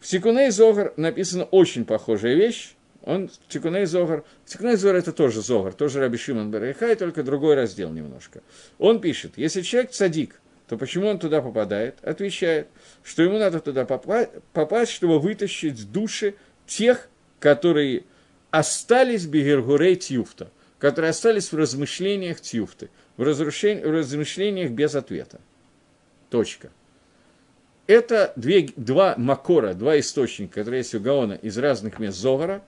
В 0.00 0.06
Тикуней 0.06 0.50
Зогар 0.50 0.94
написана 0.96 1.44
очень 1.44 1.84
похожая 1.84 2.34
вещь. 2.34 2.74
Он, 3.02 3.30
Тикуней 3.48 3.84
Зогар, 3.84 4.24
Тикуней 4.46 4.76
Зогар 4.76 4.96
это 4.96 5.12
тоже 5.12 5.42
Зогар, 5.42 5.72
тоже 5.72 6.00
Раби 6.00 6.16
Шимон 6.16 6.50
Барайхай, 6.50 6.96
только 6.96 7.22
другой 7.22 7.54
раздел 7.54 7.90
немножко. 7.90 8.42
Он 8.78 9.00
пишет, 9.00 9.32
если 9.36 9.60
человек 9.60 9.92
садик, 9.92 10.40
то 10.68 10.76
почему 10.78 11.08
он 11.08 11.18
туда 11.18 11.42
попадает? 11.42 11.98
Отвечает, 12.02 12.68
что 13.02 13.22
ему 13.22 13.38
надо 13.38 13.60
туда 13.60 13.84
попасть 13.84 14.90
чтобы 14.92 15.18
вытащить 15.18 15.90
души 15.92 16.34
тех, 16.66 17.08
которые 17.38 18.04
остались 18.50 19.26
Бегергурей 19.26 19.96
Тюфта, 19.96 20.50
которые 20.78 21.10
остались 21.10 21.52
в 21.52 21.56
размышлениях 21.56 22.40
Тюфты, 22.40 22.90
в, 23.16 23.22
разрушении, 23.22 23.82
в 23.82 23.90
размышлениях 23.90 24.70
без 24.70 24.94
ответа. 24.94 25.40
Точка. 26.30 26.70
Это 27.86 28.32
две, 28.36 28.68
два 28.76 29.14
макора, 29.16 29.74
два 29.74 29.98
источника, 29.98 30.60
которые 30.60 30.78
есть 30.78 30.94
у 30.94 31.00
Гаона 31.00 31.34
из 31.34 31.58
разных 31.58 31.98
мест 31.98 32.18
Зогара. 32.18 32.62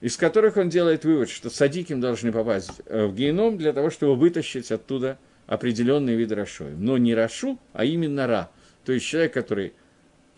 из 0.00 0.16
которых 0.16 0.56
он 0.56 0.68
делает 0.68 1.04
вывод, 1.04 1.28
что 1.28 1.50
садиким 1.50 2.00
должны 2.00 2.32
попасть 2.32 2.70
э, 2.86 3.04
в 3.06 3.14
геном 3.14 3.58
для 3.58 3.72
того, 3.72 3.90
чтобы 3.90 4.16
вытащить 4.16 4.70
оттуда 4.72 5.18
определенные 5.46 6.16
виды 6.16 6.34
Рашоев. 6.36 6.78
Но 6.78 6.96
не 6.96 7.14
Рашу, 7.14 7.58
а 7.72 7.84
именно 7.84 8.26
Ра. 8.26 8.50
То 8.84 8.92
есть 8.92 9.04
человек, 9.04 9.34
который 9.34 9.72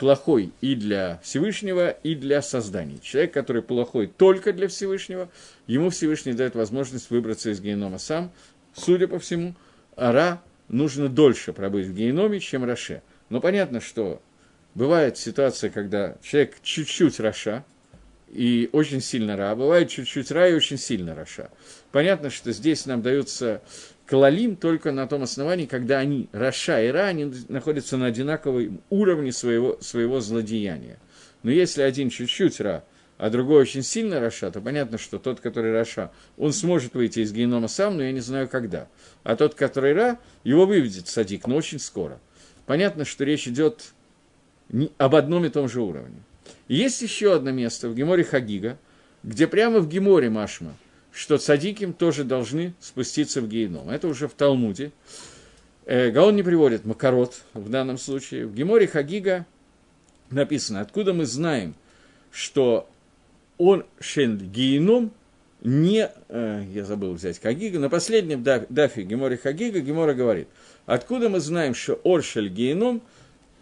плохой 0.03 0.51
и 0.59 0.75
для 0.75 1.21
Всевышнего, 1.23 1.89
и 1.89 2.13
для 2.13 2.41
создания. 2.41 2.97
Человек, 3.01 3.33
который 3.33 3.61
плохой 3.61 4.07
только 4.07 4.51
для 4.51 4.67
Всевышнего, 4.67 5.29
ему 5.65 5.91
Всевышний 5.91 6.33
дает 6.33 6.55
возможность 6.55 7.09
выбраться 7.09 7.51
из 7.51 7.61
геинома 7.61 7.99
сам. 7.99 8.29
Судя 8.75 9.07
по 9.07 9.17
всему, 9.17 9.55
а 9.95 10.10
רע 10.10 10.41
нужно 10.67 11.07
дольше 11.07 11.53
пробыть 11.53 11.87
в 11.87 11.95
геиноме, 11.95 12.41
чем 12.41 12.65
раше. 12.65 13.01
Но 13.29 13.39
понятно, 13.39 13.79
что 13.79 14.21
бывает 14.75 15.17
ситуация, 15.17 15.69
когда 15.69 16.17
человек 16.21 16.57
чуть-чуть 16.61 17.21
רשע, 17.21 17.63
и 18.33 18.67
очень 18.71 18.99
сильно 18.99 19.37
רע, 19.37 19.55
бывает 19.55 19.89
чуть-чуть 19.89 20.31
רע 20.31 20.49
и 20.49 20.53
очень 20.53 20.77
сильно 20.77 21.13
רשע. 21.13 21.51
Понятно, 21.91 22.31
что 22.31 22.51
здесь 22.51 22.87
нам 22.87 23.03
даются 23.03 23.61
כללים 24.07 24.55
только 24.55 24.91
на 24.91 25.07
том 25.07 25.21
основании, 25.21 25.67
когда 25.67 25.99
они, 25.99 26.29
רשע 26.31 26.83
и 26.83 26.89
רע, 26.89 27.05
они 27.05 27.31
находятся 27.47 27.95
на 27.95 28.07
одинаковом 28.07 28.81
уровне 28.89 29.31
своего, 29.31 29.77
своего 29.81 30.19
злодеяния. 30.19 30.97
Но 31.43 31.51
если 31.51 31.83
один 31.83 32.09
чуть-чуть 32.09 32.59
רע, 32.59 32.83
а 33.19 33.29
другой 33.29 33.61
очень 33.61 33.83
сильно 33.83 34.19
רשע, 34.19 34.49
то 34.49 34.61
понятно, 34.61 34.97
что 34.97 35.19
тот, 35.19 35.39
который 35.39 35.71
רשע, 35.71 36.11
он 36.35 36.53
сможет 36.53 36.95
выйти 36.95 37.19
из 37.19 37.31
геинома 37.31 37.67
сам, 37.67 37.97
но 37.97 38.03
я 38.03 38.11
не 38.11 38.19
знаю 38.19 38.49
когда. 38.49 38.87
А 39.23 39.35
тот, 39.35 39.53
который 39.53 39.93
רע, 39.93 40.17
его 40.43 40.65
выведет 40.65 41.07
цадик, 41.07 41.45
но 41.45 41.55
очень 41.55 41.79
скоро. 41.79 42.19
Понятно, 42.65 43.05
что 43.05 43.25
речь 43.25 43.47
идет 43.47 43.93
об 44.97 45.15
одном 45.15 45.45
и 45.45 45.49
том 45.49 45.69
же 45.69 45.81
уровне. 45.81 46.23
Есть 46.67 47.01
еще 47.01 47.33
одно 47.33 47.51
место 47.51 47.89
в 47.89 47.95
Гемаре 47.95 48.23
Хагига, 48.23 48.77
где 49.23 49.47
прямо 49.47 49.79
в 49.79 49.87
Геморе 49.87 50.29
Машма– 50.29 50.75
что 51.13 51.37
цадиким 51.37 51.93
тоже 51.93 52.23
должны 52.23 52.73
спуститься 52.79 53.41
в 53.41 53.47
геном. 53.47 53.89
Это 53.89 54.07
уже 54.07 54.27
в 54.27 54.33
Талмуде. 54.33 54.91
Э, 55.85 56.09
Гаон 56.09 56.35
не 56.35 56.43
приводит 56.43 56.85
Макарот 56.85 57.43
в 57.53 57.69
данном 57.69 57.99
случае. 57.99 58.47
В 58.47 58.55
Геморе 58.55 58.87
Хагига 58.87 59.45
написано, 60.31 60.81
откуда 60.81 61.13
мы 61.13 61.25
знаем, 61.25 61.75
что 62.31 62.89
он 63.59 63.85
шен 63.99 64.37
геном 64.39 65.11
не, 65.63 66.09
э, 66.29 66.63
я 66.73 66.83
забыл 66.83 67.13
взять 67.13 67.39
Хагига, 67.39 67.79
на 67.79 67.89
последнем 67.89 68.43
дафе 68.43 69.03
Геморе 69.03 69.37
Хагига 69.37 69.79
Гемора 69.79 70.15
говорит, 70.15 70.47
откуда 70.87 71.29
мы 71.29 71.39
знаем, 71.39 71.75
что 71.75 72.01
Оршель 72.03 72.49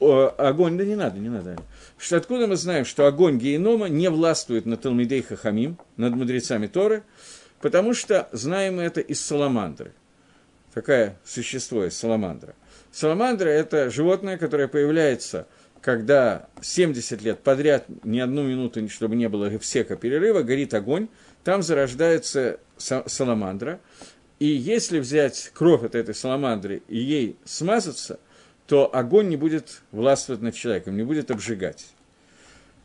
огонь, 0.02 0.78
да 0.78 0.84
не 0.84 0.96
надо, 0.96 1.20
не 1.20 1.30
надо, 1.30 1.58
что 1.98 2.18
откуда 2.18 2.48
мы 2.48 2.56
знаем, 2.56 2.86
что 2.86 3.06
огонь 3.06 3.38
генома 3.38 3.88
не 3.88 4.10
властвует 4.10 4.66
над 4.66 4.82
Талмидей 4.82 5.22
Хахамим, 5.22 5.78
над 5.98 6.16
мудрецами 6.16 6.68
Торы, 6.68 7.04
Потому 7.62 7.94
что 7.94 8.28
знаем 8.32 8.78
мы 8.78 8.84
это 8.84 9.02
из 9.02 9.24
саламандры. 9.24 9.94
Такое 10.74 11.18
существо 11.24 11.86
из 11.86 11.96
саламандра. 11.96 12.56
Саламандра– 12.92 13.50
это 13.50 13.90
животное, 13.90 14.38
которое 14.38 14.68
появляется, 14.68 15.48
когда 15.80 16.48
70 16.62 17.22
лет 17.22 17.40
подряд, 17.40 17.86
ни 18.04 18.20
одну 18.20 18.44
минуту, 18.44 18.88
чтобы 18.90 19.16
не 19.16 19.30
было 19.30 19.58
всека 19.60 19.96
перерыва, 19.96 20.42
горит 20.42 20.74
огонь, 20.74 21.08
там 21.44 21.62
зарождается 21.62 22.60
саламандра. 22.78 23.80
И 24.40 24.48
если 24.48 25.00
взять 25.00 25.52
кровь 25.54 25.84
от 25.84 25.94
этой 25.94 26.16
саламандры 26.16 26.82
и 26.88 26.98
ей 26.98 27.38
смазаться, 27.46 28.20
то 28.72 28.90
огонь 28.96 29.28
не 29.28 29.36
будет 29.36 29.82
властвовать 29.92 30.42
над 30.42 30.56
человеком, 30.56 30.96
не 30.96 31.04
будет 31.04 31.30
обжигать. 31.30 31.88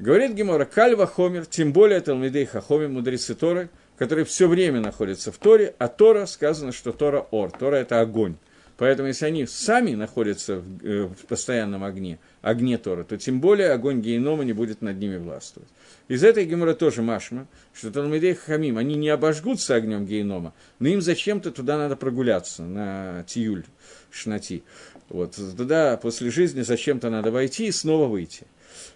Говорит 0.01 0.33
Гемора, 0.35 0.65
кальва 0.65 1.07
хомер, 1.07 1.47
тем 1.47 1.73
более 1.73 2.01
Талмидей 2.01 2.45
Хахоми, 2.45 2.89
мудрецы 2.89 3.35
Торы– 3.35 3.71
который 3.99 4.25
все 4.25 4.49
время 4.49 4.81
находится 4.81 5.33
в 5.33 5.39
Торе, 5.39 5.75
а 5.79 5.89
Тора 5.89 6.27
сказано, 6.27 6.73
что 6.73 6.93
Тора 6.93 7.27
Ор, 7.31 7.51
Тора– 7.51 7.77
это 7.77 8.01
огонь. 8.01 8.37
Поэтому, 8.79 9.09
если 9.09 9.25
они 9.25 9.47
сами 9.47 9.95
находятся 9.95 10.57
в, 10.57 10.85
э, 10.85 11.05
в 11.05 11.27
постоянном 11.27 11.83
огне, 11.83 12.19
огне 12.43 12.77
Тора, 12.77 13.05
то 13.05 13.17
тем 13.17 13.41
более 13.41 13.71
огонь 13.71 14.03
генома 14.03 14.45
не 14.45 14.53
будет 14.53 14.83
над 14.83 14.99
ними 14.99 15.17
властвовать. 15.17 15.71
Из 16.09 16.23
этой 16.23 16.45
гемора 16.45 16.75
тоже 16.75 17.01
машма, 17.01 17.47
что 17.73 17.91
Талмидей 17.91 18.35
Хамим, 18.35 18.77
они 18.77 18.97
не 18.97 19.09
обожгутся 19.09 19.77
огнем 19.77 20.05
генома, 20.05 20.53
но 20.79 20.89
им 20.89 21.01
зачем-то 21.01 21.53
туда 21.53 21.79
надо 21.79 21.97
прогуляться, 21.97 22.65
на 22.65 23.25
Тиюль, 23.27 23.65
Шнати. 24.11 24.63
Вот, 25.09 25.37
туда 25.57 25.97
после 25.97 26.31
жизни 26.31 26.63
зачем-то 26.63 27.11
надо 27.11 27.31
войти 27.31 27.67
и 27.67 27.73
снова 27.73 28.07
выйти. 28.07 28.47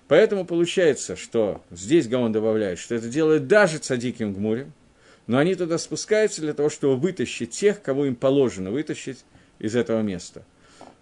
Поэтому 0.09 0.45
получается, 0.45 1.15
что 1.17 1.63
здесь 1.71 2.09
Гаон 2.09 2.33
добавляет, 2.33 2.79
что 2.79 2.95
это 2.95 3.09
делает 3.09 3.47
даже 3.47 3.79
цадиким 3.79 4.35
Гмурим, 4.35 4.73
но 5.27 5.39
они 5.39 5.55
туда 5.55 5.79
спускаются 5.79 6.41
для 6.41 6.53
того, 6.53 6.69
чтобы 6.69 6.97
вытащить 6.97 7.51
тех, 7.51 7.81
кого 7.81 8.07
им 8.07 8.17
положено 8.17 8.73
вытащить 8.73 9.25
из 9.61 9.77
этого 9.77 10.03
места. 10.03 10.45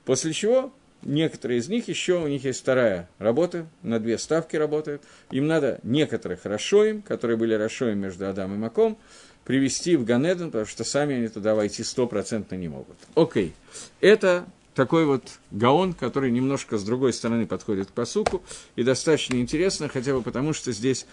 После 0.05 0.33
чего 0.35 0.73
некоторые 1.03 1.61
из 1.61 1.69
них 1.69 1.89
еще, 1.89 2.23
у 2.23 2.29
них 2.29 2.45
есть 2.45 2.61
вторая 2.61 3.09
работа, 3.19 3.67
на 3.83 3.99
две 3.99 4.19
ставки 4.19 4.57
работают. 4.57 5.03
Им 5.31 5.47
надо 5.47 5.81
некоторых 5.83 6.45
Рашоим, 6.45 7.03
которые 7.03 7.37
были 7.37 7.55
Рашоим 7.55 7.99
между 7.99 8.29
Адам 8.29 8.55
и 8.55 8.59
Маком, 8.59 8.99
привести 9.45 9.97
в 9.97 10.05
Ган 10.05 10.22
Эден, 10.22 10.51
потому 10.51 10.67
что 10.67 10.85
сами 10.85 11.17
они 11.17 11.29
туда 11.29 11.55
войти 11.55 11.83
стопроцентно 11.83 12.57
не 12.57 12.69
могут. 12.69 12.97
Окей, 13.15 13.55
это 14.01 14.45
такой 14.79 15.07
вот 15.07 15.41
гаон, 15.51 15.93
который 15.93 16.31
немножко 16.31 16.79
с 16.79 16.85
другой 16.85 17.13
стороны 17.13 17.49
подходит 17.49 17.89
к 17.89 17.93
пасуку, 17.93 18.45
и 18.77 18.85
достаточно 18.85 19.35
интересно, 19.35 19.89
хотя 19.89 20.15
бы 20.15 20.23
потому, 20.23 20.53
что 20.53 20.71
здесь 20.71 21.05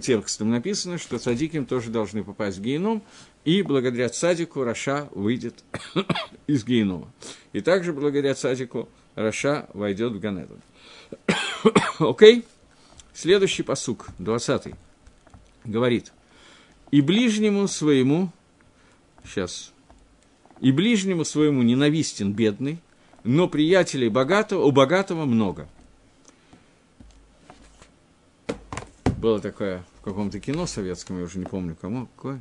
текстом 0.00 0.50
написано, 0.50 0.96
что 0.96 1.18
צדיקים 1.18 1.66
тоже 1.66 1.90
должны 1.90 2.22
попасть 2.22 2.58
в 2.58 2.62
геином, 2.62 3.02
и 3.44 3.62
благодаря 3.62 4.08
цадику 4.10 4.62
רשע 4.62 5.08
выйдет 5.12 5.64
из 6.46 6.64
геинома. 6.64 7.12
И 7.52 7.60
также 7.60 7.92
благодаря 7.92 8.36
цадику 8.36 8.88
רשע 9.16 9.68
войдет 9.74 10.12
в 10.12 10.20
Ган 10.20 10.35
Эден. 10.35 10.60
Окей? 11.98 12.44
Следующий 13.12 13.64
посук, 13.64 14.06
20 14.20 14.72
говорит, 15.64 16.12
«И 16.92 17.00
ближнему 17.00 17.66
своему...» 17.66 18.30
Сейчас. 19.24 19.72
«И 20.60 20.70
ближнему 20.70 21.24
своему 21.24 21.64
ненавистен 21.64 22.32
бедный, 22.32 22.78
но 23.24 23.48
приятелей 23.48 24.08
богатого, 24.08 24.64
у 24.64 24.72
богатого 24.72 25.24
много. 25.24 25.68
Было 29.18 29.40
такое 29.40 29.84
в 30.00 30.02
каком-то 30.02 30.40
кино 30.40 30.66
советском, 30.66 31.18
я 31.18 31.24
уже 31.24 31.38
не 31.38 31.44
помню 31.44 31.76
кому, 31.78 32.08
какое, 32.16 32.40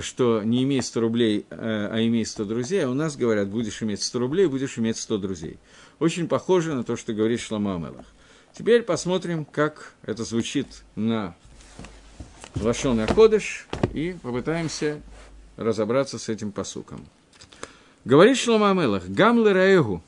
что 0.00 0.42
не 0.42 0.64
имей 0.64 0.82
100 0.82 1.00
рублей, 1.00 1.46
э, 1.50 1.88
а 1.92 2.00
имей 2.00 2.26
100 2.26 2.44
друзей, 2.44 2.84
а 2.84 2.90
у 2.90 2.94
нас 2.94 3.16
говорят, 3.16 3.48
будешь 3.48 3.82
иметь 3.82 4.02
100 4.02 4.18
рублей, 4.18 4.46
будешь 4.46 4.76
иметь 4.78 4.96
100 4.96 5.18
друзей. 5.18 5.58
Очень 6.00 6.26
похоже 6.26 6.74
на 6.74 6.82
то, 6.82 6.96
что 6.96 7.12
говорит 7.12 7.40
Шлама 7.40 7.76
Амелах. 7.76 8.06
Теперь 8.52 8.82
посмотрим, 8.82 9.44
как 9.44 9.94
это 10.02 10.24
звучит 10.24 10.66
на 10.96 11.36
Лашон 12.56 12.98
Акодыш, 13.00 13.68
и 13.92 14.16
попытаемся 14.20 15.00
разобраться 15.56 16.18
с 16.18 16.28
этим 16.28 16.50
посуком. 16.52 17.06
Говорит 18.04 18.38
Шлома 18.38 18.70
Амелах, 18.70 19.06
Гам 19.08 19.44
Раэгу 19.44 20.02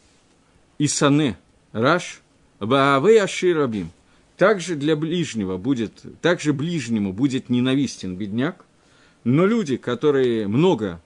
и 0.78 0.88
Сане 0.88 1.36
Раш, 1.72 2.22
Баавей 2.58 3.20
Аши 3.20 3.52
Рабим. 3.52 3.90
Также 4.38 4.76
для 4.76 4.96
ближнего 4.96 5.58
будет, 5.58 6.02
также 6.22 6.52
ближнему 6.54 7.12
будет 7.12 7.50
ненавистен 7.50 8.16
бедняк, 8.16 8.64
но 9.24 9.46
люди, 9.46 9.76
которые 9.76 10.48
много 10.48 11.00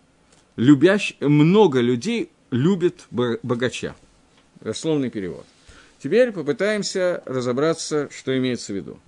любящ, 0.54 1.14
много 1.20 1.80
людей 1.80 2.30
любят 2.50 3.06
богача. 3.10 3.94
Дословный 4.60 5.10
перевод. 5.10 5.44
Теперь 5.98 6.30
попытаемся 6.30 7.22
разобраться, 7.26 8.08
что 8.16 8.36
имеется 8.38 8.72
в 8.72 8.76
виду. 8.76 8.98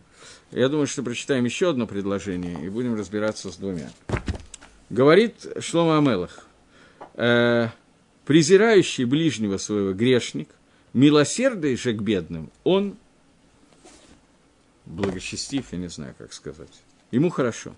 Я 0.51 0.69
думаю, 0.69 0.89
что 0.89 1.03
прочитаем 1.03 1.45
еще 1.45 1.71
одно 1.71 1.87
предложение 1.87 2.65
и 2.65 2.69
будем 2.69 2.97
разбираться 2.97 3.53
с 3.53 3.57
двумя. 3.57 3.91
Говорит 4.91 5.47
Шлома 5.61 5.99
Амелах 5.99 6.48
э, 7.19 7.69
презирающий 8.25 9.05
ближнего 9.05 9.59
своего 9.59 9.93
грешник, 9.93 10.49
милосердный 10.95 11.77
же 11.77 11.93
к 11.93 12.01
бедным, 12.01 12.51
он 12.65 12.97
благочестив, 14.87 15.67
я 15.73 15.79
не 15.79 15.89
знаю, 15.89 16.15
как 16.17 16.33
сказать. 16.33 16.73
Ему 17.11 17.29
хорошо. 17.31 17.75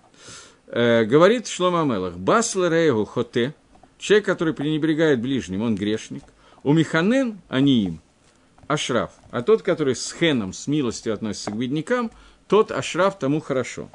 Э, 0.67 1.03
говорит 1.03 1.47
Шлома 1.47 1.81
Амелах, 1.81 2.17
Басла 2.17 2.69
Рейгу 2.69 3.05
Хоте, 3.05 3.53
человек, 3.97 4.25
который 4.25 4.53
пренебрегает 4.53 5.19
ближним, 5.19 5.63
он 5.63 5.75
грешник. 5.75 6.23
У 6.63 6.73
Миханен 6.73 7.41
они 7.49 7.83
им, 7.85 8.01
Ашраф. 8.67 9.11
А 9.31 9.41
тот, 9.41 9.63
который 9.63 9.95
с 9.95 10.13
хеном, 10.13 10.53
с 10.53 10.67
милостью 10.67 11.13
относится 11.13 11.51
к 11.51 11.57
беднякам, 11.57 12.11
тот 12.47 12.71
Ашраф 12.71 13.17
тому 13.17 13.41
хорошо. 13.41 13.89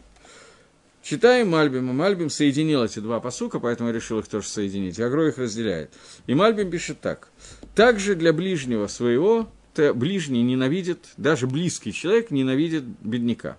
Читаем 1.09 1.51
Мальбима. 1.51 1.93
Мальбим 1.93 2.31
соединил 2.31 2.83
эти 2.83 2.99
два 2.99 3.21
посука, 3.21 3.61
поэтому 3.61 3.91
я 3.91 3.95
решил 3.95 4.19
их 4.19 4.27
тоже 4.27 4.49
соединить. 4.49 4.99
Агро 4.99 5.29
их 5.29 5.39
разделяет. 5.39 5.93
И 6.27 6.35
Мальбим 6.35 6.69
пишет 6.69 7.01
так. 7.01 7.29
Также 7.77 8.17
для 8.17 8.33
ближнего 8.33 8.89
своего, 8.89 9.49
ближний 9.77 10.43
ненавидит, 10.43 10.99
даже 11.17 11.47
близкий 11.47 11.93
человек 11.93 12.33
ненавидит 12.33 12.83
бедняка. 12.83 13.57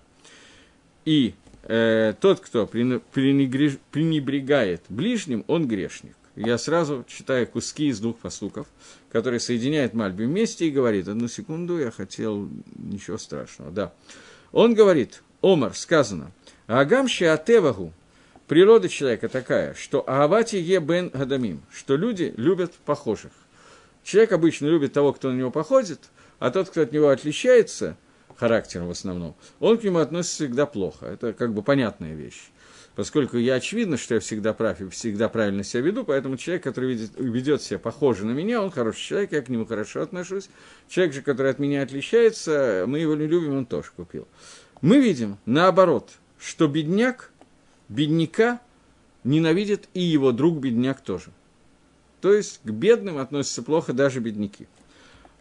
И 1.06 1.32
э, 1.62 2.12
тот, 2.20 2.40
кто 2.40 2.66
пренебрегает 2.66 4.82
ближним, 4.90 5.42
он 5.46 5.66
грешник. 5.66 6.16
Я 6.36 6.58
сразу 6.58 7.06
читаю 7.08 7.46
куски 7.46 7.88
из 7.88 7.98
двух 7.98 8.18
посуков, 8.18 8.66
которые 9.10 9.40
соединяют 9.40 9.94
Мальби 9.94 10.24
вместе 10.24 10.68
и 10.68 10.70
говорит, 10.70 11.08
одну 11.08 11.28
секунду, 11.28 11.78
я 11.78 11.92
хотел, 11.92 12.46
ничего 12.76 13.16
страшного, 13.16 13.70
да. 13.70 13.94
Он 14.52 14.74
говорит, 14.74 15.22
Омар, 15.40 15.74
сказано, 15.74 16.30
Агам 16.68 17.08
Шиатевагу, 17.08 17.92
природа 18.46 18.88
человека 18.88 19.28
такая, 19.28 19.74
что 19.74 20.04
Аавати 20.06 20.56
е 20.56 20.78
бен 20.78 21.08
гадамим, 21.08 21.62
что 21.72 21.96
люди 21.96 22.32
любят 22.36 22.72
похожих. 22.84 23.32
Человек 24.04 24.30
обычно 24.32 24.66
любит 24.66 24.92
того, 24.92 25.12
кто 25.12 25.32
на 25.32 25.36
него 25.36 25.50
походит, 25.50 25.98
а 26.38 26.52
тот, 26.52 26.70
кто 26.70 26.82
от 26.82 26.92
него 26.92 27.08
отличается– 27.08 27.96
характером 28.38 28.88
в 28.88 28.90
основном, 28.90 29.34
он 29.60 29.78
к 29.78 29.84
нему 29.84 29.98
относится 29.98 30.44
всегда 30.44 30.66
плохо. 30.66 31.06
Это 31.06 31.32
как 31.32 31.52
бы 31.52 31.62
понятная 31.62 32.14
вещь. 32.14 32.50
Поскольку 32.94 33.36
я 33.36 33.54
очевидно, 33.54 33.96
что 33.96 34.14
я 34.14 34.20
всегда 34.20 34.52
прав 34.52 34.80
и 34.80 34.88
всегда 34.88 35.28
правильно 35.28 35.62
себя 35.62 35.82
веду, 35.82 36.04
поэтому 36.04 36.36
человек, 36.36 36.64
который 36.64 36.94
ведет, 36.94 37.10
ведет 37.16 37.62
себя 37.62 37.78
похоже 37.78 38.26
на 38.26 38.32
меня, 38.32 38.60
он 38.60 38.70
хороший 38.70 39.00
человек, 39.00 39.32
я 39.32 39.42
к 39.42 39.48
нему 39.48 39.66
хорошо 39.66 40.02
отношусь. 40.02 40.48
Человек 40.88 41.14
же, 41.14 41.22
который 41.22 41.52
от 41.52 41.58
меня 41.58 41.82
отличается, 41.82 42.84
мы 42.86 42.98
его 42.98 43.14
не 43.14 43.26
любим, 43.26 43.56
он 43.56 43.66
тоже 43.66 43.90
купил. 43.94 44.26
Мы 44.80 45.00
видим, 45.00 45.38
наоборот, 45.46 46.10
что 46.38 46.68
бедняк, 46.68 47.32
бедняка 47.88 48.60
ненавидит 49.24 49.88
и 49.94 50.00
его 50.00 50.32
друг 50.32 50.58
бедняк 50.58 51.00
тоже. 51.00 51.30
То 52.20 52.32
есть 52.32 52.60
к 52.64 52.70
бедным 52.70 53.18
относятся 53.18 53.62
плохо 53.62 53.92
даже 53.92 54.20
бедняки. 54.20 54.66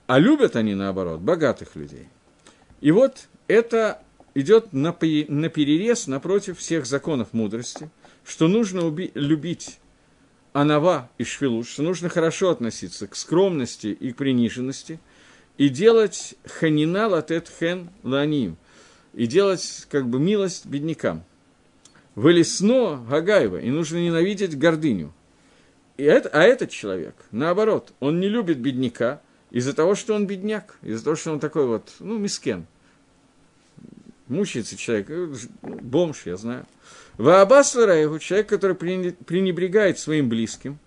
А 0.06 0.20
любят 0.20 0.56
они, 0.56 0.76
наоборот, 0.76 1.20
богатых 1.20 1.76
людей. 1.76 2.08
И 2.82 2.92
вот 2.92 3.28
это 3.48 4.02
идет 4.36 4.72
на, 4.74 4.96
на 5.28 5.50
перерез 5.50 6.08
напротив 6.08 6.60
всех 6.60 6.86
законов 6.86 7.34
мудрости, 7.34 7.90
что 8.24 8.48
нужно 8.48 8.82
уби- 8.82 9.12
любить 9.16 9.80
анава 10.54 11.10
и 11.18 11.24
швилут, 11.24 11.68
что 11.68 11.84
нужно 11.84 12.10
хорошо 12.10 12.52
относиться 12.52 13.08
к 13.08 13.16
скромности 13.16 13.88
и 13.88 14.12
к 14.12 14.18
приниженности, 14.18 15.00
и 15.58 15.70
делать 15.70 16.36
ханина 16.46 17.08
латет 17.08 17.52
хен 17.60 17.90
ланим, 18.04 18.58
и 19.18 19.26
делать 19.26 19.88
как 19.90 20.08
бы 20.08 20.20
милость 20.20 20.68
беднякам. 20.68 21.24
Вылесно 22.14 23.04
Гагаева, 23.10 23.58
и 23.58 23.70
нужно 23.72 23.98
ненавидеть 23.98 24.58
гордыню. 24.58 25.12
И 25.98 26.04
это, 26.04 26.30
а 26.30 26.44
этот 26.44 26.70
человек, 26.70 27.16
наоборот, 27.32 27.94
он 28.00 28.20
не 28.20 28.30
любит 28.30 28.60
бедняка, 28.60 29.20
из-за 29.50 29.74
того, 29.74 29.96
что 29.96 30.14
он 30.14 30.28
бедняк, 30.28 30.78
из-за 30.84 31.04
того, 31.04 31.16
что 31.16 31.32
он 31.32 31.40
такой 31.40 31.66
вот, 31.66 31.94
ну, 32.00 32.20
мискен. 32.20 32.68
Мучается 34.28 34.78
человек, 34.78 35.10
э, 35.10 35.34
ну, 35.64 35.76
бомж, 35.82 36.26
я 36.26 36.38
знаю. 36.38 36.68
Ваабас 37.18 37.74
его 37.74 38.20
человек, 38.20 38.48
который 38.48 38.76
пренебрегает 38.76 39.98
своим 39.98 40.30
близким, 40.30 40.78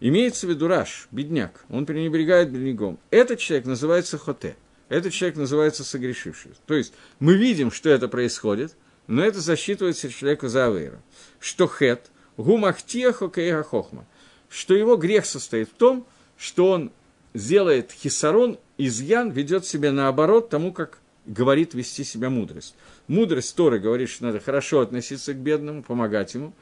имеется 0.00 0.46
в 0.46 0.50
виду 0.50 0.68
Раш, 0.68 1.08
бедняк, 1.10 1.64
он 1.70 1.86
пренебрегает 1.86 2.50
бедняком. 2.50 2.98
Этот 3.10 3.38
человек 3.38 3.64
называется 3.64 4.18
Хоте, 4.18 4.56
этот 4.90 5.14
человек 5.14 5.38
называется 5.38 5.84
согрешивший. 5.84 6.52
То 6.66 6.74
есть 6.74 6.92
мы 7.20 7.36
видим, 7.36 7.70
что 7.70 7.88
это 7.88 8.08
происходит, 8.08 8.76
но 9.06 9.24
это 9.24 9.40
засчитывается 9.40 10.10
человеку 10.10 10.48
за 10.48 10.66
Авейра. 10.66 11.00
Что 11.38 11.66
Хет, 11.66 12.10
гумахтия 12.36 13.12
хокея 13.12 13.62
хохма, 13.62 14.04
что 14.50 14.74
его 14.74 14.96
грех 14.96 15.24
состоит 15.24 15.68
в 15.68 15.74
том, 15.74 16.06
что 16.36 16.70
он 16.70 16.90
сделает 17.32 17.92
хисарон, 17.92 18.58
изъян, 18.78 19.30
ведет 19.30 19.64
себя 19.64 19.92
наоборот 19.92 20.50
тому, 20.50 20.72
как 20.72 20.98
говорит 21.24 21.74
вести 21.74 22.02
себя 22.02 22.28
мудрость. 22.28 22.74
Мудрость 23.06 23.54
Торы 23.54 23.78
говорит, 23.78 24.08
что 24.08 24.24
надо 24.24 24.40
хорошо 24.40 24.80
относиться 24.80 25.34
к 25.34 25.36
бедному, 25.36 25.82
помогать 25.82 26.34
ему. 26.34 26.52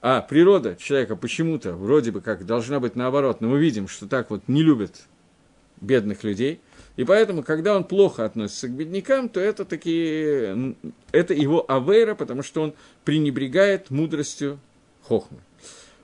А 0.00 0.22
природа 0.22 0.76
человека 0.76 1.14
почему-то 1.14 1.74
вроде 1.74 2.10
бы 2.10 2.22
как 2.22 2.46
должна 2.46 2.80
быть 2.80 2.96
наоборот, 2.96 3.42
но 3.42 3.48
мы 3.48 3.60
видим, 3.60 3.86
что 3.86 4.06
так 4.06 4.30
вот 4.30 4.48
не 4.48 4.62
любят 4.62 5.02
бедных 5.82 6.24
людей. 6.24 6.60
И 7.00 7.04
поэтому, 7.04 7.42
когда 7.42 7.74
он 7.74 7.84
плохо 7.84 8.26
относится 8.26 8.68
к 8.68 8.72
беднякам, 8.72 9.30
то 9.30 9.40
это, 9.40 9.64
такие, 9.64 10.76
это 11.12 11.32
его 11.32 11.64
авейра, 11.66 12.14
потому 12.14 12.42
что 12.42 12.60
он 12.60 12.74
пренебрегает 13.06 13.88
мудростью 13.88 14.60
хохмы. 15.04 15.38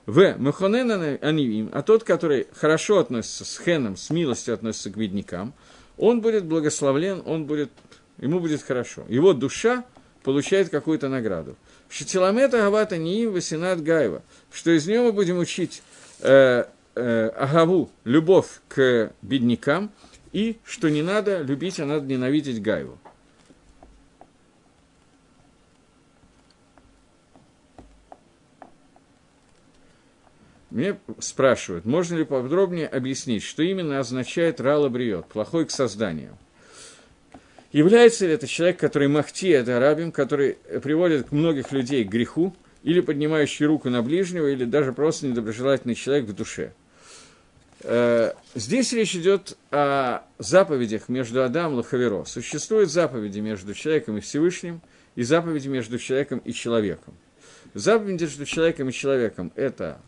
В. 0.07 0.35
Мехонен 0.39 1.19
Анивим, 1.21 1.69
а 1.71 1.83
тот, 1.83 2.03
который 2.03 2.47
хорошо 2.51 2.97
относится 2.97 3.45
с 3.45 3.59
хеном, 3.59 3.95
с 3.95 4.09
милостью 4.09 4.55
относится 4.55 4.89
к 4.89 4.97
беднякам, 4.97 5.53
он 5.99 6.19
будет 6.21 6.45
благословлен, 6.45 7.21
он 7.27 7.45
будет, 7.45 7.69
ему 8.17 8.39
будет 8.39 8.63
хорошо. 8.63 9.03
Его 9.07 9.33
душа 9.33 9.85
получает 10.23 10.69
какую-то 10.69 11.09
награду. 11.09 11.57
Шитиламета 11.89 12.57
Гавата 12.57 12.97
Ниим 12.97 13.33
Васинат 13.33 13.83
Гаева, 13.83 14.23
что 14.51 14.71
из 14.71 14.87
него 14.87 15.03
мы 15.03 15.11
будем 15.11 15.37
учить 15.37 15.83
э, 16.21 16.63
э, 16.95 17.27
Агаву, 17.37 17.91
любовь 18.03 18.47
к 18.67 19.11
беднякам, 19.21 19.91
и 20.37 20.59
что 20.63 20.91
не 20.91 21.01
надо 21.01 21.41
любить, 21.41 21.79
а 21.79 21.85
надо 21.87 22.05
ненавидеть 22.05 22.61
Гаеву. 22.61 22.99
Мне 30.69 30.99
спрашивают, 31.17 31.85
можно 31.85 32.17
ли 32.17 32.23
подробнее 32.23 32.87
объяснить, 32.87 33.41
что 33.41 33.63
именно 33.63 33.97
означает 33.97 34.61
рала 34.61 34.89
бриот, 34.89 35.27
плохой 35.27 35.65
к 35.65 35.71
созданию. 35.71 36.37
Является 37.71 38.27
ли 38.27 38.33
это 38.33 38.45
человек, 38.45 38.77
который 38.77 39.07
махти, 39.07 39.47
это 39.47 39.77
арабим, 39.77 40.11
который 40.11 40.59
приводит 40.83 41.31
многих 41.31 41.71
людей 41.71 42.03
к 42.03 42.09
греху, 42.09 42.55
или 42.83 42.99
поднимающий 42.99 43.65
руку 43.65 43.89
на 43.89 44.03
ближнего, 44.03 44.45
или 44.45 44.65
даже 44.65 44.93
просто 44.93 45.25
недоброжелательный 45.25 45.95
человек 45.95 46.25
в 46.25 46.33
душе. 46.33 46.73
Э, 47.83 48.33
здесь 48.55 48.91
речь 48.93 49.15
идет 49.15 49.57
о 49.71 50.21
заповедях 50.39 51.09
между 51.09 51.43
Адамом 51.43 51.79
и 51.79 51.83
Хаверо. 51.83 52.25
Существуют 52.25 52.89
заповеди 52.89 53.39
между 53.39 53.73
человеком 53.73 54.17
и 54.17 54.21
Всевышним, 54.21 54.81
и 55.15 55.23
заповеди 55.23 55.67
между 55.67 55.99
человеком 55.99 56.39
и 56.39 56.53
человеком. 56.53 57.13
Заповеди 57.73 58.23
между 58.23 58.45
человеком 58.45 58.89
и 58.89 58.91
человеком– 58.91 59.51
это 59.55 59.99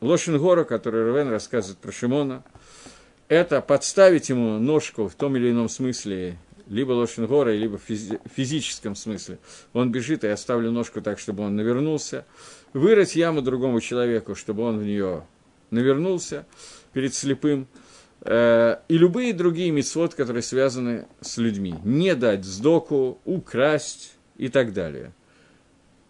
Лошенгора, 0.00 0.64
который 0.64 1.04
Рувен 1.04 1.28
рассказывает 1.28 1.78
про 1.78 1.92
Шимона, 1.92 2.42
это 3.28 3.60
подставить 3.60 4.28
ему 4.28 4.58
ножку 4.58 5.08
в 5.08 5.14
том 5.14 5.36
или 5.36 5.50
ином 5.50 5.68
смысле, 5.68 6.38
либо 6.66 6.92
Лошенгора, 6.92 7.50
либо 7.50 7.78
в 7.78 7.88
физи- 7.88 8.20
физическом 8.34 8.94
смысле. 8.96 9.38
Он 9.72 9.92
бежит, 9.92 10.24
и 10.24 10.26
я 10.26 10.36
ставлю 10.36 10.70
ножку 10.70 11.02
так, 11.02 11.18
чтобы 11.18 11.42
он 11.42 11.56
навернулся. 11.56 12.24
Вырыть 12.72 13.16
яму 13.16 13.42
другому 13.42 13.80
человеку, 13.80 14.34
чтобы 14.34 14.62
он 14.62 14.78
в 14.78 14.84
нее 14.84 15.24
навернулся 15.70 16.46
перед 16.94 17.14
слепым. 17.14 17.66
Э, 18.22 18.76
и 18.88 18.96
любые 18.96 19.34
другие 19.34 19.70
мецвод, 19.70 20.14
которые 20.14 20.42
связаны 20.42 21.06
с 21.20 21.36
людьми. 21.36 21.74
Не 21.84 22.14
дать 22.14 22.44
сдоку, 22.44 23.18
украсть 23.24 24.14
и 24.36 24.48
так 24.48 24.72
далее– 24.72 25.12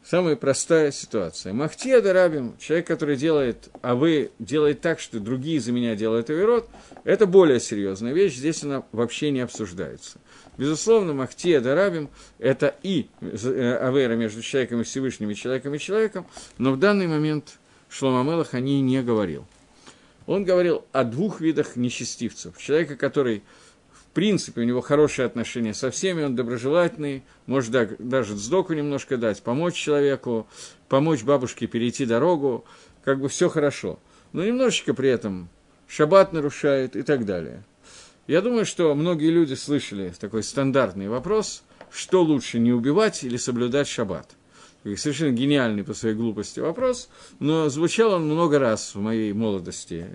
Самая 0.05 0.37
простая 0.37 0.93
ситуация. 0.93 1.55
Махтия 1.55 2.03
дарабим, 2.03 2.59
человек, 2.59 2.87
который 2.87 3.17
делает, 3.17 3.71
а 3.81 3.95
вы 3.95 4.33
делает 4.39 4.83
так, 4.83 5.01
что 5.01 5.19
другие 5.19 5.61
за 5.61 5.73
меня 5.73 5.97
делают 5.97 6.29
оверот, 6.29 6.69
это 7.05 7.25
более 7.27 7.59
серьезная 7.59 8.13
вещь, 8.13 8.35
здесь 8.35 8.63
она 8.63 8.85
вообще 8.93 9.31
не 9.31 9.41
обсуждается. 9.41 10.19
Безусловно, 10.59 11.15
Махтия 11.15 11.63
дарабим– 11.63 12.11
это 12.39 12.75
и 12.83 13.09
э, 13.23 13.79
авера 13.81 14.15
между 14.15 14.43
человеком 14.43 14.83
и 14.83 14.85
Всевышним, 14.85 15.31
и 15.31 15.35
человеком 15.35 15.75
и 15.75 15.79
человеком, 15.79 16.27
но 16.59 16.73
в 16.73 16.79
данный 16.79 17.07
момент 17.07 17.59
Шломамелах 17.89 18.53
о 18.53 18.61
ней 18.61 18.83
не 18.83 19.03
говорил. 19.03 19.47
Он 20.27 20.45
говорил 20.45 20.85
о 20.93 21.05
двух 21.05 21.41
видах 21.41 21.77
нечестивцев. 21.77 22.57
Человека, 22.59 22.97
который 22.97 23.43
принципе, 24.15 24.63
у 24.63 24.65
него 24.65 24.81
хорошие 24.81 25.27
отношения 25.27 25.75
со 25.75 25.91
всеми, 25.91 26.23
он 26.23 26.37
доброжелательный, 26.37 27.25
может 27.47 27.73
даже 27.99 28.37
сдоку 28.37 28.73
немножко 28.73 29.19
дать, 29.19 29.43
помочь 29.43 29.75
человеку, 29.75 30.47
помочь 30.89 31.25
бабушке 31.25 31.67
перейти 31.67 32.07
дорогу, 32.07 32.65
как 33.03 33.21
бы 33.21 33.29
все 33.29 33.49
хорошо. 33.51 33.99
Но 34.33 34.45
немножечко 34.45 34.95
при 34.95 35.11
этом 35.11 35.49
шаббат 35.89 36.33
нарушает 36.33 36.97
и 36.97 37.03
так 37.03 37.27
далее. 37.27 37.65
Я 38.27 38.41
думаю, 38.41 38.65
что 38.65 38.95
многие 38.95 39.31
люди 39.31 39.55
слышали 39.55 40.15
такой 40.19 40.43
стандартный 40.43 41.09
вопрос, 41.09 41.63
что 41.91 42.23
лучше, 42.23 42.59
не 42.59 42.73
убивать 42.73 43.23
или 43.25 43.37
соблюдать 43.37 43.89
шаббат– 43.89 44.31
совершенно 44.97 45.33
гениальный 45.33 45.83
по 45.83 45.95
своей 45.95 46.15
глупости 46.15 46.61
вопрос, 46.61 47.09
но 47.39 47.69
звучал 47.69 48.13
он 48.13 48.27
много 48.27 48.59
раз 48.59 48.95
в 48.95 49.01
моей 49.01 49.33
молодости. 49.33 50.07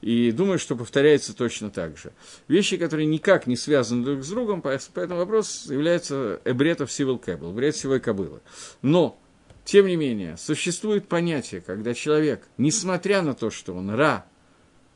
И 0.00 0.32
думаю, 0.32 0.58
что 0.58 0.74
повторяется 0.74 1.34
точно 1.34 1.70
так 1.70 1.96
же. 1.96 2.12
Вещи, 2.48 2.76
которые 2.76 3.06
никак 3.06 3.46
не 3.46 3.56
связаны 3.56 4.04
друг 4.04 4.24
с 4.24 4.28
другом, 4.28 4.60
поэтому 4.60 5.20
вопрос 5.20 5.66
является 5.70 6.40
эбретов 6.44 6.90
сивил 6.90 7.18
кэбл, 7.18 7.52
бред 7.52 7.76
сивой 7.76 8.00
кобылы. 8.00 8.40
Но, 8.82 9.16
тем 9.64 9.86
не 9.86 9.94
менее, 9.94 10.36
существует 10.36 11.06
понятие, 11.06 11.60
когда 11.60 11.94
человек, 11.94 12.48
несмотря 12.58 13.22
на 13.22 13.34
то, 13.34 13.50
что 13.50 13.74
он 13.74 13.90
ра, 13.90 14.26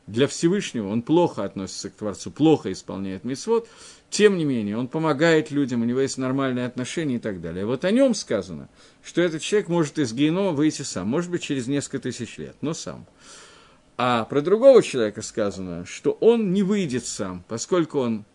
для 0.07 0.27
Всевышнего, 0.27 0.87
он 0.87 1.01
плохо 1.01 1.43
относится 1.43 1.89
к 1.89 1.93
Творцу, 1.93 2.31
плохо 2.31 2.71
исполняет 2.71 3.23
митцвот, 3.25 3.67
тем 4.09 4.37
не 4.37 4.45
менее, 4.45 4.77
он 4.77 4.87
помогает 4.87 5.51
людям, 5.51 5.81
у 5.81 5.85
него 5.85 5.99
есть 5.99 6.17
нормальные 6.17 6.65
отношения 6.65 7.15
и 7.15 7.19
так 7.19 7.41
далее. 7.41 7.65
Вот 7.65 7.83
о 7.83 7.91
нем 7.91 8.15
сказано, 8.15 8.69
что 9.03 9.21
этот 9.21 9.41
человек 9.41 9.67
может 9.67 9.99
из 9.99 10.13
генома 10.13 10.51
выйти 10.51 10.83
сам, 10.83 11.09
может 11.09 11.29
быть, 11.29 11.43
через 11.43 11.67
несколько 11.67 11.99
тысяч 11.99 12.37
лет, 12.37 12.55
но 12.61 12.73
сам. 12.73 13.05
А 13.97 14.25
про 14.25 14.41
другого 14.41 14.81
человека 14.81 15.21
сказано, 15.21 15.85
что 15.85 16.11
он 16.11 16.53
не 16.53 16.63
выйдет 16.63 17.05
сам, 17.05 17.43
поскольку 17.47 17.99
он 17.99 18.25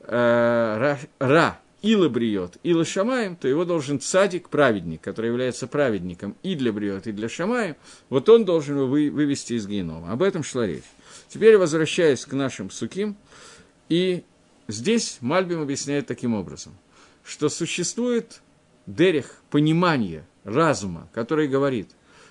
э, 0.00 0.06
ра, 0.10 0.98
ра 1.18 1.60
Ила 1.82 2.08
бриет, 2.08 2.56
Ила 2.64 2.84
шамаем, 2.84 3.36
то 3.36 3.46
его 3.46 3.64
должен 3.64 4.00
цадик, 4.00 4.48
праведник, 4.48 5.00
который 5.00 5.26
является 5.26 5.68
праведником 5.68 6.36
и 6.42 6.56
для 6.56 6.72
бриет, 6.72 7.06
и 7.06 7.12
для 7.12 7.28
шамаем, 7.28 7.76
вот 8.08 8.28
он 8.28 8.44
должен 8.44 8.78
его 8.78 8.86
вы, 8.86 9.10
вывести 9.10 9.52
из 9.52 9.66
генома. 9.66 10.12
Об 10.12 10.22
этом 10.22 10.42
шла 10.42 10.66
речь. 10.66 10.82
Теперь 11.28 11.58
возвращаясь 11.58 12.24
к 12.24 12.32
нашим 12.32 12.70
суким, 12.70 13.16
и 13.88 14.24
здесь 14.66 15.18
Мальбим 15.20 15.60
объясняет 15.60 16.06
таким 16.06 16.34
образом, 16.34 16.74
что 17.22 17.48
существует 17.48 18.40
дерех, 18.86 19.42
понимание 19.50 20.26
разума, 20.44 21.08
который 21.12 21.46
говорит, 21.46 21.90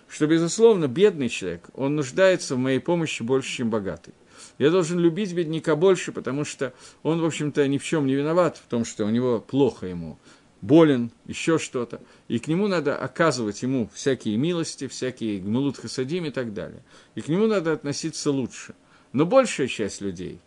что, 0.10 0.26
безусловно, 0.26 0.88
бедный 0.88 1.30
человек, 1.30 1.70
он 1.74 1.96
нуждается 1.96 2.56
в 2.56 2.60
моей 2.60 2.80
помощи 2.80 3.22
больше, 3.22 3.58
чем 3.58 3.70
богатый. 3.70 4.14
Я 4.58 4.72
должен 4.72 5.00
любить 5.00 5.34
бедняка 5.34 5.76
больше, 5.76 6.12
потому 6.12 6.46
что 6.46 6.74
он, 7.04 7.22
в 7.22 7.26
общем-то, 7.26 7.68
ни 7.68 7.78
в 7.78 7.84
чем 7.84 8.08
не 8.08 8.16
виноват 8.16 8.58
в 8.58 8.68
том, 8.68 8.86
что 8.86 9.06
у 9.06 9.10
него 9.10 9.40
плохо 9.40 9.86
ему, 9.86 10.18
болен, 10.62 11.12
еще 11.26 11.60
что-то. 11.60 12.02
И 12.28 12.40
к 12.40 12.48
нему 12.48 12.68
надо 12.68 12.98
оказывать 12.98 13.62
ему 13.62 13.90
всякие 13.94 14.38
милости, 14.38 14.88
всякие 14.88 15.40
гмулут 15.40 15.78
хасадим 15.78 16.26
и 16.26 16.32
так 16.32 16.54
далее. 16.54 16.82
И 17.16 17.22
к 17.22 17.28
нему 17.28 17.48
надо 17.48 17.74
относиться 17.74 18.32
лучше. 18.32 18.74
Но 19.14 19.26
большая 19.26 19.68
часть 19.68 20.02
людей, 20.02 20.40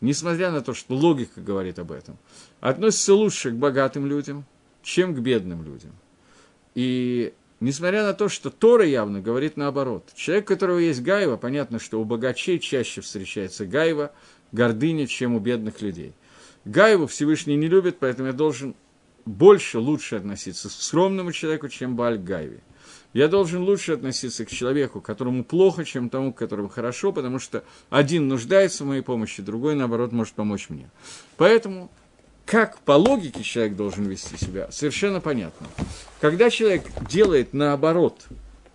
несмотря 0.00 0.50
на 0.50 0.60
то, 0.60 0.74
что 0.74 0.94
логика 0.94 1.40
говорит 1.40 1.78
об 1.78 1.92
этом, 1.92 2.18
относится 2.60 3.14
лучше 3.14 3.50
к 3.50 3.54
богатым 3.54 4.06
людям, 4.06 4.44
чем 4.82 5.14
к 5.14 5.18
бедным 5.18 5.64
людям. 5.64 5.92
И 6.74 7.32
Несмотря 7.62 8.02
на 8.02 8.12
то, 8.12 8.28
что 8.28 8.50
Тора 8.50 8.84
явно 8.84 9.20
говорит 9.20 9.56
наоборот. 9.56 10.10
Человек, 10.16 10.46
у 10.46 10.48
которого 10.48 10.78
есть 10.78 11.00
гайва, 11.00 11.36
понятно, 11.36 11.78
что 11.78 12.00
у 12.00 12.04
богачей 12.04 12.58
чаще 12.58 13.02
встречается 13.02 13.66
гайва, 13.66 14.10
гордыня, 14.50 15.06
чем 15.06 15.36
у 15.36 15.38
бедных 15.38 15.80
людей. 15.80 16.12
Гайву 16.64 17.06
Всевышний 17.06 17.54
не 17.54 17.68
любит, 17.68 17.98
поэтому 18.00 18.26
я 18.26 18.32
должен 18.32 18.74
больше, 19.26 19.78
лучше 19.78 20.16
относиться 20.16 20.68
к 20.70 20.72
скромному 20.72 21.30
человеку, 21.30 21.68
чем 21.68 21.94
Баль 21.94 22.18
Гайве. 22.18 22.64
Я 23.12 23.28
должен 23.28 23.62
лучше 23.62 23.92
относиться 23.92 24.44
к 24.44 24.50
человеку, 24.50 25.00
которому 25.00 25.44
плохо, 25.44 25.84
чем 25.84 26.08
тому, 26.08 26.32
которому 26.32 26.68
хорошо, 26.68 27.12
потому 27.12 27.38
что 27.38 27.62
один 27.90 28.28
нуждается 28.28 28.84
в 28.84 28.86
моей 28.86 29.02
помощи, 29.02 29.42
другой, 29.42 29.74
наоборот, 29.74 30.12
может 30.12 30.34
помочь 30.34 30.70
мне. 30.70 30.90
Поэтому 31.36 31.90
как 32.46 32.78
по 32.80 32.92
логике 32.92 33.42
человек 33.42 33.76
должен 33.76 34.04
вести 34.04 34.36
себя, 34.36 34.70
совершенно 34.70 35.20
понятно. 35.20 35.66
Когда 36.20 36.50
человек 36.50 36.84
делает 37.08 37.52
наоборот 37.52 38.26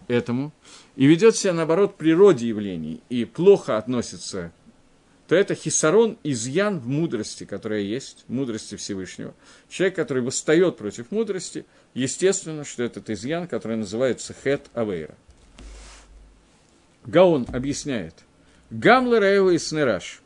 этому 0.08 0.52
и 0.96 1.06
ведет 1.06 1.36
себя 1.36 1.54
наоборот 1.54 1.98
природе 1.98 2.48
явлений 2.48 3.02
и 3.10 3.26
плохо 3.26 3.78
относится, 3.78 4.52
то 5.28 5.36
это 5.36 5.56
хисарон, 5.56 6.18
изъян 6.24 6.80
в 6.80 6.88
мудрости, 6.88 7.44
которая 7.44 7.82
есть, 7.82 8.24
мудрости 8.28 8.76
Всевышнего. 8.76 9.34
Человек, 9.70 9.96
который 9.96 10.24
восстает 10.24 10.78
против 10.78 11.12
мудрости, 11.12 11.66
естественно, 11.94 12.64
что 12.64 12.84
этот 12.84 13.10
изъян, 13.10 13.48
который 13.48 13.78
называется 13.78 14.34
хет 14.34 14.68
авейра. 14.74 15.16
Гаон 17.06 17.46
объясняет. 17.52 18.16
Гамла 18.70 19.20
Раева 19.20 19.52
и 19.52 19.58
Снераш. 19.58 20.22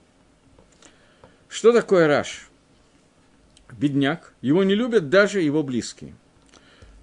Что 1.48 1.72
такое 1.72 2.08
Раш? 2.08 2.52
бедняк, 3.78 4.34
его 4.42 4.64
не 4.64 4.76
любят 4.76 5.10
даже 5.10 5.42
его 5.42 5.64
близкие. 5.64 6.14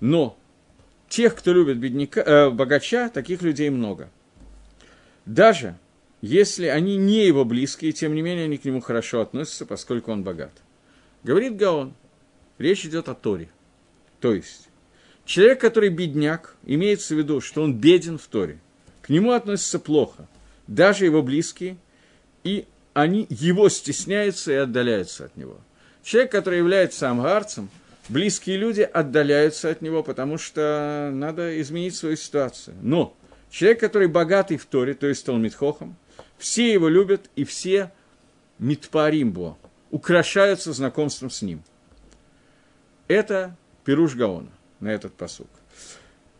Но 0.00 0.38
тех, 1.08 1.34
кто 1.34 1.52
любит 1.52 1.78
бедняка, 1.78 2.20
э, 2.20 2.50
богача, 2.50 3.08
таких 3.08 3.42
людей 3.42 3.70
много. 3.70 4.10
Даже 5.24 5.76
если 6.20 6.66
они 6.66 6.96
не 6.96 7.26
его 7.26 7.44
близкие, 7.44 7.92
тем 7.92 8.14
не 8.14 8.22
менее 8.22 8.46
они 8.46 8.58
к 8.58 8.64
нему 8.64 8.80
хорошо 8.80 9.20
относятся, 9.20 9.66
поскольку 9.66 10.10
он 10.10 10.24
богат. 10.24 10.52
Говорит 11.22 11.56
Гаон, 11.56 11.94
речь 12.58 12.84
идет 12.84 13.08
о 13.08 13.14
Торе. 13.14 13.48
То 14.20 14.34
есть, 14.34 14.68
человек, 15.24 15.60
который 15.60 15.90
бедняк, 15.90 16.56
имеется 16.64 17.14
в 17.14 17.18
виду, 17.18 17.40
что 17.40 17.62
он 17.62 17.74
беден 17.74 18.18
в 18.18 18.26
Торе. 18.26 18.58
К 19.02 19.10
нему 19.10 19.32
относятся 19.32 19.78
плохо. 19.78 20.28
Даже 20.66 21.04
его 21.04 21.22
близкие, 21.22 21.76
и 22.44 22.66
они 22.94 23.26
его 23.30 23.68
стесняются 23.68 24.52
и 24.52 24.56
отдаляются 24.56 25.26
от 25.26 25.36
него. 25.36 25.58
Человек, 26.02 26.32
который 26.32 26.58
является 26.58 27.08
амгарцем, 27.08 27.68
близкие 28.08 28.56
люди 28.56 28.80
отдаляются 28.80 29.70
от 29.70 29.82
него, 29.82 30.02
потому 30.02 30.36
что 30.36 31.10
надо 31.12 31.60
изменить 31.60 31.94
свою 31.94 32.16
ситуацию. 32.16 32.76
Но 32.82 33.16
человек, 33.50 33.80
который 33.80 34.08
богатый 34.08 34.56
в 34.56 34.66
Торе, 34.66 34.94
то 34.94 35.06
есть 35.06 35.24
Талмитхохом, 35.24 35.96
все 36.38 36.72
его 36.72 36.88
любят 36.88 37.30
и 37.36 37.44
все 37.44 37.92
митпаримбо, 38.58 39.58
украшаются 39.90 40.72
знакомством 40.72 41.30
с 41.30 41.42
ним. 41.42 41.62
Это 43.06 43.56
Пируш 43.84 44.14
Гаона 44.14 44.50
на 44.80 44.88
этот 44.88 45.14
посук. 45.14 45.48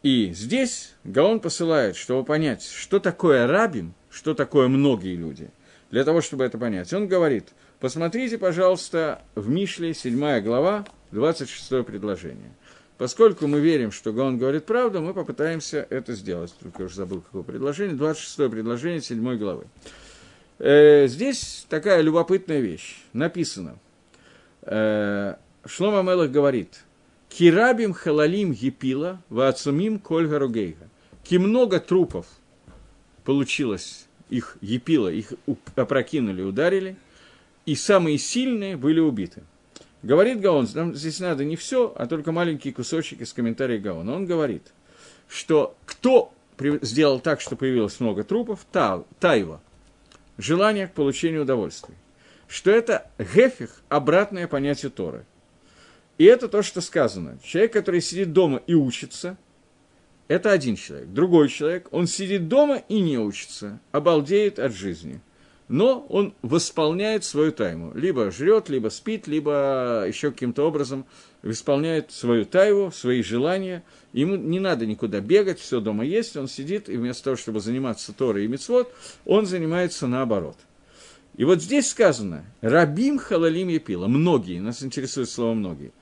И 0.02 0.32
здесь 0.32 0.94
Гаон 1.04 1.40
посылает, 1.40 1.96
чтобы 1.96 2.24
понять, 2.24 2.62
что 2.62 3.00
такое 3.00 3.46
рабим, 3.46 3.94
что 4.10 4.34
такое 4.34 4.68
многие 4.68 5.16
люди. 5.16 5.50
Для 5.90 6.04
того, 6.04 6.20
чтобы 6.20 6.44
это 6.44 6.58
понять, 6.58 6.92
он 6.92 7.08
говорит– 7.08 7.48
Посмотрите, 7.80 8.38
пожалуйста, 8.38 9.22
в 9.36 9.48
Мишле, 9.48 9.94
7 9.94 10.40
глава, 10.40 10.84
26 11.12 11.86
предложение. 11.86 12.50
Поскольку 12.98 13.46
мы 13.46 13.60
верим, 13.60 13.92
что 13.92 14.12
Гаон 14.12 14.38
говорит 14.38 14.66
правду, 14.66 15.00
мы 15.00 15.14
попытаемся 15.14 15.86
это 15.88 16.14
сделать. 16.14 16.52
Только 16.60 16.82
уже 16.82 16.96
забыл, 16.96 17.20
какое 17.20 17.42
предложение. 17.42 17.96
26 17.96 18.50
предложение 18.50 19.00
7 19.00 19.38
главы. 19.38 19.66
Э, 20.58 21.06
здесь 21.06 21.64
такая 21.68 22.00
любопытная 22.00 22.60
вещь. 22.60 23.00
Написано. 23.12 23.78
Э, 24.62 25.36
Шлома 25.64 26.02
Мелах 26.02 26.30
говорит. 26.30 26.84
Кирабим 27.28 27.92
халалим 27.92 28.50
епила, 28.50 29.22
ваацумим 29.28 30.00
коль 30.00 30.26
гаругейга. 30.26 30.88
Ки 31.22 31.36
много 31.36 31.78
трупов 31.78 32.26
получилось, 33.24 34.06
их 34.30 34.56
епила, 34.60 35.08
их 35.08 35.32
опрокинули, 35.76 36.42
ударили– 36.42 36.96
и 37.68 37.74
самые 37.74 38.16
сильные 38.16 38.78
были 38.78 38.98
убиты. 38.98 39.42
Говорит 40.02 40.40
Гаон, 40.40 40.68
нам 40.74 40.94
здесь 40.94 41.18
надо 41.18 41.44
не 41.44 41.56
все, 41.56 41.92
а 41.96 42.06
только 42.06 42.30
маленький 42.30 42.72
кусочек 42.72 43.20
из 43.20 43.32
комментариев 43.32 43.82
Гаона. 43.82 44.14
Он 44.14 44.26
говорит, 44.26 44.72
что 45.28 45.76
кто 45.86 46.32
сделал 46.82 47.18
так, 47.18 47.40
что 47.40 47.56
появилось 47.56 47.98
много 47.98 48.22
трупов, 48.22 48.64
та, 48.70 49.02
тайва, 49.18 49.60
желание 50.36 50.86
к 50.86 50.94
получению 50.94 51.42
удовольствия. 51.42 51.96
Что 52.46 52.70
это 52.70 53.10
гефих, 53.18 53.82
обратное 53.88 54.46
понятие 54.46 54.90
Торы. 54.90 55.26
И 56.16 56.24
это 56.24 56.48
то, 56.48 56.62
что 56.62 56.80
сказано. 56.80 57.38
Человек, 57.42 57.72
который 57.72 58.00
сидит 58.00 58.32
дома 58.32 58.62
и 58.66 58.74
учится, 58.74 59.36
это 60.28 60.52
один 60.52 60.76
человек. 60.76 61.08
Другой 61.08 61.48
человек, 61.48 61.88
он 61.90 62.06
сидит 62.06 62.48
дома 62.48 62.82
и 62.88 63.00
не 63.00 63.18
учится, 63.18 63.80
обалдеет 63.90 64.60
от 64.60 64.72
жизни– 64.72 65.20
но 65.68 66.06
он 66.08 66.34
восполняет 66.42 67.24
свою 67.24 67.52
тайму. 67.52 67.92
Либо 67.94 68.30
жрет, 68.30 68.68
либо 68.68 68.88
спит, 68.88 69.26
либо 69.26 70.04
еще 70.08 70.30
каким-то 70.30 70.66
образом 70.66 71.04
исполняет 71.42 72.10
свою 72.10 72.46
тайву, 72.46 72.90
свои 72.90 73.22
желания. 73.22 73.84
Ему 74.12 74.36
не 74.36 74.60
надо 74.60 74.86
никуда 74.86 75.20
бегать, 75.20 75.60
все 75.60 75.80
дома 75.80 76.04
есть, 76.04 76.36
он 76.36 76.48
сидит, 76.48 76.88
и 76.88 76.96
вместо 76.96 77.24
того, 77.24 77.36
чтобы 77.36 77.60
заниматься 77.60 78.12
Торой 78.12 78.46
и 78.46 78.48
Мицвод, 78.48 78.92
он 79.26 79.46
занимается 79.46 80.06
наоборот. 80.06 80.56
И 81.36 81.44
вот 81.44 81.62
здесь 81.62 81.88
сказано 81.88 82.44
«Рабим 82.62 83.18
халалим 83.18 83.68
епила»– 83.68 84.06
многие, 84.08 84.58
нас 84.58 84.82
интересует 84.82 85.28
слово 85.28 85.54
«многие». 85.54 85.92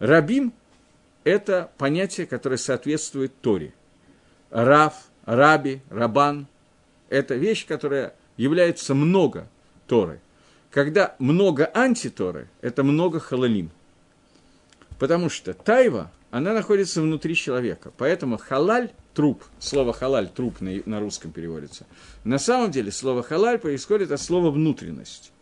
Рабим– 0.00 0.52
это 1.24 1.70
понятие, 1.78 2.26
которое 2.26 2.58
соответствует 2.58 3.32
Торе. 3.40 3.72
Рав, 4.50 4.94
раби, 5.24 5.80
рабан– 5.88 6.46
это 7.08 7.36
вещь, 7.36 7.64
которая 7.66 8.14
является 8.42 8.94
много 8.94 9.46
Торы. 9.86 10.20
Когда 10.70 11.14
много 11.18 11.70
антиторы, 11.74 12.48
это 12.60 12.82
много 12.82 13.20
халалим. 13.20 13.70
Потому 14.98 15.28
что 15.28 15.52
тайва, 15.54 16.10
она 16.30 16.52
находится 16.52 17.02
внутри 17.02 17.34
человека. 17.34 17.92
Поэтому 17.98 18.38
халаль– 18.38 18.90
труп. 19.14 19.44
Слово 19.58 19.92
халаль– 19.92 20.28
труп 20.34 20.60
на, 20.60 20.80
на 20.86 20.98
русском 20.98 21.30
переводится. 21.30 21.86
На 22.24 22.38
самом 22.38 22.70
деле 22.70 22.90
слово 22.90 23.22
халаль 23.22 23.58
происходит 23.58 24.10
от 24.10 24.20
слова 24.20 24.50
внутренность. 24.50 25.32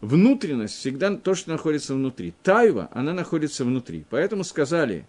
Внутренность 0.00 0.76
всегда 0.76 1.14
то, 1.16 1.34
что 1.34 1.50
находится 1.50 1.94
внутри. 1.94 2.32
Тайва, 2.42 2.88
она 2.92 3.12
находится 3.12 3.64
внутри. 3.64 4.04
Поэтому 4.10 4.44
сказали 4.44 5.06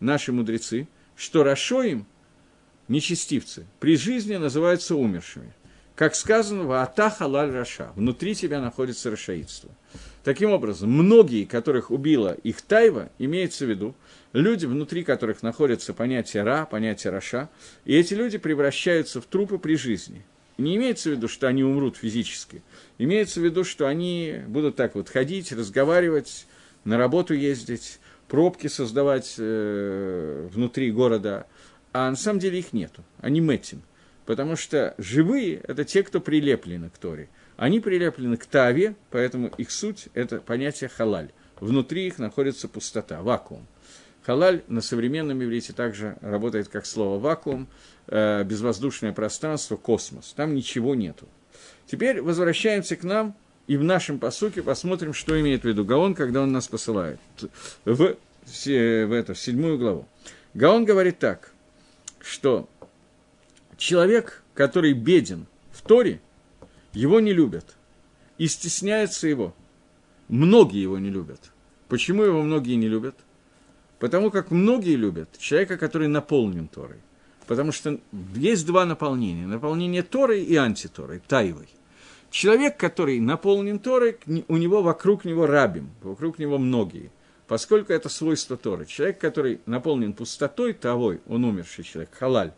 наши 0.00 0.32
мудрецы, 0.32 0.88
что 1.16 1.44
Рашоим, 1.44 2.04
нечестивцы, 2.88 3.64
при 3.80 3.96
жизни 3.96 4.36
называются 4.36 4.96
умершими. 4.96 5.52
Как 5.98 6.14
сказано, 6.14 6.62
в 6.62 6.70
ата 6.70 7.10
халаль 7.10 7.50
раша, 7.50 7.90
внутри 7.96 8.36
тебя 8.36 8.60
находится 8.60 9.10
рашаидство. 9.10 9.68
Таким 10.22 10.52
образом, 10.52 10.92
многие, 10.92 11.44
которых 11.44 11.90
убила 11.90 12.36
их 12.44 12.62
тайва, 12.62 13.10
имеется 13.18 13.66
в 13.66 13.68
виду, 13.68 13.96
люди, 14.32 14.64
внутри 14.64 15.02
которых 15.02 15.42
находится 15.42 15.92
понятие 15.92 16.44
ра, 16.44 16.68
понятие 16.70 17.10
раша, 17.10 17.48
и 17.84 17.96
эти 17.96 18.14
люди 18.14 18.38
превращаются 18.38 19.20
в 19.20 19.26
трупы 19.26 19.58
при 19.58 19.74
жизни. 19.74 20.24
Не 20.56 20.76
имеется 20.76 21.08
в 21.08 21.14
виду, 21.14 21.26
что 21.26 21.48
они 21.48 21.64
умрут 21.64 21.96
физически, 21.96 22.62
имеется 22.98 23.40
в 23.40 23.44
виду, 23.44 23.64
что 23.64 23.88
они 23.88 24.36
будут 24.46 24.76
так 24.76 24.94
вот 24.94 25.08
ходить, 25.08 25.50
разговаривать, 25.50 26.46
на 26.84 26.96
работу 26.96 27.34
ездить, 27.34 27.98
пробки 28.28 28.68
создавать 28.68 29.34
э, 29.36 30.48
внутри 30.52 30.92
города, 30.92 31.48
а 31.92 32.08
на 32.08 32.16
самом 32.16 32.38
деле 32.38 32.60
их 32.60 32.72
нету, 32.72 33.02
они 33.20 33.40
метим. 33.40 33.82
Потому 34.28 34.56
что 34.56 34.94
живые– 34.98 35.54
это 35.68 35.86
те, 35.86 36.02
кто 36.02 36.20
прилеплены 36.20 36.90
к 36.90 36.98
Торе. 36.98 37.30
Они 37.56 37.80
прилеплены 37.80 38.36
к 38.36 38.44
Таве, 38.44 38.94
поэтому 39.10 39.50
их 39.56 39.70
суть– 39.70 40.08
это 40.12 40.38
понятие 40.40 40.90
халаль. 40.90 41.30
Внутри 41.60 42.08
их 42.08 42.18
находится 42.18 42.68
пустота, 42.68 43.22
вакуум. 43.22 43.66
Халаль 44.26 44.64
на 44.68 44.82
современном 44.82 45.42
иврите 45.42 45.72
также 45.72 46.18
работает 46.20 46.68
как 46.68 46.84
слово 46.84 47.18
вакуум, 47.18 47.68
э, 48.08 48.44
безвоздушное 48.44 49.14
пространство, 49.14 49.76
космос. 49.76 50.34
Там 50.36 50.54
ничего 50.54 50.94
нету. 50.94 51.26
Теперь 51.86 52.20
возвращаемся 52.20 52.96
к 52.96 53.04
нам 53.04 53.34
и 53.66 53.78
в 53.78 53.82
нашем 53.82 54.18
посуке 54.18 54.62
посмотрим, 54.62 55.14
что 55.14 55.40
имеет 55.40 55.62
в 55.62 55.64
виду 55.64 55.86
Гаон, 55.86 56.14
когда 56.14 56.42
он 56.42 56.52
нас 56.52 56.68
посылает 56.68 57.18
в, 57.86 58.14
в, 58.44 59.12
эту, 59.14 59.32
в 59.32 59.38
седьмую 59.38 59.78
главу. 59.78 60.06
Гаон 60.52 60.84
говорит 60.84 61.18
так, 61.18 61.50
что 62.20 62.68
человек, 63.78 64.42
который 64.52 64.92
беден 64.92 65.46
в 65.72 65.80
Торе, 65.80 66.20
его 66.92 67.20
не 67.20 67.32
любят 67.32 67.76
и 68.36 68.46
стесняются 68.46 69.26
его. 69.26 69.54
Многие 70.28 70.82
его 70.82 70.98
не 70.98 71.08
любят. 71.08 71.40
Почему 71.88 72.22
его 72.22 72.42
многие 72.42 72.74
не 72.74 72.88
любят? 72.88 73.14
Потому 73.98 74.30
как 74.30 74.50
многие 74.50 74.94
любят 74.94 75.38
человека, 75.38 75.78
который 75.78 76.08
наполнен 76.08 76.68
Торой. 76.68 76.98
Потому 77.46 77.72
что 77.72 77.98
есть 78.34 78.66
два 78.66 78.84
наполнения. 78.84 79.46
Наполнение 79.46 80.02
Торой 80.02 80.42
и 80.42 80.54
антиторой, 80.56 81.22
Таевой. 81.26 81.68
Человек, 82.30 82.76
который 82.76 83.18
наполнен 83.20 83.78
Торой, 83.78 84.18
у 84.48 84.56
него 84.58 84.82
вокруг 84.82 85.24
него 85.24 85.46
рабим, 85.46 85.90
вокруг 86.02 86.38
него 86.38 86.58
многие. 86.58 87.10
Поскольку 87.46 87.94
это 87.94 88.10
свойство 88.10 88.58
Торы. 88.58 88.84
Человек, 88.84 89.18
который 89.18 89.60
наполнен 89.64 90.12
пустотой, 90.12 90.74
тавой, 90.74 91.22
он 91.26 91.44
умерший 91.44 91.84
человек, 91.84 92.10
халаль, 92.12 92.52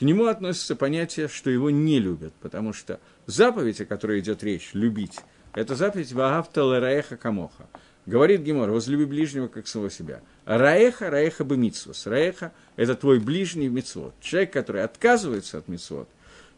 к 0.00 0.02
нему 0.02 0.28
относится 0.28 0.76
понятие, 0.76 1.28
что 1.28 1.50
его 1.50 1.68
не 1.68 1.98
любят, 1.98 2.32
потому 2.40 2.72
что 2.72 2.98
заповедь, 3.26 3.82
о 3.82 3.84
которой 3.84 4.20
идет 4.20 4.42
речь, 4.42 4.70
любить, 4.72 5.18
это 5.52 5.74
заповедь 5.74 6.14
Ваавта 6.14 6.64
Лараеха 6.64 7.18
Камоха. 7.18 7.66
Говорит 8.06 8.40
Гемор, 8.40 8.70
возлюби 8.70 9.04
ближнего, 9.04 9.48
как 9.48 9.68
самого 9.68 9.90
себя. 9.90 10.22
Раеха, 10.46 11.10
Раеха 11.10 11.44
бы 11.44 11.58
митсвос. 11.58 12.06
Раеха– 12.06 12.54
это 12.76 12.94
твой 12.94 13.20
ближний 13.20 13.68
митцвот. 13.68 14.14
Человек, 14.22 14.54
который 14.54 14.84
отказывается 14.84 15.58
от 15.58 15.68
митцвот, 15.68 16.08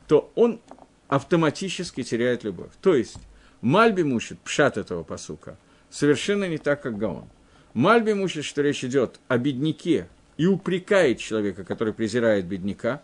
то 0.07 0.31
он 0.37 0.61
автоматически 1.09 2.05
теряет 2.05 2.45
любовь. 2.45 2.71
То 2.81 2.95
есть, 2.95 3.17
Мальби 3.61 4.03
мучит, 4.03 4.39
пшат 4.39 4.79
этого 4.79 5.03
посука, 5.03 5.59
совершенно 5.91 6.49
не 6.49 6.59
так, 6.59 6.81
как 6.81 6.97
Гаон. 6.97 7.29
Мальби 7.75 8.13
мучит, 8.13 8.45
что 8.45 8.63
речь 8.63 8.85
идет 8.85 9.19
о 9.27 9.37
бедняке 9.37 10.07
и 10.37 10.47
упрекает 10.47 11.19
человека, 11.19 11.65
который 11.65 11.93
презирает 11.93 12.47
бедняка, 12.47 13.03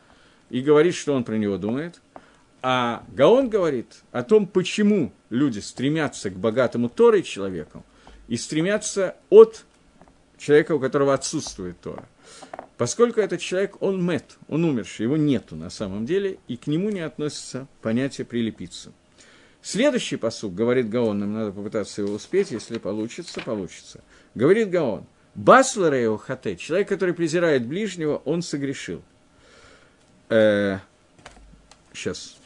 и 0.51 0.61
говорит, 0.61 0.95
что 0.95 1.15
он 1.15 1.25
про 1.25 1.37
него 1.37 1.59
думает. 1.59 2.01
А 2.61 3.05
Гаон 3.09 3.49
говорит 3.49 4.03
о 4.11 4.23
том, 4.23 4.47
почему 4.47 5.13
люди 5.31 5.61
стремятся 5.61 6.31
к 6.31 6.37
богатому 6.37 6.89
Торой 6.89 7.23
человеку 7.23 7.85
и 8.27 8.37
стремятся 8.37 9.17
от 9.31 9.65
человека, 10.39 10.75
у 10.75 10.81
которого 10.81 11.15
отсутствует 11.15 11.81
Тора. 11.81 12.09
Поскольку 12.77 13.21
этот 13.21 13.41
человек, 13.41 13.81
он 13.83 14.05
мет, 14.05 14.39
он 14.49 14.65
умерший, 14.65 15.05
его 15.05 15.17
нету 15.17 15.57
на 15.57 15.71
самом 15.71 16.07
деле, 16.07 16.39
и 16.47 16.57
к 16.57 16.67
нему 16.67 16.91
не 16.91 17.01
относится 17.01 17.67
понятие 17.83 18.25
прилепиться. 18.25 18.93
Следующий 19.63 20.17
посук, 20.17 20.55
говорит 20.55 20.89
Гаон, 20.89 21.19
нам 21.19 21.35
надо 21.35 21.53
попытаться 21.53 22.03
его 22.03 22.15
успеть, 22.15 22.53
если 22.53 22.79
получится, 22.79 23.41
получится. 23.41 24.01
Говорит 24.35 24.71
Гаон, 24.71 25.07
Басларео 25.35 26.17
хате, 26.17 26.57
человек, 26.57 26.89
который 26.89 27.15
презирает 27.15 27.67
ближнего, 27.67 28.23
он 28.25 28.43
согрешил. 28.43 29.03
Э, 30.29 30.79
сейчас. 31.93 32.37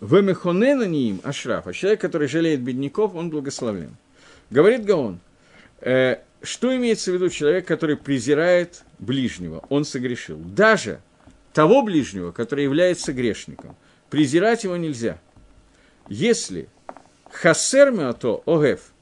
Вемехонена 0.00 0.84
ним 0.84 1.20
ашраф, 1.24 1.66
а 1.66 1.72
человек, 1.72 2.00
который 2.00 2.28
жалеет 2.28 2.60
бедняков, 2.60 3.14
он 3.14 3.30
благословлен. 3.30 3.96
Говорит 4.50 4.84
Гаон, 4.84 5.20
э, 5.80 6.18
что 6.42 6.76
имеется 6.76 7.10
в 7.10 7.14
виду 7.14 7.30
человек, 7.30 7.66
который 7.66 7.96
презирает 7.96 8.82
ближнего? 8.98 9.64
Он 9.70 9.84
согрешил. 9.84 10.36
Даже 10.38 11.00
того 11.54 11.82
ближнего, 11.82 12.32
который 12.32 12.64
является 12.64 13.12
грешником. 13.12 13.76
Презирать 14.10 14.64
его 14.64 14.76
нельзя. 14.76 15.18
Если 16.08 16.68
хасер 17.30 18.14
то 18.14 18.42
огев, 18.46 18.92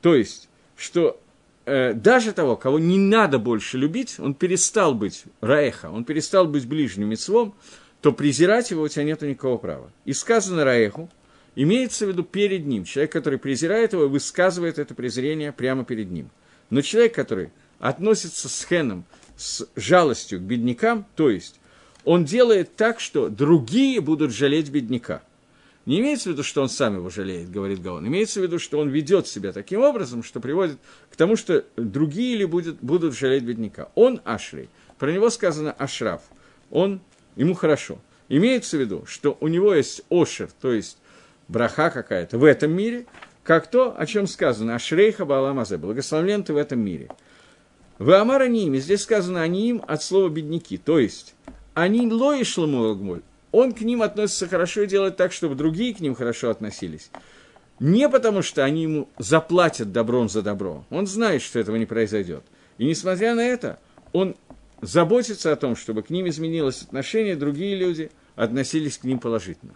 то 0.00 0.14
есть, 0.14 0.48
что 0.76 1.20
даже 1.64 2.32
того, 2.32 2.56
кого 2.56 2.78
не 2.78 2.98
надо 2.98 3.38
больше 3.38 3.78
любить, 3.78 4.16
он 4.18 4.34
перестал 4.34 4.94
быть 4.94 5.24
раеха, 5.40 5.90
он 5.90 6.04
перестал 6.04 6.46
быть 6.46 6.66
ближним 6.66 7.08
мецвом, 7.08 7.54
то 8.00 8.12
презирать 8.12 8.70
его 8.70 8.82
у 8.82 8.88
тебя 8.88 9.04
нет 9.04 9.22
никакого 9.22 9.58
права. 9.58 9.92
И 10.04 10.12
сказано 10.12 10.64
раеху, 10.64 11.08
имеется 11.54 12.06
в 12.06 12.08
виду 12.08 12.24
перед 12.24 12.66
ним. 12.66 12.84
Человек, 12.84 13.12
который 13.12 13.38
презирает 13.38 13.92
его, 13.92 14.08
высказывает 14.08 14.78
это 14.78 14.94
презрение 14.94 15.52
прямо 15.52 15.84
перед 15.84 16.10
ним– 16.10 16.30
но 16.72 16.80
человек, 16.80 17.14
который 17.14 17.50
относится 17.80 18.48
с 18.48 18.64
хеном, 18.64 19.04
с 19.36 19.68
жалостью 19.76 20.38
к 20.38 20.42
беднякам, 20.42 21.04
то 21.16 21.28
есть 21.28 21.60
он 22.04 22.24
делает 22.24 22.76
так, 22.76 22.98
что 22.98 23.28
другие 23.28 24.00
будут 24.00 24.32
жалеть 24.32 24.70
бедняка. 24.70 25.22
Не 25.84 26.00
имеется 26.00 26.28
в 26.28 26.32
виду, 26.32 26.42
что 26.44 26.62
он 26.62 26.68
сам 26.68 26.96
его 26.96 27.10
жалеет, 27.10 27.50
говорит 27.50 27.82
Гаон. 27.82 28.06
Имеется 28.06 28.40
в 28.40 28.42
виду, 28.44 28.58
что 28.58 28.78
он 28.78 28.88
ведет 28.88 29.26
себя 29.26 29.52
таким 29.52 29.80
образом, 29.80 30.22
что 30.22 30.38
приводит 30.38 30.78
к 31.10 31.16
тому, 31.16 31.36
что 31.36 31.64
другие 31.76 32.36
ли 32.36 32.44
будут, 32.44 32.78
будут 32.80 33.14
жалеть 33.14 33.42
бедняка. 33.42 33.88
Он 33.94 34.20
Ашрей. 34.24 34.68
Про 34.98 35.12
него 35.12 35.28
сказано 35.30 35.72
Ашраф. 35.72 36.22
Он, 36.70 37.00
ему 37.34 37.54
хорошо. 37.54 37.98
Имеется 38.28 38.76
в 38.76 38.80
виду, 38.80 39.04
что 39.06 39.36
у 39.40 39.48
него 39.48 39.74
есть 39.74 40.02
Ошер, 40.08 40.48
то 40.60 40.72
есть 40.72 40.98
браха 41.48 41.90
какая-то 41.90 42.38
в 42.38 42.44
этом 42.44 42.72
мире, 42.72 43.06
как 43.42 43.68
то, 43.68 43.94
о 43.98 44.06
чем 44.06 44.28
сказано, 44.28 44.76
Ашрейха 44.76 45.24
Бааламазе, 45.24 45.76
благословлен 45.76 46.44
ты 46.44 46.52
в 46.52 46.56
этом 46.56 46.80
мире. 46.80 47.08
В 47.98 48.10
Амара 48.12 48.46
Ними, 48.46 48.78
здесь 48.78 49.02
сказано 49.02 49.42
они 49.42 49.68
им 49.68 49.84
от 49.86 50.02
слова 50.02 50.28
бедняки, 50.28 50.78
то 50.78 50.98
есть 50.98 51.34
они 51.74 52.10
лои 52.10 52.44
шлому 52.44 52.94
он 53.52 53.72
к 53.72 53.82
ним 53.82 54.02
относится 54.02 54.48
хорошо 54.48 54.82
и 54.82 54.86
делает 54.86 55.16
так, 55.16 55.32
чтобы 55.32 55.54
другие 55.54 55.94
к 55.94 56.00
ним 56.00 56.14
хорошо 56.14 56.50
относились. 56.50 57.10
Не 57.78 58.08
потому, 58.08 58.42
что 58.42 58.64
они 58.64 58.82
ему 58.84 59.08
заплатят 59.18 59.92
добром 59.92 60.28
за 60.28 60.42
добро. 60.42 60.84
Он 60.90 61.06
знает, 61.06 61.42
что 61.42 61.58
этого 61.58 61.76
не 61.76 61.86
произойдет. 61.86 62.42
И 62.78 62.84
несмотря 62.84 63.34
на 63.34 63.44
это, 63.44 63.78
он 64.12 64.34
заботится 64.80 65.52
о 65.52 65.56
том, 65.56 65.76
чтобы 65.76 66.02
к 66.02 66.10
ним 66.10 66.28
изменилось 66.28 66.82
отношение, 66.82 67.36
другие 67.36 67.76
люди 67.76 68.10
относились 68.36 68.98
к 68.98 69.04
ним 69.04 69.18
положительно. 69.18 69.74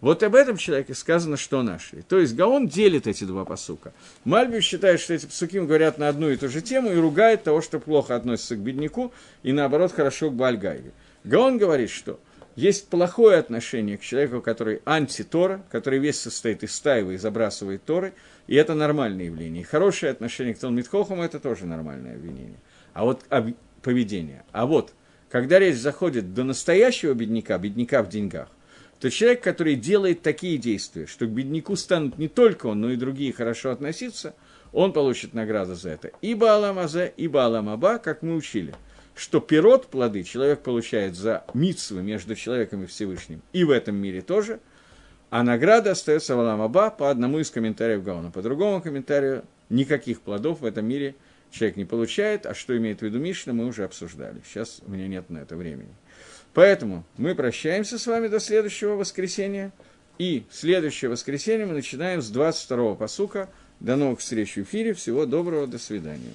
Вот 0.00 0.22
об 0.22 0.34
этом 0.34 0.58
человеке 0.58 0.94
сказано, 0.94 1.36
что 1.36 1.62
нашли. 1.62 2.02
То 2.02 2.18
есть 2.18 2.36
Гаон 2.36 2.68
делит 2.68 3.06
эти 3.06 3.24
два 3.24 3.44
посука. 3.46 3.94
Мальбив 4.24 4.62
считает, 4.62 5.00
что 5.00 5.14
эти 5.14 5.24
посуки 5.24 5.58
говорят 5.58 5.96
на 5.96 6.08
одну 6.08 6.28
и 6.28 6.36
ту 6.36 6.48
же 6.48 6.60
тему 6.60 6.92
и 6.92 6.96
ругает 6.96 7.44
того, 7.44 7.62
что 7.62 7.80
плохо 7.80 8.14
относится 8.14 8.56
к 8.56 8.58
бедняку, 8.58 9.12
и 9.42 9.52
наоборот 9.52 9.92
хорошо 9.92 10.30
к 10.30 10.34
Бальгайве. 10.34 10.92
Гаон 11.24 11.56
говорит, 11.56 11.90
что 11.90 12.20
есть 12.56 12.88
плохое 12.88 13.38
отношение 13.38 13.98
к 13.98 14.00
человеку, 14.00 14.40
который 14.40 14.80
антитора, 14.86 15.62
который 15.70 15.98
весь 15.98 16.18
состоит 16.18 16.62
из 16.62 16.74
стаева 16.74 17.10
и 17.12 17.18
забрасывает 17.18 17.84
торы, 17.84 18.14
и 18.46 18.54
это 18.54 18.74
нормальное 18.74 19.26
явление. 19.26 19.62
И 19.62 19.64
хорошее 19.64 20.10
отношение 20.10 20.54
к 20.54 20.58
Талмитхохам– 20.58 21.20
это 21.22 21.38
тоже 21.38 21.66
нормальное 21.66 22.14
обвинение. 22.14 22.58
А 22.94 23.04
вот 23.04 23.24
поведение. 23.82 24.42
А 24.52 24.64
вот, 24.64 24.94
когда 25.28 25.58
речь 25.58 25.76
заходит 25.76 26.32
до 26.32 26.44
настоящего 26.44 27.12
бедняка, 27.12 27.58
бедняка 27.58 28.02
в 28.02 28.08
деньгах, 28.08 28.48
то 29.00 29.10
человек, 29.10 29.42
который 29.42 29.74
делает 29.74 30.22
такие 30.22 30.56
действия, 30.56 31.06
что 31.06 31.26
к 31.26 31.30
бедняку 31.30 31.76
станут 31.76 32.16
не 32.16 32.28
только 32.28 32.66
он, 32.66 32.80
но 32.80 32.90
и 32.90 32.96
другие 32.96 33.34
хорошо 33.34 33.70
относиться, 33.70 34.34
он 34.72 34.94
получит 34.94 35.34
награду 35.34 35.74
за 35.74 35.90
это. 35.90 36.10
И 36.22 36.34
Баалам 36.34 36.78
Азе, 36.78 37.12
и 37.16 37.28
как 37.28 38.22
мы 38.22 38.34
учили, 38.34 38.74
что 39.16 39.40
пирот, 39.40 39.88
плоды, 39.88 40.22
человек 40.22 40.60
получает 40.60 41.16
за 41.16 41.44
митсвы 41.54 42.02
между 42.02 42.34
человеком 42.34 42.84
и 42.84 42.86
Всевышним, 42.86 43.42
и 43.52 43.64
в 43.64 43.70
этом 43.70 43.96
мире 43.96 44.20
тоже, 44.20 44.60
а 45.30 45.42
награда 45.42 45.92
остается 45.92 46.36
в 46.36 46.40
Алам 46.40 46.60
Аба 46.60 46.90
по 46.90 47.10
одному 47.10 47.40
из 47.40 47.50
комментариев 47.50 48.04
Гауна. 48.04 48.30
По 48.30 48.42
другому 48.42 48.80
комментарию 48.80 49.44
никаких 49.70 50.20
плодов 50.20 50.60
в 50.60 50.64
этом 50.64 50.86
мире 50.86 51.16
человек 51.50 51.76
не 51.76 51.84
получает, 51.84 52.46
а 52.46 52.54
что 52.54 52.76
имеет 52.76 53.00
в 53.00 53.02
виду 53.02 53.18
Мишна, 53.18 53.52
мы 53.52 53.66
уже 53.66 53.84
обсуждали. 53.84 54.40
Сейчас 54.46 54.80
у 54.86 54.90
меня 54.90 55.08
нет 55.08 55.28
на 55.30 55.38
это 55.38 55.56
времени. 55.56 55.94
Поэтому 56.54 57.04
мы 57.16 57.34
прощаемся 57.34 57.98
с 57.98 58.06
вами 58.06 58.28
до 58.28 58.38
следующего 58.38 58.94
воскресенья. 58.94 59.72
И 60.18 60.44
следующее 60.50 61.10
воскресенье 61.10 61.66
мы 61.66 61.74
начинаем 61.74 62.22
с 62.22 62.32
22-го 62.32 62.94
посука. 62.94 63.50
До 63.80 63.96
новых 63.96 64.20
встреч 64.20 64.54
в 64.54 64.58
эфире. 64.58 64.94
Всего 64.94 65.26
доброго, 65.26 65.66
до 65.66 65.78
свидания. 65.78 66.32